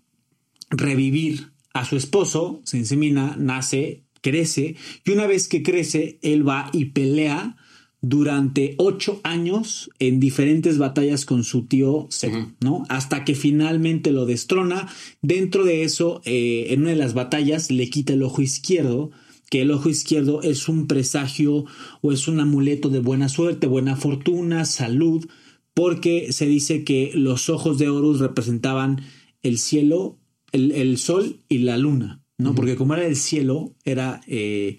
revivir 0.69 1.51
a 1.73 1.85
su 1.85 1.95
esposo, 1.97 2.61
se 2.63 2.77
insemina, 2.77 3.35
nace, 3.37 4.03
crece, 4.21 4.75
y 5.05 5.11
una 5.11 5.25
vez 5.25 5.47
que 5.47 5.63
crece, 5.63 6.19
él 6.21 6.47
va 6.47 6.69
y 6.73 6.85
pelea 6.85 7.57
durante 8.01 8.73
ocho 8.77 9.21
años 9.23 9.91
en 9.99 10.19
diferentes 10.19 10.79
batallas 10.79 11.25
con 11.25 11.43
su 11.43 11.65
tío 11.65 12.07
Set, 12.09 12.33
¿no? 12.59 12.83
Hasta 12.89 13.23
que 13.23 13.35
finalmente 13.35 14.11
lo 14.11 14.25
destrona. 14.25 14.87
Dentro 15.21 15.63
de 15.63 15.83
eso, 15.83 16.21
eh, 16.25 16.67
en 16.69 16.81
una 16.81 16.89
de 16.89 16.95
las 16.95 17.13
batallas 17.13 17.69
le 17.69 17.89
quita 17.89 18.13
el 18.13 18.23
ojo 18.23 18.41
izquierdo, 18.41 19.11
que 19.51 19.61
el 19.61 19.71
ojo 19.71 19.89
izquierdo 19.89 20.41
es 20.41 20.67
un 20.67 20.87
presagio 20.87 21.65
o 22.01 22.11
es 22.11 22.27
un 22.27 22.39
amuleto 22.39 22.89
de 22.89 22.99
buena 22.99 23.29
suerte, 23.29 23.67
buena 23.67 23.95
fortuna, 23.95 24.65
salud, 24.65 25.27
porque 25.75 26.31
se 26.31 26.47
dice 26.47 26.83
que 26.83 27.11
los 27.13 27.49
ojos 27.49 27.77
de 27.77 27.89
Horus 27.89 28.19
representaban 28.19 29.01
el 29.43 29.59
cielo, 29.59 30.17
el, 30.51 30.71
el 30.71 30.97
sol 30.97 31.37
y 31.49 31.59
la 31.59 31.77
luna, 31.77 32.23
¿no? 32.37 32.55
Porque 32.55 32.75
como 32.75 32.95
era 32.95 33.05
el 33.05 33.15
cielo, 33.15 33.75
era 33.85 34.21
eh, 34.25 34.77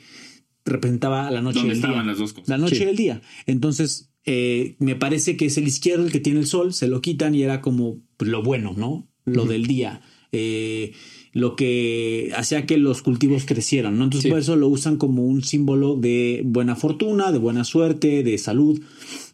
representaba 0.64 1.30
la 1.30 1.42
noche 1.42 1.58
y 1.58 1.62
¿Dónde 1.62 1.72
el 1.74 1.78
estaban 1.78 1.98
día. 2.04 2.06
las 2.12 2.18
dos 2.18 2.32
cosas? 2.32 2.48
La 2.48 2.58
noche 2.58 2.76
Sí. 2.76 2.84
y 2.84 2.86
el 2.86 2.96
día. 2.96 3.22
Entonces, 3.46 4.10
eh, 4.24 4.76
me 4.78 4.94
parece 4.96 5.36
que 5.36 5.46
es 5.46 5.56
el 5.58 5.66
izquierdo 5.66 6.04
el 6.04 6.12
que 6.12 6.20
tiene 6.20 6.40
el 6.40 6.46
sol, 6.46 6.72
se 6.72 6.86
lo 6.88 7.00
quitan 7.00 7.34
y 7.34 7.42
era 7.42 7.60
como 7.60 7.98
lo 8.18 8.42
bueno, 8.42 8.74
¿no? 8.76 9.08
Lo 9.24 9.44
del 9.46 9.66
día. 9.66 10.00
Eh, 10.32 10.92
lo 11.32 11.56
que 11.56 12.30
hacía 12.36 12.66
que 12.66 12.76
los 12.78 13.02
cultivos 13.02 13.44
crecieran, 13.44 13.96
¿no? 13.98 14.04
Entonces, 14.04 14.24
Sí. 14.24 14.30
por 14.30 14.38
eso 14.38 14.56
lo 14.56 14.68
usan 14.68 14.96
como 14.96 15.24
un 15.24 15.42
símbolo 15.42 15.96
de 15.96 16.42
buena 16.44 16.76
fortuna, 16.76 17.32
de 17.32 17.38
buena 17.38 17.64
suerte, 17.64 18.22
de 18.22 18.38
salud, 18.38 18.80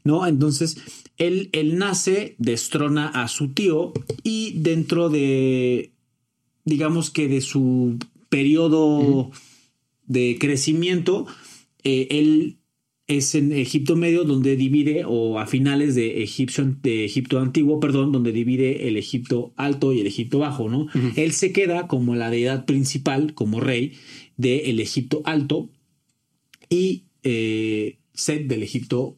¿no? 0.04 0.26
Entonces, 0.26 0.76
él, 1.18 1.48
él 1.52 1.76
nace, 1.78 2.34
destrona 2.38 3.08
a 3.08 3.26
su 3.28 3.48
tío 3.48 3.92
y 4.22 4.52
dentro 4.58 5.08
de, 5.08 5.92
digamos 6.64 7.10
que 7.10 7.28
de 7.28 7.40
su 7.40 7.98
periodo 8.28 9.30
de 10.08 10.36
crecimiento, 10.40 11.26
eh, 11.84 12.08
él 12.10 12.58
es 13.06 13.34
en 13.34 13.52
Egipto 13.52 13.96
Medio 13.96 14.24
donde 14.24 14.56
divide, 14.56 15.04
o 15.06 15.38
a 15.38 15.46
finales 15.46 15.94
de, 15.94 16.28
de 16.82 17.04
Egipto 17.04 17.40
Antiguo, 17.40 17.80
perdón, 17.80 18.12
donde 18.12 18.32
divide 18.32 18.88
el 18.88 18.96
Egipto 18.98 19.54
Alto 19.56 19.92
y 19.94 20.00
el 20.00 20.06
Egipto 20.06 20.40
Bajo, 20.40 20.68
¿no? 20.68 20.88
Él 21.16 21.32
se 21.32 21.52
queda 21.52 21.86
como 21.86 22.16
la 22.16 22.28
deidad 22.28 22.66
principal, 22.66 23.32
como 23.32 23.60
rey 23.60 23.94
del 24.36 24.78
Egipto 24.80 25.22
Alto 25.24 25.70
y 26.68 27.04
eh, 27.22 27.98
Set 28.12 28.46
del 28.46 28.62
Egipto 28.62 29.16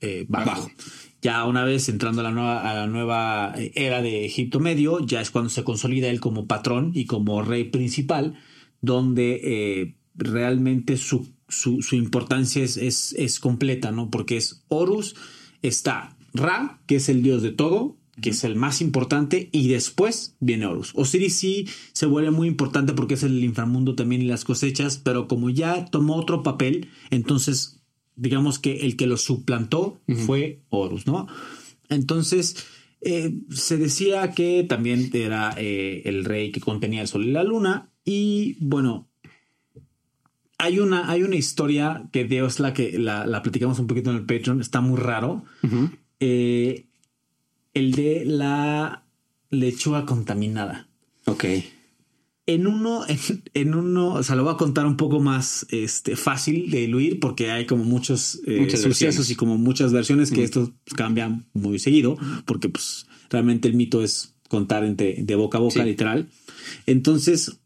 eh, 0.00 0.26
bajo. 0.28 0.50
Bajo. 0.50 0.70
Ya 1.22 1.46
una 1.46 1.64
vez 1.64 1.88
entrando 1.88 2.20
a 2.20 2.24
la 2.24 2.30
nueva, 2.30 2.70
a 2.70 2.74
la 2.74 2.86
nueva 2.86 3.54
eh, 3.56 3.72
era 3.74 4.02
de 4.02 4.26
Egipto 4.26 4.60
Medio, 4.60 5.00
ya 5.04 5.22
es 5.22 5.30
cuando 5.30 5.48
se 5.48 5.64
consolida 5.64 6.08
él 6.08 6.20
como 6.20 6.46
patrón 6.46 6.92
y 6.94 7.06
como 7.06 7.42
rey 7.42 7.64
principal, 7.64 8.38
donde 8.82 9.40
eh, 9.42 9.94
realmente 10.14 10.96
su, 10.96 11.28
su, 11.48 11.82
su 11.82 11.96
importancia 11.96 12.62
es, 12.62 12.76
es, 12.76 13.14
es 13.18 13.40
completa, 13.40 13.92
¿no? 13.92 14.10
Porque 14.10 14.36
es 14.36 14.64
Horus, 14.68 15.16
está 15.62 16.16
Ra, 16.32 16.82
que 16.86 16.96
es 16.96 17.08
el 17.08 17.22
dios 17.22 17.42
de 17.42 17.52
todo, 17.52 17.96
que 18.20 18.30
es 18.30 18.44
el 18.44 18.56
más 18.56 18.80
importante, 18.80 19.48
y 19.52 19.68
después 19.68 20.36
viene 20.40 20.66
Horus. 20.66 20.92
Osiris 20.94 21.34
sí 21.34 21.68
se 21.92 22.06
vuelve 22.06 22.30
muy 22.30 22.48
importante 22.48 22.92
porque 22.92 23.14
es 23.14 23.22
el 23.22 23.42
inframundo 23.42 23.94
también 23.94 24.22
y 24.22 24.26
las 24.26 24.44
cosechas, 24.44 24.98
pero 24.98 25.28
como 25.28 25.50
ya 25.50 25.84
tomó 25.86 26.16
otro 26.16 26.42
papel, 26.42 26.88
entonces 27.10 27.80
digamos 28.16 28.58
que 28.58 28.80
el 28.80 28.96
que 28.96 29.06
lo 29.06 29.16
suplantó 29.16 30.00
fue 30.26 30.62
Horus, 30.68 31.06
¿no? 31.06 31.26
Entonces 31.88 32.56
eh, 33.00 33.34
se 33.50 33.76
decía 33.76 34.30
que 34.30 34.64
también 34.64 35.10
era 35.12 35.54
eh, 35.58 36.02
el 36.04 36.24
rey 36.24 36.52
que 36.52 36.60
contenía 36.60 37.02
el 37.02 37.08
sol 37.08 37.24
y 37.24 37.32
la 37.32 37.44
luna, 37.44 37.92
y 38.04 38.56
bueno, 38.60 39.10
hay 40.64 40.78
una, 40.80 41.10
hay 41.10 41.22
una 41.22 41.36
historia 41.36 42.08
que 42.12 42.24
Dios 42.24 42.58
la 42.60 42.72
que 42.74 42.98
la, 42.98 43.26
la 43.26 43.42
platicamos 43.42 43.78
un 43.78 43.86
poquito 43.86 44.10
en 44.10 44.16
el 44.16 44.24
Patreon, 44.26 44.60
está 44.60 44.80
muy 44.80 44.98
raro. 44.98 45.44
Eh, 46.20 46.86
el 47.74 47.92
de 47.92 48.24
la 48.24 49.04
lechuga 49.50 50.06
contaminada. 50.06 50.88
Ok. 51.26 51.44
En 52.46 52.66
uno, 52.66 53.04
en, 53.08 53.18
en 53.54 53.74
uno, 53.74 54.14
o 54.14 54.22
sea, 54.22 54.36
lo 54.36 54.44
voy 54.44 54.52
a 54.54 54.56
contar 54.56 54.86
un 54.86 54.96
poco 54.96 55.20
más 55.20 55.66
este, 55.70 56.14
fácil 56.16 56.70
de 56.70 56.80
diluir 56.80 57.20
porque 57.20 57.50
hay 57.50 57.66
como 57.66 57.84
muchos 57.84 58.40
eh, 58.46 58.58
sucesos 58.70 58.84
versiones. 59.00 59.30
y 59.30 59.34
como 59.34 59.56
muchas 59.58 59.92
versiones 59.92 60.30
que 60.30 60.42
esto 60.44 60.72
cambian 60.94 61.46
muy 61.54 61.78
seguido 61.78 62.16
porque 62.44 62.68
pues 62.68 63.06
realmente 63.30 63.68
el 63.68 63.74
mito 63.74 64.02
es 64.02 64.34
contar 64.48 64.84
entre, 64.84 65.22
de 65.22 65.34
boca 65.34 65.58
a 65.58 65.60
boca, 65.62 65.80
Sí. 65.82 65.88
literal. 65.88 66.28
Entonces, 66.86 67.58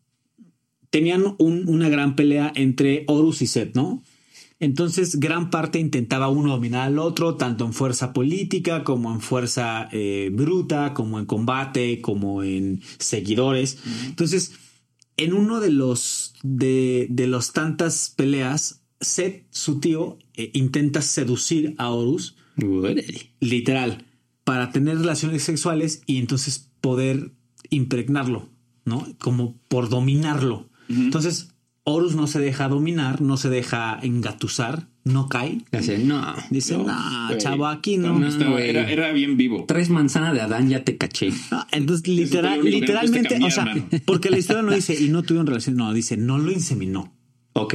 tenían 0.91 1.35
un- 1.39 1.69
una 1.69 1.89
gran 1.89 2.17
pelea 2.17 2.53
entre 2.55 3.05
Horus 3.09 3.43
y 3.43 3.47
Set, 3.47 3.75
¿no? 3.75 4.03
Entonces, 4.61 5.21
gran 5.21 5.51
parte 5.51 5.79
intentaba 5.79 6.29
uno 6.29 6.51
dominar 6.51 6.89
al 6.89 6.99
otro, 6.99 7.37
tanto 7.37 7.65
en 7.65 7.73
fuerza 7.73 8.13
política 8.13 8.83
como 8.83 9.13
en 9.13 9.21
fuerza 9.21 9.89
eh, 9.93 10.31
bruta, 10.33 10.95
como 10.95 11.21
en 11.21 11.27
combate, 11.27 12.01
como 12.01 12.43
en 12.43 12.81
seguidores. 12.99 13.79
Entonces, 14.07 14.53
en 15.17 15.33
uno 15.33 15.61
de 15.61 15.71
los 15.71 16.35
de, 16.43 17.07
de 17.11 17.27
los 17.29 17.53
tantas 17.53 18.13
peleas, 18.17 18.83
Set, 19.01 19.47
su 19.51 19.79
tío, 19.79 20.19
eh, 20.35 20.51
intenta 20.55 21.03
seducir 21.03 21.77
a 21.79 21.91
Horus, 21.91 22.35
literal, 23.39 24.07
para 24.43 24.73
tener 24.73 24.99
relaciones 24.99 25.45
sexuales 25.45 26.03
y 26.07 26.17
entonces 26.17 26.69
poder 26.81 27.31
impregnarlo, 27.71 28.49
¿no? 28.85 29.07
Como 29.21 29.57
por 29.69 29.89
dominarlo. 29.89 30.68
Entonces, 30.89 31.51
Horus 31.85 32.15
no 32.15 32.27
se 32.27 32.39
deja 32.41 32.69
dominar, 32.69 33.21
no 33.23 33.37
se 33.37 33.49
deja 33.49 33.99
engatusar, 34.03 34.89
no 35.05 35.29
cae. 35.29 35.59
Así, 35.73 35.97
no. 36.05 36.35
Dice, 36.51 36.77
No, 36.77 36.85
no, 37.31 37.39
chavo, 37.39 37.67
aquí 37.67 37.97
no. 37.97 38.19
No. 38.19 38.51
Güey. 38.53 38.69
era, 38.69 38.91
era 38.91 39.13
bien 39.13 39.37
vivo. 39.39 39.65
Tres 39.67 39.89
manzanas 39.89 40.35
de 40.35 40.43
Adán 40.43 40.69
ya 40.69 40.85
te 40.85 40.99
caché. 40.99 41.31
No, 41.51 41.67
entonces, 41.73 42.07
literal, 42.09 42.59
no 42.59 42.65
literalmente, 42.65 43.39
o 43.43 43.51
sea, 43.51 43.75
porque 44.05 44.29
la 44.31 44.39
historia 44.39 44.63
no 44.63 44.73
dice, 44.73 44.95
y 45.03 45.09
no 45.09 45.23
tuvieron 45.23 45.47
relación, 45.47 45.77
no, 45.77 45.93
dice, 45.95 46.17
no 46.17 46.39
lo 46.39 46.53
inseminó. 46.53 47.15
Ok. 47.55 47.75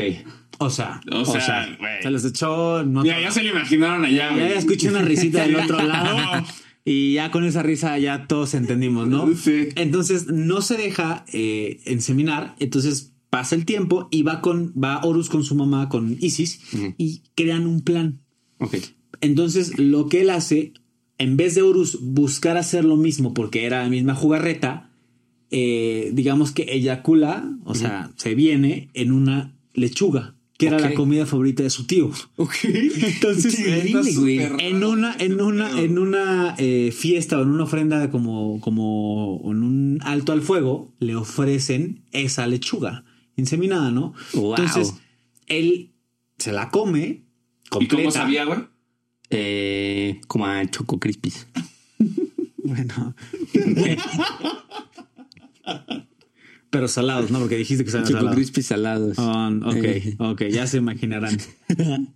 O 0.60 0.70
sea, 0.70 1.02
O 1.12 1.26
sea, 1.26 1.68
se 2.02 2.12
los 2.12 2.24
echó. 2.24 2.84
No, 2.84 3.04
Ya, 3.04 3.20
ya 3.20 3.32
se 3.32 3.42
lo 3.42 3.50
imaginaron 3.50 4.06
allá, 4.06 4.36
ya 4.38 4.50
escuché 4.54 4.90
una 4.90 5.02
risita 5.02 5.42
del 5.42 5.56
otro 5.56 5.82
lado. 5.88 6.46
Y 6.86 7.14
ya 7.14 7.32
con 7.32 7.46
esa 7.46 7.64
risa 7.64 7.98
ya 7.98 8.28
todos 8.28 8.54
entendimos, 8.54 9.08
¿no? 9.08 9.34
Sí. 9.36 9.70
Entonces 9.76 10.28
no 10.28 10.62
se 10.62 10.78
deja 10.78 11.26
eh, 11.32 11.82
inseminar. 11.86 12.56
Entonces 12.60 13.14
pasa 13.30 13.56
el 13.56 13.66
tiempo 13.66 14.08
y 14.12 14.24
va 14.24 14.42
con 14.42 14.74
va 14.74 15.02
Horus 15.04 15.30
con 15.30 15.44
su 15.44 15.56
mamá, 15.56 15.90
con 15.90 16.18
Isis, 16.20 16.60
y 16.98 17.24
crean 17.36 17.66
un 17.66 17.82
plan. 17.82 18.22
Ok. 18.60 18.78
Entonces 19.22 19.80
lo 19.80 20.08
que 20.08 20.22
él 20.22 20.30
hace, 20.30 20.74
en 21.18 21.38
vez 21.38 21.56
de 21.56 21.62
Horus 21.62 22.00
buscar 22.02 22.58
hacer 22.58 22.86
lo 22.86 22.98
mismo 22.98 23.34
porque 23.34 23.66
era 23.66 23.82
la 23.84 23.90
misma 23.90 24.14
jugarreta, 24.14 24.92
eh, 25.50 26.12
digamos 26.14 26.52
que 26.52 26.64
eyacula, 26.64 27.58
o 27.64 27.76
sea, 27.76 28.12
se 28.18 28.36
viene 28.36 28.90
en 28.94 29.12
una 29.12 29.56
lechuga, 29.74 30.36
que 30.70 30.76
era 30.76 30.90
la 30.90 30.94
comida 30.94 31.26
favorita 31.26 31.64
de 31.64 31.70
su 31.70 31.86
tío. 31.86 32.12
Ok. 32.38 32.56
Entonces, 32.64 33.60
en 33.60 34.84
una, 34.84 35.16
en 35.20 35.42
una, 35.42 35.80
en 35.80 35.98
una 35.98 36.56
eh, 36.58 36.92
fiesta 36.92 37.40
o 37.40 37.44
en 37.44 37.50
una 37.50 37.64
ofrenda 37.64 38.00
de 38.00 38.10
como, 38.10 38.60
como 38.62 39.42
en 39.46 39.64
un 39.64 40.00
alto 40.04 40.32
al 40.32 40.42
fuego, 40.42 40.94
le 41.00 41.16
ofrecen 41.16 42.04
esa 42.12 42.48
lechuga 42.48 43.04
inseminada, 43.36 43.92
¿no? 43.92 44.14
Wow. 44.34 44.56
Entonces, 44.58 44.96
él 45.48 45.92
se 46.38 46.52
la 46.52 46.70
come 46.70 47.24
¿Y 47.80 47.88
cómo 47.88 48.12
sabía, 48.12 48.46
güey? 48.46 48.60
Eh, 49.30 50.22
como 50.28 50.46
a 50.46 50.66
Choco 50.70 51.00
Crispis. 51.00 51.48
Bueno. 52.66 53.14
Pero 56.74 56.88
salados, 56.88 57.30
¿no? 57.30 57.40
Porque 57.40 57.56
dijiste 57.56 57.84
que 57.86 57.90
eran 57.92 58.04
Choco 58.04 58.18
salados. 58.18 58.36
Crispis 58.36 58.66
salados. 58.66 59.16
Ah, 59.20 59.52
ok, 59.64 59.76
Eh. 59.76 60.16
ok, 60.18 60.44
ya 60.52 60.66
se 60.68 60.78
imaginarán. 60.78 61.38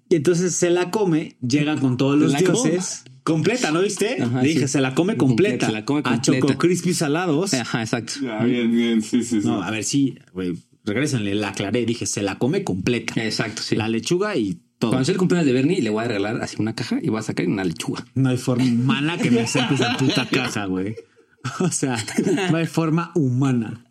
Y 0.09 0.15
entonces 0.15 0.55
se 0.55 0.71
la 0.71 0.89
come, 0.91 1.37
llega 1.47 1.75
con 1.77 1.95
todos 1.95 2.17
los 2.19 2.33
la 2.33 2.39
dioses. 2.39 3.03
Completa, 3.23 3.71
¿no 3.71 3.81
viste? 3.81 4.21
Ajá, 4.21 4.41
Dije, 4.41 4.61
sí. 4.61 4.67
se 4.67 4.81
la 4.81 4.95
come 4.95 5.15
completa. 5.15 5.67
Completa, 5.67 5.67
se 5.67 5.71
la 5.73 5.85
come 5.85 5.99
A 5.99 6.03
completa. 6.03 6.47
Choco 6.47 6.57
Crispy 6.57 6.93
salados. 6.95 7.53
Ajá, 7.53 7.81
exacto. 7.81 8.13
Ya, 8.21 8.43
bien, 8.43 8.71
bien, 8.71 9.01
sí, 9.03 9.21
sí, 9.23 9.41
sí. 9.41 9.47
No, 9.47 9.61
a 9.61 9.69
ver, 9.69 9.83
sí, 9.83 10.17
güey, 10.33 10.57
regrésenle, 10.85 11.35
la 11.35 11.49
aclaré. 11.49 11.85
Dije, 11.85 12.05
se 12.07 12.23
la 12.23 12.39
come 12.39 12.63
completa. 12.63 13.13
Exacto, 13.23 13.61
sí. 13.61 13.75
La 13.75 13.87
lechuga 13.89 14.35
y 14.37 14.59
todo. 14.79 14.89
Cuando 14.91 15.05
sea 15.05 15.11
el 15.13 15.19
cumpleaños 15.19 15.45
de 15.45 15.53
Bernie, 15.53 15.81
le 15.81 15.89
voy 15.91 16.03
a 16.03 16.07
regalar 16.07 16.41
así 16.41 16.55
una 16.57 16.73
caja 16.73 16.97
y 17.01 17.09
voy 17.09 17.19
a 17.19 17.21
sacar 17.21 17.45
una 17.47 17.63
lechuga. 17.63 18.03
No 18.15 18.29
hay 18.29 18.37
forma 18.37 18.63
humana 18.65 19.17
que 19.19 19.29
me 19.29 19.41
aceptes 19.41 19.81
esa 19.81 19.97
puta 19.97 20.27
caja, 20.27 20.65
güey. 20.65 20.95
O 21.59 21.69
sea, 21.71 21.97
no 22.51 22.57
hay 22.57 22.65
forma 22.65 23.11
humana. 23.13 23.83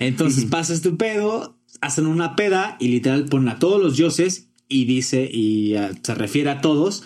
Entonces 0.00 0.44
pasa 0.50 0.74
este 0.74 0.90
pedo, 0.90 1.58
hacen 1.80 2.06
una 2.06 2.36
peda 2.36 2.76
y 2.80 2.88
literal 2.88 3.26
ponen 3.26 3.48
a 3.48 3.58
todos 3.58 3.80
los 3.82 3.96
dioses 3.96 4.48
y 4.68 4.84
dice, 4.84 5.28
y 5.32 5.74
ah, 5.74 5.92
se 6.02 6.14
refiere 6.14 6.50
a 6.50 6.60
todos. 6.60 7.04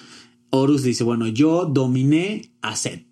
Horus 0.51 0.83
dice, 0.83 1.05
bueno, 1.05 1.27
yo 1.29 1.67
dominé 1.67 2.53
a 2.63 2.77
Set. 2.77 3.07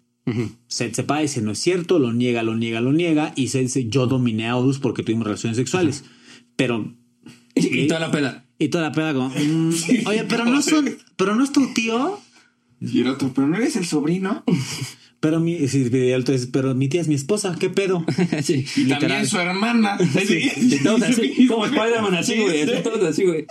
Set 0.66 0.92
se 0.94 1.04
para 1.04 1.20
y 1.20 1.26
dice, 1.26 1.40
no 1.40 1.52
es 1.52 1.60
cierto, 1.60 2.00
lo 2.00 2.12
niega, 2.12 2.42
lo 2.42 2.56
niega, 2.56 2.80
lo 2.80 2.92
niega. 2.92 3.32
Y 3.36 3.48
Set 3.48 3.62
dice, 3.62 3.88
yo 3.88 4.06
dominé 4.06 4.48
a 4.48 4.56
Horus 4.56 4.78
porque 4.78 5.02
tuvimos 5.02 5.26
relaciones 5.26 5.56
sexuales. 5.56 6.04
Pero 6.56 6.94
Y, 7.54 7.80
y 7.80 7.86
toda 7.86 8.00
la 8.00 8.10
peda. 8.10 8.46
y 8.58 8.68
toda 8.68 8.84
la 8.84 8.92
peda 8.92 9.14
como, 9.14 9.28
mm, 9.28 9.72
oye, 10.06 10.24
pero 10.24 10.44
no 10.44 10.62
son, 10.62 10.96
pero 11.16 11.34
no 11.34 11.44
es 11.44 11.52
tu 11.52 11.72
tío. 11.74 12.20
Y 12.80 13.00
el 13.00 13.08
otro, 13.08 13.32
pero 13.34 13.46
no 13.46 13.56
eres 13.56 13.76
el 13.76 13.86
sobrino. 13.86 14.44
Pero 15.20 15.40
mi, 15.40 15.66
sí, 15.68 15.84
dice, 15.84 16.48
pero 16.52 16.74
mi 16.74 16.88
tía 16.88 17.00
es 17.00 17.08
mi 17.08 17.14
esposa, 17.14 17.56
¿qué 17.58 17.70
pedo? 17.70 18.04
sí. 18.42 18.66
Y 18.76 18.80
Literal. 18.80 19.00
también 19.00 19.26
su 19.26 19.38
hermana. 19.38 19.98
Todos 20.84 21.02
así, 21.02 21.46
como 21.48 21.66
Spider-Man 21.66 22.14
así, 22.14 22.36
güey. 22.38 22.82
Todos 22.82 23.02
así, 23.02 23.24
güey. 23.24 23.46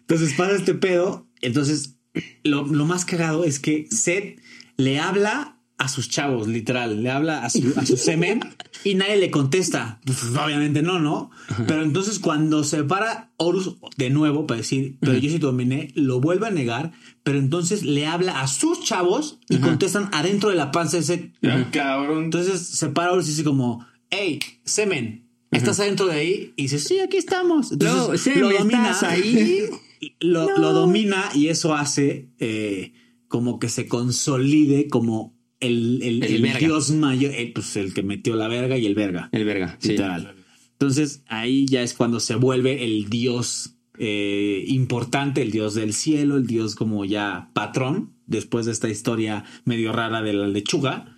Entonces 0.00 0.34
pasa 0.34 0.56
este 0.56 0.74
pedo. 0.74 1.28
Entonces, 1.40 1.96
lo, 2.42 2.66
lo 2.66 2.84
más 2.84 3.04
cagado 3.04 3.44
es 3.44 3.60
que 3.60 3.86
Seth 3.90 4.40
le 4.76 4.98
habla 4.98 5.59
a 5.80 5.88
sus 5.88 6.10
chavos, 6.10 6.46
literal. 6.46 7.02
Le 7.02 7.10
habla 7.10 7.42
a 7.42 7.48
su, 7.48 7.72
a 7.76 7.86
su 7.86 7.96
semen 7.96 8.40
y 8.84 8.94
nadie 8.96 9.16
le 9.16 9.30
contesta. 9.30 9.98
Pues, 10.04 10.22
obviamente 10.36 10.82
no, 10.82 11.00
¿no? 11.00 11.30
Pero 11.66 11.82
entonces 11.82 12.18
cuando 12.18 12.64
se 12.64 12.84
para 12.84 13.32
Horus 13.38 13.76
de 13.96 14.10
nuevo 14.10 14.46
para 14.46 14.58
decir, 14.58 14.98
pero 15.00 15.14
yo 15.14 15.30
sí 15.30 15.38
dominé, 15.38 15.90
lo 15.94 16.20
vuelve 16.20 16.48
a 16.48 16.50
negar. 16.50 16.92
Pero 17.22 17.38
entonces 17.38 17.82
le 17.82 18.06
habla 18.06 18.42
a 18.42 18.46
sus 18.46 18.84
chavos 18.84 19.38
y 19.48 19.56
contestan 19.56 20.10
adentro 20.12 20.50
de 20.50 20.56
la 20.56 20.70
panza. 20.70 21.00
Ya, 21.00 21.70
cabrón. 21.70 22.24
Entonces 22.24 22.60
se 22.60 22.90
para 22.90 23.12
Horus 23.12 23.24
y 23.28 23.30
dice 23.30 23.44
como, 23.44 23.86
hey, 24.10 24.38
semen, 24.64 25.30
¿estás 25.50 25.80
adentro 25.80 26.08
de 26.08 26.12
ahí? 26.12 26.52
Y 26.56 26.64
dice, 26.64 26.78
sí, 26.78 27.00
aquí 27.00 27.16
estamos. 27.16 27.72
Entonces 27.72 28.36
No, 28.36 28.52
semen, 28.52 28.70
¿estás 28.70 29.02
ahí? 29.02 29.64
Lo, 30.18 30.56
lo 30.56 30.72
domina 30.72 31.28
y 31.34 31.48
eso 31.48 31.74
hace 31.74 32.30
eh, 32.38 32.94
como 33.28 33.58
que 33.58 33.68
se 33.68 33.86
consolide 33.86 34.88
como 34.88 35.39
el, 35.60 36.00
el- 36.02 36.22
El 36.24 36.58
dios 36.58 36.90
mayor, 36.90 37.32
el, 37.34 37.52
pues 37.52 37.76
el 37.76 37.92
que 37.94 38.02
metió 38.02 38.34
la 38.36 38.48
verga 38.48 38.76
y 38.78 38.86
el 38.86 38.94
verga. 38.94 39.28
El 39.32 39.44
verga. 39.44 39.76
Sí. 39.80 39.90
literal. 39.90 40.34
Entonces 40.72 41.22
ahí 41.28 41.66
ya 41.66 41.82
es 41.82 41.92
cuando 41.94 42.20
se 42.20 42.34
vuelve 42.36 42.84
el 42.84 43.10
dios 43.10 43.76
eh, 43.98 44.64
importante, 44.68 45.42
el 45.42 45.50
dios 45.50 45.74
del 45.74 45.92
cielo, 45.92 46.38
el 46.38 46.46
dios 46.46 46.74
como 46.74 47.04
ya 47.04 47.50
patrón, 47.52 48.14
después 48.26 48.64
de 48.64 48.72
esta 48.72 48.88
historia 48.88 49.44
medio 49.66 49.92
rara 49.92 50.22
de 50.22 50.32
la 50.32 50.48
lechuga. 50.48 51.14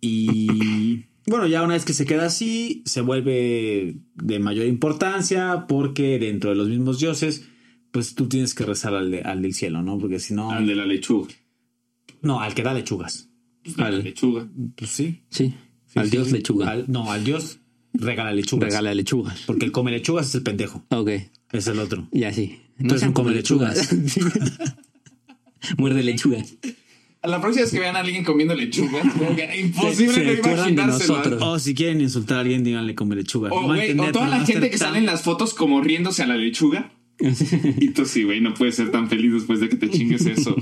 Y 0.00 1.06
bueno, 1.26 1.46
ya 1.46 1.62
una 1.62 1.74
vez 1.74 1.84
que 1.84 1.92
se 1.92 2.06
queda 2.06 2.26
así, 2.26 2.82
se 2.86 3.00
vuelve 3.00 3.96
de 4.14 4.38
mayor 4.38 4.66
importancia 4.66 5.66
porque 5.68 6.18
dentro 6.18 6.50
de 6.50 6.56
los 6.56 6.68
mismos 6.68 7.00
dioses, 7.00 7.48
pues 7.90 8.14
tú 8.14 8.28
tienes 8.28 8.54
que 8.54 8.64
rezar 8.64 8.94
al, 8.94 9.10
de- 9.10 9.22
al 9.22 9.42
del 9.42 9.54
cielo, 9.54 9.82
¿no? 9.82 9.98
Porque 9.98 10.20
si 10.20 10.34
no... 10.34 10.50
Al 10.52 10.66
de 10.66 10.76
la 10.76 10.86
lechuga. 10.86 11.28
No, 12.22 12.40
al 12.40 12.54
que 12.54 12.62
da 12.62 12.74
lechugas. 12.74 13.27
A 13.76 13.80
la 13.82 13.86
Al- 13.88 14.04
lechuga. 14.04 14.48
Pues 14.76 14.90
sí. 14.90 15.22
Sí. 15.30 15.54
Sí, 15.86 15.98
Al 15.98 16.06
sí. 16.06 16.10
dios 16.12 16.32
lechuga. 16.32 16.70
Al- 16.70 16.84
no, 16.88 17.10
al 17.10 17.24
dios 17.24 17.58
regala 17.94 18.32
lechugas. 18.32 18.68
Regala 18.68 18.94
lechugas. 18.94 19.40
Porque 19.46 19.64
el 19.64 19.72
come 19.72 19.90
lechugas 19.90 20.28
es 20.28 20.34
el 20.36 20.42
pendejo. 20.42 20.84
Ok. 20.90 21.10
Es 21.52 21.66
el 21.66 21.78
otro. 21.78 22.08
Ya 22.12 22.32
sí. 22.32 22.60
Entonces 22.78 23.00
sean 23.00 23.12
come 23.12 23.32
lechugas. 23.32 23.88
Muerde 25.76 26.02
lechugas. 26.02 26.54
A 27.20 27.26
la 27.28 27.40
próxima 27.40 27.62
vez 27.64 27.72
que 27.72 27.80
vean 27.80 27.96
a 27.96 28.00
alguien 28.00 28.22
comiendo 28.24 28.54
lechuga, 28.54 29.02
imposible 29.58 30.14
Se 30.14 30.24
no 30.24 30.30
acuerdan 30.32 30.66
de 30.66 30.72
imaginárselo. 30.72 31.16
nosotros. 31.18 31.42
O 31.42 31.58
si 31.58 31.74
quieren 31.74 32.00
insultar 32.00 32.38
a 32.38 32.40
alguien, 32.42 32.62
díganle 32.62 32.94
come 32.94 33.16
lechuga. 33.16 33.50
O, 33.50 33.74
No 33.74 34.02
o 34.04 34.12
toda 34.12 34.28
la 34.28 34.44
gente 34.46 34.70
que 34.70 34.78
tan- 34.78 34.88
sale 34.88 34.98
en 34.98 35.06
las 35.06 35.22
fotos 35.22 35.52
como 35.52 35.80
riéndose 35.80 36.22
a 36.22 36.26
la 36.26 36.36
lechuga. 36.36 36.92
Y 37.80 37.88
tú 37.90 38.04
sí, 38.06 38.22
güey, 38.22 38.40
no 38.40 38.54
puedes 38.54 38.76
ser 38.76 38.92
tan 38.92 39.08
feliz 39.08 39.32
después 39.32 39.58
de 39.58 39.68
que 39.68 39.76
te 39.76 39.90
chingues 39.90 40.26
eso. 40.26 40.54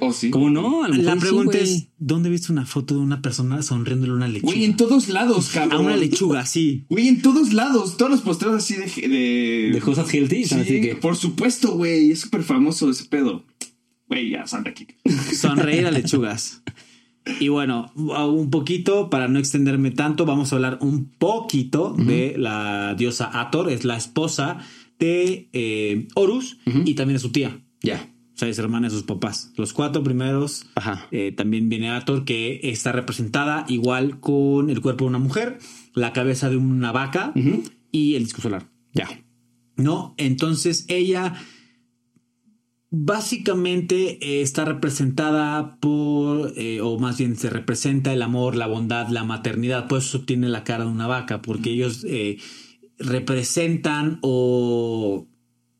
¿O 0.00 0.12
sí? 0.12 0.30
¿Cómo 0.30 0.50
no? 0.50 0.82
A 0.84 0.88
La 0.88 1.14
sí, 1.14 1.20
pregunta 1.20 1.58
es, 1.58 1.88
¿dónde 1.98 2.28
viste 2.30 2.50
una 2.52 2.66
foto 2.66 2.94
de 2.94 3.00
una 3.00 3.22
persona 3.22 3.62
sonriéndole 3.62 4.12
a 4.12 4.16
una 4.16 4.28
lechuga? 4.28 4.52
Güey, 4.52 4.64
en 4.64 4.76
todos 4.76 5.08
lados, 5.08 5.50
a 5.56 5.60
cabrón. 5.60 5.86
una 5.86 5.96
lechuga, 5.96 6.44
sí. 6.46 6.84
Güey, 6.88 7.08
en 7.08 7.22
todos 7.22 7.52
lados. 7.52 7.96
Todos 7.96 8.10
los 8.10 8.20
posteos 8.22 8.54
así 8.54 8.74
de... 8.74 9.08
De, 9.08 9.70
De 9.72 9.80
cosas 9.80 10.12
healthy, 10.12 10.44
Sí, 10.44 10.54
así 10.56 10.80
que. 10.80 10.96
por 10.96 11.16
supuesto, 11.16 11.72
güey. 11.76 12.10
Es 12.10 12.20
súper 12.20 12.42
famoso 12.42 12.90
ese 12.90 13.04
pedo. 13.04 13.44
Güey, 14.08 14.30
ya, 14.30 14.46
Santa 14.46 14.74
Kik. 14.74 14.96
Sonreír 15.34 15.86
a 15.86 15.90
lechugas. 15.92 16.62
Y 17.38 17.46
bueno, 17.48 17.92
un 17.94 18.50
poquito, 18.50 19.10
para 19.10 19.28
no 19.28 19.38
extenderme 19.38 19.92
tanto, 19.92 20.26
vamos 20.26 20.52
a 20.52 20.56
hablar 20.56 20.78
un 20.80 21.04
poquito 21.04 21.94
de 21.96 22.34
la 22.36 22.96
diosa 22.98 23.30
Ator, 23.40 23.70
es 23.70 23.84
la 23.84 23.96
esposa 23.96 24.58
de 24.98 25.48
eh, 25.52 26.08
Horus 26.16 26.58
y 26.84 26.94
también 26.94 27.14
de 27.16 27.20
su 27.20 27.30
tía. 27.30 27.60
Ya. 27.80 28.11
O 28.34 28.38
sea, 28.38 28.48
es 28.48 28.58
hermana 28.58 28.88
de 28.88 28.94
sus 28.94 29.02
papás. 29.02 29.52
Los 29.56 29.72
cuatro 29.72 30.02
primeros 30.02 30.66
Ajá. 30.74 31.06
eh, 31.10 31.32
también 31.32 31.68
viene 31.68 31.90
Ator, 31.90 32.24
que 32.24 32.60
está 32.62 32.90
representada 32.90 33.66
igual 33.68 34.20
con 34.20 34.70
el 34.70 34.80
cuerpo 34.80 35.04
de 35.04 35.10
una 35.10 35.18
mujer, 35.18 35.58
la 35.94 36.12
cabeza 36.12 36.48
de 36.48 36.56
una 36.56 36.92
vaca 36.92 37.32
y 37.90 38.14
el 38.14 38.24
disco 38.24 38.40
solar. 38.40 38.70
Ya. 38.94 39.08
¿no? 39.76 40.14
Entonces 40.16 40.86
ella 40.88 41.34
básicamente 42.90 44.18
eh, 44.26 44.42
está 44.42 44.64
representada 44.64 45.78
por, 45.78 46.54
eh, 46.56 46.80
o 46.80 46.98
más 46.98 47.18
bien 47.18 47.36
se 47.36 47.50
representa 47.50 48.12
el 48.14 48.22
amor, 48.22 48.56
la 48.56 48.66
bondad, 48.66 49.08
la 49.08 49.24
maternidad, 49.24 49.88
por 49.88 49.98
eso 49.98 50.22
tiene 50.22 50.48
la 50.48 50.64
cara 50.64 50.84
de 50.84 50.90
una 50.90 51.06
vaca, 51.06 51.42
porque 51.42 51.70
ellos 51.70 52.06
representan 52.98 54.18
o 54.22 55.26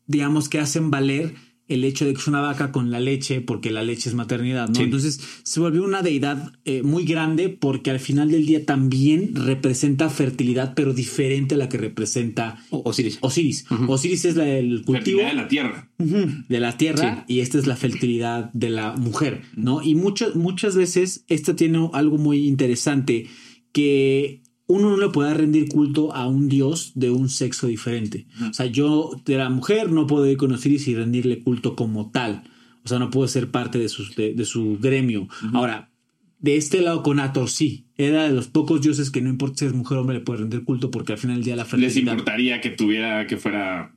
digamos 0.05 0.49
que 0.49 0.59
hacen 0.59 0.91
valer 0.91 1.35
el 1.69 1.85
hecho 1.85 2.05
de 2.05 2.13
que 2.13 2.19
es 2.19 2.27
una 2.27 2.41
vaca 2.41 2.71
con 2.73 2.91
la 2.91 2.99
leche, 2.99 3.39
porque 3.39 3.71
la 3.71 3.83
leche 3.83 4.09
es 4.09 4.15
maternidad, 4.15 4.67
¿no? 4.67 4.75
Sí. 4.75 4.83
Entonces 4.83 5.19
se 5.43 5.59
volvió 5.61 5.83
una 5.83 6.01
deidad 6.01 6.51
eh, 6.65 6.83
muy 6.83 7.05
grande 7.05 7.47
porque 7.49 7.89
al 7.89 7.99
final 8.01 8.29
del 8.31 8.45
día 8.45 8.65
también 8.65 9.33
representa 9.33 10.09
fertilidad, 10.09 10.73
pero 10.75 10.93
diferente 10.93 11.55
a 11.55 11.57
la 11.57 11.69
que 11.69 11.77
representa 11.77 12.57
O- 12.69 12.81
Osiris. 12.85 13.17
Osiris. 13.21 13.65
Osiris 13.87 14.25
es 14.25 14.35
la- 14.35 14.47
el 14.49 14.83
cultivo 14.83 15.19
Fertilidad 15.19 15.29
de 15.29 15.35
la 15.35 15.47
tierra. 15.47 15.89
De 15.97 16.59
la 16.59 16.77
tierra 16.77 17.25
y 17.29 17.39
esta 17.39 17.57
es 17.57 17.65
la 17.65 17.77
fertilidad 17.77 18.51
de 18.53 18.69
la 18.69 18.93
mujer, 18.97 19.41
¿no? 19.55 19.81
Y 19.81 19.95
muchas 19.95 20.35
muchas 20.35 20.75
veces 20.75 21.23
esta 21.29 21.55
tiene 21.55 21.89
algo 21.93 22.17
muy 22.17 22.45
interesante 22.45 23.27
que 23.71 24.42
uno 24.67 24.91
no 24.91 24.97
le 24.97 25.09
puede 25.09 25.33
rendir 25.33 25.67
culto 25.69 26.13
a 26.13 26.27
un 26.27 26.47
dios 26.47 26.93
de 26.95 27.09
un 27.09 27.29
sexo 27.29 27.67
diferente. 27.67 28.27
O 28.49 28.53
sea, 28.53 28.65
yo 28.65 29.11
de 29.25 29.37
la 29.37 29.49
mujer 29.49 29.91
no 29.91 30.07
puedo 30.07 30.27
ir 30.27 30.37
con 30.37 30.51
Osiris 30.51 30.87
y 30.87 30.95
rendirle 30.95 31.43
culto 31.43 31.75
como 31.75 32.11
tal. 32.11 32.43
O 32.83 32.87
sea, 32.87 32.99
no 32.99 33.09
puedo 33.09 33.27
ser 33.27 33.51
parte 33.51 33.77
de, 33.79 33.89
sus, 33.89 34.15
de, 34.15 34.33
de 34.33 34.45
su 34.45 34.77
gremio. 34.79 35.27
Ahora, 35.53 35.91
de 36.39 36.57
este 36.57 36.81
lado 36.81 37.03
con 37.03 37.19
Ator 37.19 37.49
sí, 37.49 37.87
era 37.97 38.23
de 38.23 38.33
los 38.33 38.47
pocos 38.47 38.81
dioses 38.81 39.11
que 39.11 39.21
no 39.21 39.29
importa 39.29 39.59
si 39.59 39.65
es 39.65 39.73
mujer 39.73 39.97
o 39.97 40.01
hombre 40.01 40.17
le 40.17 40.23
puede 40.23 40.39
rendir 40.41 40.63
culto 40.63 40.91
porque 40.91 41.13
al 41.13 41.17
final 41.17 41.37
del 41.37 41.45
día 41.45 41.55
la 41.55 41.63
Les 41.63 41.71
fertilidad... 41.71 42.11
importaría 42.11 42.61
que 42.61 42.69
tuviera, 42.69 43.27
que 43.27 43.37
fuera 43.37 43.95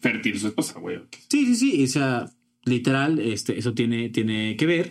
fértil 0.00 0.38
su 0.38 0.48
esposa, 0.48 0.78
güey. 0.80 1.00
Sí, 1.28 1.46
sí, 1.46 1.56
sí. 1.56 1.84
O 1.84 1.86
sea, 1.86 2.30
literal, 2.64 3.18
este, 3.18 3.58
eso 3.58 3.74
tiene, 3.74 4.08
tiene 4.08 4.56
que 4.56 4.66
ver. 4.66 4.90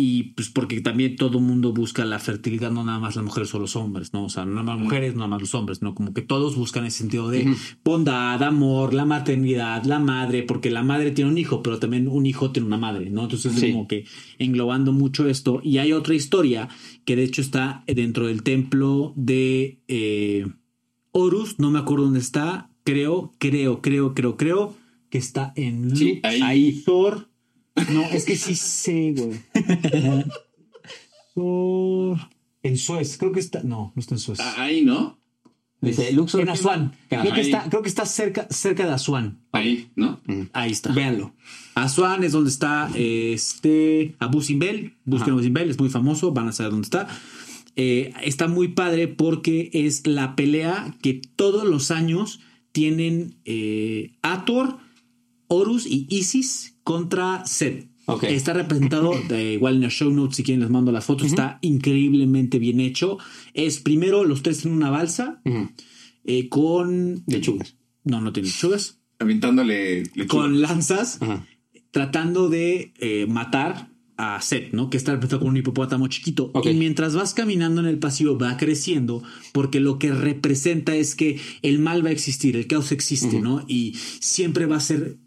Y 0.00 0.34
pues 0.34 0.48
porque 0.48 0.80
también 0.80 1.16
todo 1.16 1.38
el 1.38 1.44
mundo 1.44 1.72
busca 1.72 2.04
la 2.04 2.20
fertilidad, 2.20 2.70
no 2.70 2.84
nada 2.84 3.00
más 3.00 3.16
las 3.16 3.24
mujeres 3.24 3.52
o 3.52 3.58
los 3.58 3.74
hombres, 3.74 4.12
¿no? 4.12 4.26
O 4.26 4.28
sea, 4.28 4.44
no 4.44 4.52
nada 4.52 4.62
más 4.62 4.78
mujeres, 4.78 5.14
no 5.14 5.18
nada 5.18 5.30
más 5.30 5.40
los 5.40 5.54
hombres, 5.56 5.82
¿no? 5.82 5.92
Como 5.96 6.14
que 6.14 6.22
todos 6.22 6.54
buscan 6.54 6.84
ese 6.84 6.98
sentido 6.98 7.28
de 7.30 7.52
bondad, 7.84 8.40
amor, 8.44 8.94
la 8.94 9.04
maternidad, 9.04 9.82
la 9.84 9.98
madre, 9.98 10.44
porque 10.44 10.70
la 10.70 10.84
madre 10.84 11.10
tiene 11.10 11.32
un 11.32 11.36
hijo, 11.38 11.64
pero 11.64 11.80
también 11.80 12.06
un 12.06 12.26
hijo 12.26 12.52
tiene 12.52 12.66
una 12.68 12.78
madre, 12.78 13.10
¿no? 13.10 13.22
Entonces 13.24 13.52
Sí. 13.54 13.66
es 13.66 13.72
como 13.72 13.88
que 13.88 14.04
englobando 14.38 14.92
mucho 14.92 15.28
esto. 15.28 15.60
Y 15.64 15.78
hay 15.78 15.92
otra 15.92 16.14
historia 16.14 16.68
que 17.04 17.16
de 17.16 17.24
hecho 17.24 17.40
está 17.40 17.82
dentro 17.88 18.28
del 18.28 18.44
templo 18.44 19.12
de 19.16 19.80
eh, 19.88 20.46
Horus, 21.10 21.58
no 21.58 21.72
me 21.72 21.80
acuerdo 21.80 22.04
dónde 22.04 22.20
está, 22.20 22.70
creo, 22.84 23.32
creo, 23.38 23.82
creo, 23.82 24.14
creo, 24.14 24.36
creo 24.36 24.76
que 25.10 25.18
está 25.18 25.52
en 25.56 25.96
Sí, 25.96 26.20
Luxor. 26.22 26.30
ahí. 26.44 26.84
No, 27.90 28.02
es 28.02 28.24
que 28.24 28.36
sí 28.36 28.54
sé, 28.54 29.14
güey. 29.16 29.40
Luxor. 31.34 32.28
En 32.62 32.76
Suez, 32.76 33.16
creo 33.18 33.32
que 33.32 33.40
está. 33.40 33.62
No, 33.62 33.92
no 33.94 34.00
está 34.00 34.14
en 34.14 34.18
Suez. 34.18 34.40
Ah, 34.40 34.54
Ahí, 34.58 34.82
¿no? 34.82 35.18
Dice 35.80 36.12
Luxor. 36.12 36.40
en 36.40 36.48
Asuán. 36.48 36.92
Creo 37.08 37.32
que, 37.32 37.40
está, 37.40 37.68
creo 37.68 37.82
que 37.82 37.88
está 37.88 38.04
cerca, 38.04 38.48
cerca 38.50 38.84
de 38.84 38.92
Asuán. 38.92 39.40
Ahí, 39.52 39.90
¿no? 39.94 40.20
Ahí 40.52 40.72
está. 40.72 40.92
Véanlo. 40.92 41.34
Asuán 41.76 42.24
es 42.24 42.32
donde 42.32 42.50
está 42.50 42.90
este 42.96 44.16
Abu 44.18 44.42
Simbel. 44.42 44.96
Busquen. 45.04 45.34
Abu 45.34 45.42
Simbel, 45.42 45.70
es 45.70 45.78
muy 45.78 45.88
famoso, 45.88 46.32
van 46.32 46.48
a 46.48 46.52
saber 46.52 46.72
dónde 46.72 46.86
está. 46.86 47.06
Eh, 47.76 48.12
está 48.24 48.48
muy 48.48 48.68
padre 48.68 49.06
porque 49.06 49.70
es 49.72 50.04
la 50.04 50.34
pelea 50.34 50.96
que 51.00 51.14
todos 51.14 51.64
los 51.64 51.92
años 51.92 52.40
tienen 52.72 53.36
eh, 53.44 54.16
Ator, 54.22 54.78
Horus 55.46 55.86
y 55.86 56.08
Isis 56.10 56.76
contra 56.88 57.44
Set. 57.44 57.86
Ok. 58.06 58.24
Está 58.24 58.54
representado, 58.54 59.12
de, 59.28 59.52
igual 59.52 59.76
en 59.76 59.84
el 59.84 59.90
show 59.90 60.10
notes, 60.10 60.36
si 60.36 60.42
quieren 60.42 60.62
les 60.62 60.70
mando 60.70 60.90
las 60.90 61.04
fotos, 61.04 61.26
está 61.26 61.58
increíblemente 61.60 62.58
bien 62.58 62.80
hecho. 62.80 63.18
Es 63.52 63.78
primero 63.78 64.24
los 64.24 64.42
tres 64.42 64.64
en 64.64 64.72
una 64.72 64.88
balsa 64.88 65.42
eh, 66.24 66.48
con... 66.48 67.24
Lechugas. 67.26 67.76
No, 68.04 68.22
no 68.22 68.32
tiene 68.32 68.48
lechugas. 68.48 69.00
Aventándole. 69.18 70.04
Con 70.28 70.62
lanzas 70.62 71.20
tratando 71.90 72.48
de 72.48 72.94
eh, 73.00 73.26
matar 73.28 73.90
a 74.16 74.40
Seth, 74.40 74.72
¿no? 74.72 74.88
Que 74.88 74.96
está 74.96 75.12
representado 75.12 75.40
con 75.40 75.50
un 75.50 75.58
hipopótamo 75.58 76.08
chiquito. 76.08 76.52
Y 76.64 76.72
mientras 76.72 77.14
vas 77.14 77.34
caminando 77.34 77.82
en 77.82 77.86
el 77.86 77.98
pasillo 77.98 78.38
va 78.38 78.56
creciendo 78.56 79.22
porque 79.52 79.78
lo 79.78 79.98
que 79.98 80.10
representa 80.12 80.96
es 80.96 81.14
que 81.14 81.38
el 81.60 81.80
mal 81.80 82.02
va 82.02 82.08
a 82.08 82.12
existir, 82.12 82.56
el 82.56 82.66
caos 82.66 82.92
existe, 82.92 83.42
¿no? 83.42 83.66
Y 83.68 83.94
siempre 84.20 84.64
va 84.64 84.76
a 84.76 84.80
ser 84.80 85.18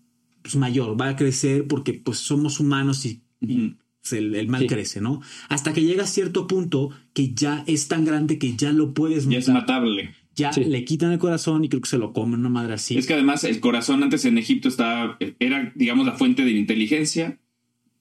pues, 0.41 0.55
mayor, 0.55 0.99
va 0.99 1.09
a 1.09 1.15
crecer 1.15 1.67
porque 1.67 1.93
pues 1.93 2.17
somos 2.19 2.59
humanos 2.59 3.05
y, 3.05 3.21
pues, 3.39 4.13
el, 4.13 4.35
el 4.35 4.47
mal 4.47 4.61
Sí. 4.61 4.67
crece, 4.67 5.01
¿no? 5.01 5.21
Hasta 5.49 5.73
que 5.73 5.83
llega 5.83 6.03
a 6.03 6.07
cierto 6.07 6.47
punto 6.47 6.89
que 7.13 7.33
ya 7.33 7.63
es 7.67 7.87
tan 7.87 8.05
grande 8.05 8.37
que 8.39 8.55
ya 8.55 8.71
lo 8.71 8.93
puedes 8.93 9.27
Ya 9.27 9.37
es 9.39 9.47
matar. 9.47 9.81
matable. 9.81 10.15
Ya 10.35 10.53
Sí. 10.53 10.63
le 10.63 10.85
quitan 10.85 11.11
el 11.11 11.19
corazón 11.19 11.65
y 11.65 11.69
creo 11.69 11.81
que 11.81 11.89
se 11.89 11.97
lo 11.97 12.13
comen 12.13 12.39
una 12.39 12.49
madre 12.49 12.73
así. 12.75 12.97
Es 12.97 13.05
que 13.05 13.13
además 13.13 13.43
el 13.43 13.59
corazón 13.59 14.01
antes 14.01 14.23
en 14.25 14.37
Egipto 14.37 14.69
estaba, 14.69 15.17
era, 15.39 15.71
digamos, 15.75 16.05
la 16.05 16.13
fuente 16.13 16.43
de 16.45 16.51
la 16.51 16.57
inteligencia. 16.57 17.39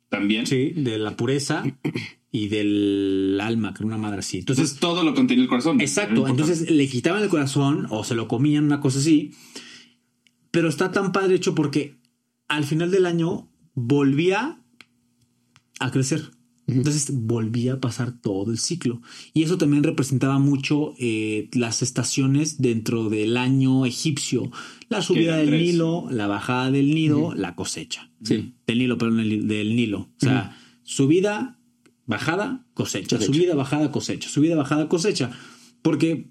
También. 0.09 0.47
Sí, 0.47 0.70
de 0.74 0.99
la 0.99 1.16
pureza 1.16 1.62
y 2.32 2.49
del 2.49 3.38
alma, 3.43 3.72
que 3.74 3.78
era 3.78 3.86
una 3.86 3.99
madre 3.99 4.20
así. 4.20 4.38
Entonces, 4.38 4.62
Entonces 4.72 4.80
todo 4.80 5.03
lo 5.05 5.14
contenía 5.14 5.43
el 5.45 5.49
corazón. 5.49 5.80
exacto. 5.80 6.26
Entonces 6.28 6.70
le 6.70 6.88
quitaban 6.88 7.22
el 7.22 7.28
corazón 7.28 7.86
o 7.91 8.03
se 8.05 8.14
lo 8.14 8.26
comían, 8.26 8.64
una 8.64 8.80
cosa 8.80 8.99
así. 9.01 9.32
Pero 10.51 10.68
está 10.68 10.91
tan 10.91 11.12
padre 11.12 11.34
hecho 11.36 11.55
porque 11.55 11.97
al 12.51 12.64
final 12.64 12.90
del 12.90 13.07
año 13.07 13.48
volvía 13.74 14.61
a 15.78 15.90
crecer. 15.90 16.32
Entonces 16.66 17.11
volvía 17.12 17.74
a 17.74 17.80
pasar 17.80 18.20
todo 18.20 18.51
el 18.51 18.59
ciclo. 18.59 19.01
Y 19.32 19.44
eso 19.44 19.57
también 19.57 19.82
representaba 19.82 20.38
mucho 20.38 20.94
eh, 20.98 21.48
las 21.53 21.82
estaciones 21.82 22.61
dentro 22.61 23.09
del 23.09 23.36
año 23.36 23.86
egipcio. 23.86 24.51
La 24.88 25.01
subida 25.01 25.36
del 25.36 25.48
tres. 25.48 25.62
Nilo, 25.62 26.09
la 26.11 26.26
bajada 26.26 26.70
del 26.70 26.94
Nido, 26.94 27.34
la 27.34 27.55
cosecha. 27.55 28.11
Sí. 28.22 28.55
Del 28.66 28.78
Nilo, 28.78 28.98
perdón, 28.98 29.16
del, 29.18 29.76
Nilo. 29.76 30.01
O 30.01 30.11
sea, 30.18 30.57
subida, 30.82 31.59
bajada, 32.07 32.66
cosecha. 32.74 33.16
Cosecha. 33.16 33.32
Subida, 33.32 33.55
bajada, 33.55 33.90
cosecha. 33.90 34.28
Subida, 34.28 34.57
bajada, 34.57 34.88
cosecha. 34.88 35.30
Porque 35.82 36.30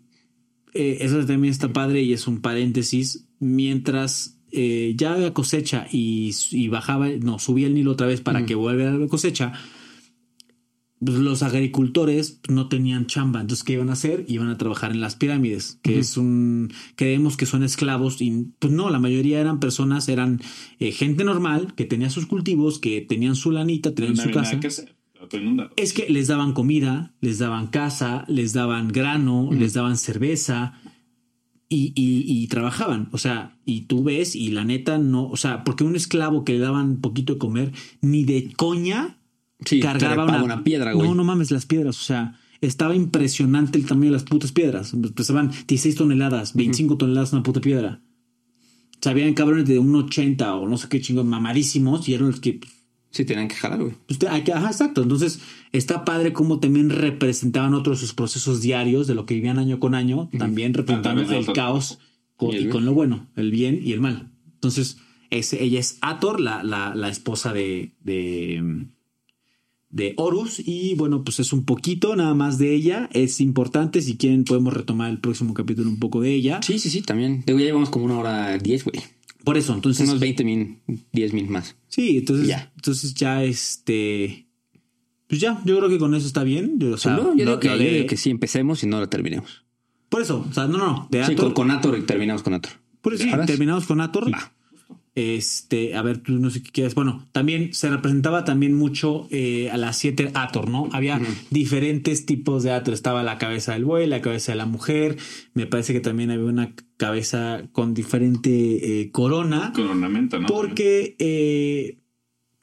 eh, 0.74 0.98
eso 1.02 1.26
también 1.26 1.52
está 1.52 1.72
padre 1.74 2.04
y 2.04 2.14
es 2.14 2.28
un 2.28 2.42
paréntesis. 2.42 3.26
Mientras 3.40 4.39
eh, 4.52 4.94
ya 4.96 5.14
había 5.14 5.34
cosecha 5.34 5.88
y, 5.92 6.34
y 6.52 6.68
bajaba, 6.68 7.08
no, 7.10 7.40
subía 7.40 7.68
el 7.68 7.74
Nilo 7.74 7.92
otra 7.92 8.08
vez 8.08 8.22
para 8.22 8.46
que 8.46 8.56
vuelva 8.56 8.90
a 8.90 8.94
la 8.94 9.08
cosecha, 9.08 9.54
pues 11.04 11.18
los 11.18 11.44
agricultores 11.44 12.42
no 12.50 12.68
tenían 12.68 13.06
chamba. 13.08 13.42
Entonces, 13.42 13.64
¿qué 13.64 13.74
iban 13.74 13.90
a 13.90 13.94
hacer? 13.94 14.26
Iban 14.28 14.50
a 14.50 14.58
trabajar 14.58 14.92
en 14.92 15.00
las 15.00 15.16
pirámides, 15.16 15.80
que 15.82 16.00
es 16.00 16.18
un. 16.18 16.74
Creemos 16.96 17.38
que 17.38 17.46
son 17.46 17.64
esclavos 17.64 18.22
y 18.22 18.48
pues 18.60 18.74
no, 18.74 18.90
la 18.90 19.00
mayoría 19.00 19.40
eran 19.40 19.60
personas, 19.60 20.10
eran 20.10 20.42
eh, 20.80 20.92
gente 20.92 21.24
normal 21.24 21.74
que 21.76 21.86
tenía 21.86 22.10
sus 22.10 22.26
cultivos, 22.26 22.80
que 22.80 23.02
tenían 23.02 23.36
su 23.36 23.52
lanita, 23.52 23.96
tenían 23.96 24.16
No 24.16 24.24
su 24.24 24.32
casa. 24.32 24.60
Es 25.76 25.94
que 25.94 26.10
les 26.10 26.28
daban 26.28 26.54
comida, 26.54 27.14
les 27.22 27.40
daban 27.40 27.68
casa, 27.68 28.26
les 28.28 28.54
daban 28.54 28.90
grano, 28.90 29.50
les 29.52 29.74
daban 29.74 29.98
cerveza 29.98 30.74
y, 31.70 31.94
y- 31.96 32.24
y 32.44 32.48
trabajaban. 32.48 33.10
O 33.12 33.18
sea, 33.18 33.58
y 33.66 33.82
tú 33.82 34.04
ves 34.04 34.36
y 34.36 34.50
la 34.50 34.64
neta 34.66 34.98
no, 34.98 35.30
o 35.30 35.38
sea, 35.38 35.64
porque 35.64 35.84
un 35.84 35.96
esclavo 35.96 36.44
que 36.44 36.54
le 36.54 36.60
daban 36.60 36.98
poquito 36.98 37.34
de 37.34 37.40
comer, 37.40 37.72
ni 38.02 38.24
de 38.26 38.52
coña 38.58 39.18
Sí, 39.66 39.80
cargaba 39.82 40.24
una, 40.26 40.44
una 40.44 40.64
piedra, 40.64 40.94
güey. 40.94 41.08
No, 41.08 41.16
no 41.16 41.24
mames, 41.24 41.52
las 41.52 41.66
piedras. 41.66 42.00
O 42.00 42.04
sea, 42.04 42.40
estaba 42.62 42.96
impresionante 42.96 43.78
el 43.78 43.86
tamaño 43.86 44.08
de 44.12 44.14
las 44.14 44.24
putas 44.24 44.52
piedras. 44.52 44.94
Pesaban 45.14 45.52
16 45.52 45.96
toneladas, 45.96 46.54
25 46.56 46.98
toneladas 46.98 47.34
una 47.34 47.44
puta 47.44 47.60
piedra. 47.62 48.02
O 48.96 48.98
sea, 49.02 49.12
habían 49.12 49.34
cabrones 49.34 49.66
de 49.68 49.78
un 49.80 49.94
80 49.96 50.56
o 50.56 50.68
no 50.68 50.78
sé 50.78 50.88
qué 50.90 51.00
chingón, 51.02 51.28
mamadísimos, 51.28 52.08
y 52.10 52.14
eran 52.14 52.28
los 52.28 52.40
que 52.40 52.60
Sí, 53.12 53.26
tenían 53.26 53.48
que 53.48 53.56
jalar, 53.56 53.82
güey. 53.82 53.94
Que- 54.44 54.54
ajá, 54.54 54.68
exacto. 54.68 55.02
Entonces, 55.02 55.40
está 55.72 56.06
padre 56.06 56.32
cómo 56.32 56.60
también 56.60 56.90
representaban 56.92 57.74
otros 57.74 58.00
sus 58.00 58.14
procesos 58.14 58.62
diarios 58.62 59.08
de 59.08 59.16
lo 59.16 59.26
que 59.26 59.34
vivían 59.34 59.58
año 59.58 59.80
con 59.80 59.96
año, 59.96 60.30
también 60.38 60.74
representando 60.74 61.22
el 61.24 61.46
caos 61.54 62.00
con, 62.38 62.54
Y 62.54 62.58
el 62.58 62.70
con 62.70 62.86
lo 62.86 62.94
bueno, 62.94 63.28
el 63.36 63.50
bien 63.52 63.82
y 63.84 63.94
el 63.94 64.00
mal. 64.02 64.32
Entonces, 64.54 64.98
es, 65.32 65.54
ella 65.54 65.80
es 65.80 65.98
Ator, 66.02 66.40
la, 66.40 66.64
la, 66.64 66.94
la 66.96 67.10
esposa 67.10 67.52
de, 67.52 67.94
de, 68.04 68.86
de 69.90 70.14
Horus, 70.18 70.62
y 70.64 70.94
bueno, 70.96 71.24
pues 71.24 71.40
es 71.40 71.52
un 71.52 71.66
poquito 71.66 72.16
nada 72.16 72.36
más 72.36 72.60
de 72.60 72.76
ella. 72.76 73.10
Es 73.14 73.42
importante, 73.42 74.02
si 74.02 74.18
quieren, 74.18 74.44
podemos 74.44 74.74
retomar 74.74 75.10
el 75.10 75.20
próximo 75.20 75.54
capítulo 75.56 75.90
un 75.90 76.00
poco 76.00 76.22
de 76.22 76.34
ella. 76.34 76.60
Sí, 76.64 76.78
sí, 76.78 76.90
sí, 76.92 77.02
también. 77.02 77.44
Digo, 77.46 77.58
ya 77.60 77.66
llevamos 77.66 77.90
como 77.90 78.06
una 78.06 78.20
hora 78.20 78.58
diez, 78.60 78.84
güey. 78.84 79.02
Por 79.50 79.58
eso, 79.58 79.74
entonces. 79.74 80.08
Unos 80.08 80.20
20 80.20 80.44
mil, 80.44 80.78
10 81.12 81.34
mil 81.34 81.50
más. 81.50 81.76
Sí, 81.88 82.18
entonces 82.20 82.48
Ya. 82.48 82.72
entonces 82.76 83.16
ya 83.16 83.44
este. 83.44 84.46
Pues 85.28 85.42
ya, 85.42 85.60
yo 85.66 85.78
creo 85.78 85.90
que 85.90 85.98
con 85.98 86.14
eso 86.14 86.28
está 86.28 86.44
bien. 86.44 86.78
Yo, 86.78 86.92
o 86.94 86.98
sea, 86.98 87.14
No, 87.16 87.18
yo, 87.18 87.24
lo- 87.30 87.34
digo 87.36 87.60
que, 87.60 87.68
lo 87.70 87.78
yo 87.78 87.84
de- 87.84 87.90
digo 87.96 88.08
que 88.08 88.16
sí 88.18 88.30
empecemos 88.30 88.84
y 88.84 88.88
no 88.88 89.00
lo 89.00 89.10
terminemos. 89.10 89.66
Por 90.10 90.22
eso, 90.22 90.46
o 90.48 90.54
sea, 90.54 90.68
no, 90.68 90.78
no, 90.78 91.08
de 91.10 91.26
Sí, 91.26 91.34
con, 91.36 91.54
con 91.54 91.72
Ator 91.72 91.98
y 91.98 92.02
terminamos 92.04 92.44
con 92.44 92.54
Ator. 92.54 92.74
por 93.02 93.16
eso 93.16 93.24
sí, 93.24 93.32
terminamos 93.48 93.86
con 93.88 94.02
Ator. 94.02 94.32
Va. 94.32 94.54
Este, 95.20 95.96
a 95.96 96.02
ver, 96.02 96.20
tú 96.20 96.40
no 96.40 96.50
sé 96.50 96.64
qué 96.64 96.72
quieres. 96.72 96.96
Bueno, 96.96 97.28
también 97.34 97.74
se 97.74 97.90
representaba 97.90 98.46
también 98.46 98.74
mucho 98.74 99.28
eh, 99.32 99.70
a 99.70 99.76
las 99.76 99.98
siete 99.98 100.32
Ator, 100.34 100.70
¿no? 100.70 100.88
Había 100.94 101.20
diferentes 101.50 102.26
tipos 102.26 102.64
de 102.64 102.72
Ator. 102.72 102.94
Estaba 102.94 103.22
la 103.22 103.38
cabeza 103.38 103.74
del 103.74 103.84
buey, 103.84 104.08
la 104.08 104.22
cabeza 104.22 104.54
de 104.54 104.58
la 104.58 104.66
mujer. 104.66 105.18
Me 105.54 105.66
parece 105.66 105.92
que 105.92 106.00
también 106.00 106.32
había 106.32 106.46
una 106.46 106.74
cabeza 106.96 107.64
con 107.74 107.94
diferente 107.94 109.02
eh, 109.02 109.12
corona. 109.12 109.74
Con 109.76 109.88
ornamento, 109.88 110.40
¿no? 110.40 110.48
Porque 110.48 111.18
eh, 111.20 111.98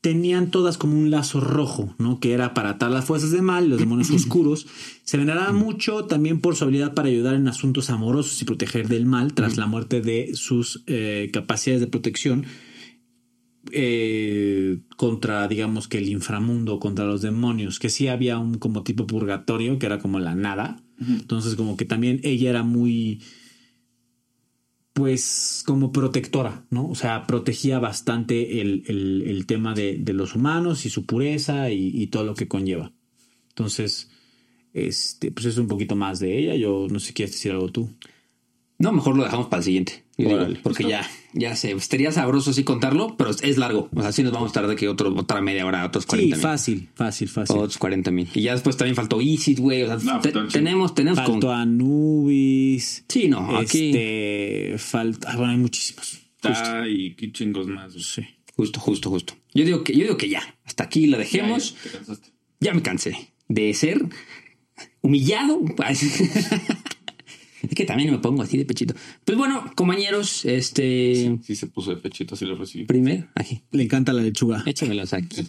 tenían 0.06 0.52
todas 0.52 0.78
como 0.78 0.96
un 0.96 1.10
lazo 1.10 1.40
rojo, 1.40 1.92
¿no? 1.98 2.20
Que 2.20 2.32
era 2.32 2.54
para 2.54 2.70
atar 2.70 2.92
las 2.92 3.04
fuerzas 3.04 3.32
de 3.32 3.42
mal, 3.42 3.68
los 3.68 3.80
demonios 3.80 4.08
oscuros. 4.12 4.68
Se 5.02 5.16
veneraba 5.16 5.52
mucho 5.52 6.04
también 6.04 6.40
por 6.40 6.54
su 6.54 6.62
habilidad 6.62 6.94
para 6.94 7.08
ayudar 7.08 7.34
en 7.34 7.48
asuntos 7.48 7.90
amorosos 7.90 8.40
y 8.40 8.44
proteger 8.44 8.86
del 8.86 9.04
mal 9.04 9.34
tras 9.34 9.56
la 9.56 9.66
muerte 9.66 10.00
de 10.00 10.30
sus 10.34 10.84
eh, 10.86 11.28
capacidades 11.32 11.80
de 11.80 11.88
protección 11.88 12.46
eh, 13.72 14.78
contra, 14.96 15.48
digamos 15.48 15.88
que 15.88 15.98
el 15.98 16.08
inframundo, 16.08 16.78
contra 16.78 17.04
los 17.04 17.20
demonios, 17.20 17.80
que 17.80 17.88
sí 17.88 18.06
había 18.06 18.38
un 18.38 18.58
como 18.58 18.84
tipo 18.84 19.08
purgatorio, 19.08 19.76
que 19.80 19.86
era 19.86 19.98
como 19.98 20.20
la 20.20 20.36
nada. 20.36 20.84
Entonces, 21.00 21.56
como 21.56 21.76
que 21.76 21.84
también 21.84 22.20
ella 22.22 22.50
era 22.50 22.62
muy 22.62 23.22
pues 24.96 25.62
como 25.66 25.92
protectora, 25.92 26.64
¿no? 26.70 26.88
O 26.88 26.94
sea, 26.94 27.26
protegía 27.26 27.78
bastante 27.78 28.62
el, 28.62 28.82
el- 28.86 29.24
el 29.26 29.44
tema 29.46 29.74
de, 29.74 29.98
de 29.98 30.14
los 30.14 30.34
humanos 30.34 30.86
y 30.86 30.90
su 30.90 31.04
pureza 31.04 31.70
y, 31.70 31.90
y 32.02 32.06
todo 32.06 32.24
lo 32.24 32.34
que 32.34 32.48
conlleva. 32.48 32.94
Entonces, 33.50 34.10
este, 34.72 35.30
pues 35.32 35.44
es 35.46 35.58
un 35.58 35.68
poquito 35.68 35.96
más 35.96 36.18
de 36.20 36.38
ella. 36.38 36.54
Yo 36.56 36.86
no 36.90 36.98
sé 36.98 37.08
si 37.08 37.12
quieres 37.14 37.34
decir 37.34 37.52
algo 37.52 37.68
tú. 37.70 37.90
No, 38.78 38.92
mejor 38.92 39.16
lo 39.16 39.24
dejamos 39.24 39.46
para 39.46 39.60
el 39.60 39.64
siguiente. 39.64 40.04
Yo 40.18 40.28
digo, 40.28 40.40
Órale. 40.40 40.60
porque 40.62 40.84
ya, 40.84 41.08
ya 41.32 41.56
sé, 41.56 41.72
estaría 41.72 42.12
sabroso 42.12 42.50
así 42.50 42.62
contarlo, 42.64 43.16
pero 43.16 43.30
es 43.30 43.56
largo. 43.58 43.88
O 43.94 44.02
sea, 44.02 44.12
sí 44.12 44.22
nos 44.22 44.32
vamos 44.32 44.50
a 44.50 44.54
tardar 44.54 44.76
que 44.76 44.88
otro, 44.88 45.14
otra 45.16 45.40
media 45.40 45.64
hora, 45.66 45.84
otros 45.86 46.04
Sí, 46.04 46.08
40 46.08 46.36
mil. 46.36 46.42
fácil, 46.42 46.88
fácil, 46.94 47.28
fácil. 47.28 47.56
Otros 47.56 47.78
40 47.78 48.10
mil. 48.10 48.28
Y 48.34 48.42
ya 48.42 48.52
después 48.52 48.76
también 48.76 48.94
faltó 48.96 49.20
Isis, 49.22 49.58
güey. 49.60 49.82
O 49.82 49.86
sea, 49.86 49.96
No, 50.14 50.20
te- 50.20 50.32
tenemos, 50.52 50.94
tenemos 50.94 51.20
con. 51.20 51.32
Faltó 51.34 51.52
Anubis. 51.52 53.04
Sí, 53.08 53.28
no, 53.28 53.56
aquí. 53.56 53.88
Este, 53.90 54.74
falta, 54.78 55.30
ah, 55.32 55.36
bueno, 55.36 55.52
hay 55.52 55.58
muchísimos. 55.58 56.20
Está 56.42 56.86
y 56.88 57.14
qué 57.14 57.32
chingos 57.32 57.66
más. 57.66 57.92
güey. 57.92 58.04
Sí. 58.04 58.22
Justo, 58.56 58.80
justo, 58.80 59.10
justo. 59.10 59.34
Yo 59.54 59.64
digo 59.64 59.84
que, 59.84 59.92
yo 59.94 60.00
digo 60.04 60.16
que 60.16 60.28
ya. 60.28 60.42
Hasta 60.64 60.84
aquí 60.84 61.06
la 61.06 61.18
dejemos. 61.18 61.74
ya, 61.74 61.82
te 61.82 61.96
cansaste. 61.96 62.28
Ya 62.60 62.74
me 62.74 62.82
cansé 62.82 63.32
de 63.48 63.72
ser 63.74 64.02
humillado. 65.02 65.60
es 67.68 67.74
que 67.74 67.84
también 67.84 68.10
me 68.10 68.18
pongo 68.18 68.42
así 68.42 68.56
de 68.56 68.64
pechito. 68.64 68.94
Pues 69.24 69.36
bueno, 69.36 69.72
compañeros, 69.74 70.44
este. 70.44 71.38
Sí 71.42 71.56
se 71.56 71.66
puso 71.66 71.90
de 71.90 71.96
pechito, 71.96 72.34
así 72.34 72.44
lo 72.44 72.56
recibí. 72.56 72.84
Primero, 72.84 73.26
aquí. 73.34 73.62
Le 73.72 73.84
encanta 73.84 74.12
la 74.12 74.22
lechuga. 74.22 74.62
Échamelos 74.66 75.12
aquí. 75.12 75.36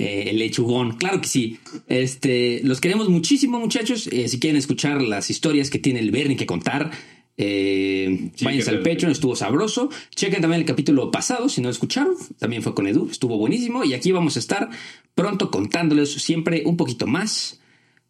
Eh, 0.00 0.30
el 0.30 0.38
lechugón, 0.38 0.96
claro 0.96 1.20
que 1.20 1.26
sí. 1.26 1.58
Este, 1.88 2.60
los 2.62 2.80
queremos 2.80 3.08
muchísimo, 3.08 3.58
muchachos. 3.58 4.06
Eh, 4.12 4.28
si 4.28 4.38
quieren 4.38 4.56
escuchar 4.56 5.02
las 5.02 5.28
historias 5.28 5.70
que 5.70 5.80
tiene 5.80 5.98
el 5.98 6.12
Bernie 6.12 6.36
que 6.36 6.46
contar, 6.46 6.92
eh, 7.40 8.30
Sí, 8.34 8.44
váyanse 8.44 8.70
al 8.70 8.82
Patreon, 8.82 9.12
estuvo 9.12 9.34
sabroso. 9.36 9.90
Chequen 10.14 10.40
también 10.40 10.60
el 10.60 10.66
capítulo 10.66 11.10
pasado, 11.10 11.48
si 11.48 11.60
no 11.60 11.68
lo 11.68 11.72
escucharon. 11.72 12.14
También 12.38 12.62
fue 12.62 12.74
con 12.74 12.86
Edu, 12.86 13.08
estuvo 13.10 13.38
buenísimo. 13.38 13.84
Y 13.84 13.94
aquí 13.94 14.12
vamos 14.12 14.36
a 14.36 14.40
estar 14.40 14.68
pronto 15.14 15.50
contándoles 15.50 16.12
siempre 16.12 16.62
un 16.64 16.76
poquito 16.76 17.06
más 17.06 17.60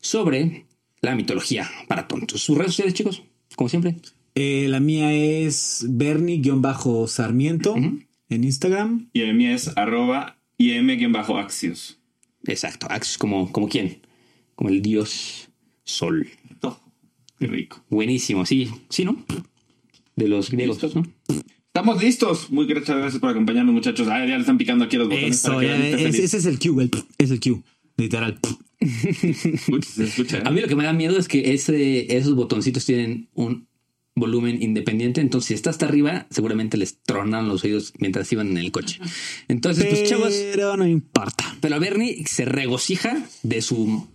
sobre 0.01 0.66
la 1.01 1.14
mitología 1.14 1.70
para 1.88 2.07
tontos. 2.09 2.40
Sus 2.42 2.57
redes 2.57 2.72
sociales, 2.72 2.94
chicos, 2.94 3.22
como 3.57 3.68
siempre. 3.68 3.96
Eh, 4.34 4.66
la 4.68 4.80
mía 4.80 5.12
es 5.12 5.84
Bernie-Sarmiento 5.88 7.76
en 7.76 8.44
Instagram. 8.44 9.09
Y 9.12 9.22
el 9.22 9.34
mío 9.34 9.55
es 9.55 9.76
arroba 9.76 10.38
im-axios. 10.59 11.99
Exacto, 12.46 12.86
Axis 12.90 13.18
como, 13.18 13.51
como 13.53 13.68
quién, 13.68 14.01
como 14.55 14.70
el 14.70 14.80
dios 14.82 15.49
Sol. 15.84 16.28
Oh, 16.62 16.78
qué 17.38 17.46
rico. 17.46 17.82
Buenísimo, 17.90 18.44
sí, 18.46 18.70
sí, 18.90 19.05
¿no? 19.05 19.24
De 20.16 20.28
los 20.28 20.51
griegos. 20.51 20.94
¿no? 20.94 21.03
Estamos 21.66 22.03
listos. 22.03 22.51
Muy 22.51 22.66
muchas 22.66 22.96
gracias 22.96 23.20
por 23.20 23.30
acompañarnos, 23.30 23.74
muchachos. 23.74 24.09
Ah, 24.09 24.18
ya 24.26 24.34
le 24.34 24.40
están 24.40 24.59
picando 24.59 24.84
aquí 24.84 24.96
los 24.96 25.09
botones. 25.09 25.36
Eso, 25.36 25.49
para 25.49 25.61
que 25.61 25.66
ya, 25.66 25.72
Dani 25.72 25.86
esté 26.05 26.09
es- 26.09 26.18
ese 26.18 26.36
es 26.38 26.46
el 26.46 26.59
Q, 26.59 26.80
el, 26.80 26.90
es 27.18 27.30
el 27.30 27.40
Q, 27.40 27.62
literal. 27.96 28.38
Escucha, 28.81 29.89
se 29.91 30.05
escucha. 30.05 30.39
¿eh? 30.39 30.43
A 30.45 30.51
mí 30.51 30.61
lo 30.61 30.68
que 30.68 30.76
me 30.76 30.85
da 30.85 30.93
miedo 30.93 31.18
es 31.18 31.29
que 31.29 31.53
ese, 31.55 32.16
esos 32.16 32.35
botoncitos 32.35 32.85
tienen 32.85 33.29
un 33.35 33.68
volumen 34.14 34.61
independiente, 34.62 35.20
entonces 35.20 35.49
si 35.49 35.55
está 35.55 35.70
hasta 35.70 35.87
arriba, 35.87 36.26
seguramente 36.31 36.76
les 36.76 37.01
tronan 37.03 37.49
los 37.49 37.62
oídos 37.64 37.93
mientras 37.99 38.31
iban 38.33 38.49
en 38.49 38.59
el 38.59 38.72
coche. 38.72 38.99
Entonces, 39.47 39.87
pues 39.87 40.09
chavos, 40.09 40.33
Pero 40.53 40.76
no 40.76 40.87
importa. 40.87 41.57
pero 41.61 41.79
Bernie 41.79 42.24
se 42.26 42.45
regocija 42.45 43.24
de 43.43 43.62
su... 43.62 44.09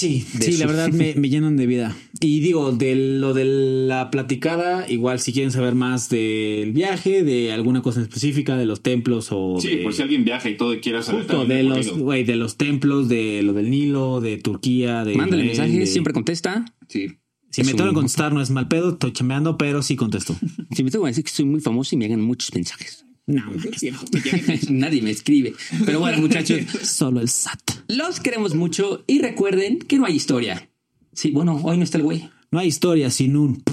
Sí, 0.00 0.24
sí, 0.40 0.52
su- 0.52 0.60
la 0.60 0.66
verdad 0.66 0.88
me, 0.90 1.14
me 1.16 1.28
llenan 1.28 1.56
de 1.56 1.66
vida. 1.66 1.96
Y 2.20 2.40
digo, 2.40 2.72
de 2.72 2.94
lo 2.94 3.34
de 3.34 3.44
la 3.44 4.10
platicada, 4.10 4.86
igual 4.90 5.20
si 5.20 5.32
quieren 5.32 5.50
saber 5.50 5.74
más 5.74 6.08
del 6.08 6.72
viaje, 6.72 7.22
de 7.22 7.52
alguna 7.52 7.82
cosa 7.82 8.00
específica, 8.02 8.56
de 8.56 8.66
los 8.66 8.82
templos 8.82 9.28
o 9.30 9.56
Sí, 9.60 9.76
de, 9.76 9.82
por 9.82 9.92
si 9.94 10.02
alguien 10.02 10.24
viaja 10.24 10.48
y 10.48 10.56
todo 10.56 10.74
y 10.74 10.80
quiere 10.80 11.02
saber. 11.02 11.22
justo 11.22 11.44
de 11.44 11.62
los, 11.62 11.86
de 12.26 12.36
los 12.36 12.56
templos, 12.56 13.08
de 13.08 13.42
lo 13.42 13.52
del 13.52 13.70
Nilo, 13.70 14.20
de 14.20 14.36
Turquía, 14.38 15.04
de 15.04 15.14
Mándale 15.14 15.44
mensajes, 15.44 15.78
de- 15.78 15.86
siempre 15.86 16.12
contesta. 16.12 16.64
Sí. 16.88 17.08
Si 17.50 17.64
me 17.64 17.74
tengo 17.74 17.90
que 17.90 17.94
contestar 17.94 18.32
no 18.32 18.40
es 18.40 18.50
mal 18.50 18.68
pedo, 18.68 18.90
estoy 18.92 19.12
chambeando, 19.12 19.58
pero 19.58 19.82
sí 19.82 19.96
contesto. 19.96 20.36
Si 20.76 20.84
me 20.84 20.90
tengo 20.90 21.04
que 21.04 21.10
decir 21.10 21.24
que 21.24 21.30
soy 21.30 21.44
muy 21.46 21.60
famoso 21.60 21.94
y 21.94 21.98
me 21.98 22.04
hagan 22.06 22.20
muchos 22.20 22.54
mensajes. 22.54 23.04
No, 23.34 23.44
Nadie 24.70 25.02
me 25.02 25.10
escribe. 25.10 25.54
Pero 25.86 26.00
bueno, 26.00 26.18
muchachos, 26.22 26.60
solo 26.82 27.20
el 27.20 27.28
SAT. 27.28 27.60
los 27.88 28.20
queremos 28.20 28.54
mucho 28.54 29.04
y 29.06 29.20
recuerden 29.20 29.78
que 29.78 29.98
no 29.98 30.04
hay 30.06 30.14
historia. 30.16 30.68
Sí, 31.12 31.30
bueno, 31.30 31.60
hoy 31.62 31.76
no 31.76 31.84
está 31.84 31.98
el 31.98 32.04
güey. 32.04 32.28
No 32.50 32.58
hay 32.58 32.68
historia 32.68 33.10
sin 33.10 33.36
un 33.36 33.62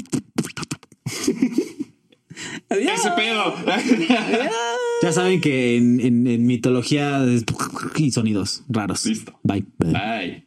Adiós. 2.70 3.00
¡Ese 3.00 3.10
pedo! 3.12 3.56
Ya 5.02 5.12
saben 5.12 5.42
que 5.42 5.78
en, 5.78 6.00
en- 6.00 6.28
en 6.28 6.46
mitología 6.46 7.24
es 7.26 7.44
y 7.96 8.12
sonidos 8.12 8.64
raros. 8.70 9.06
Listo. 9.06 9.40
Bye. 9.44 9.66
Bye. 9.80 10.47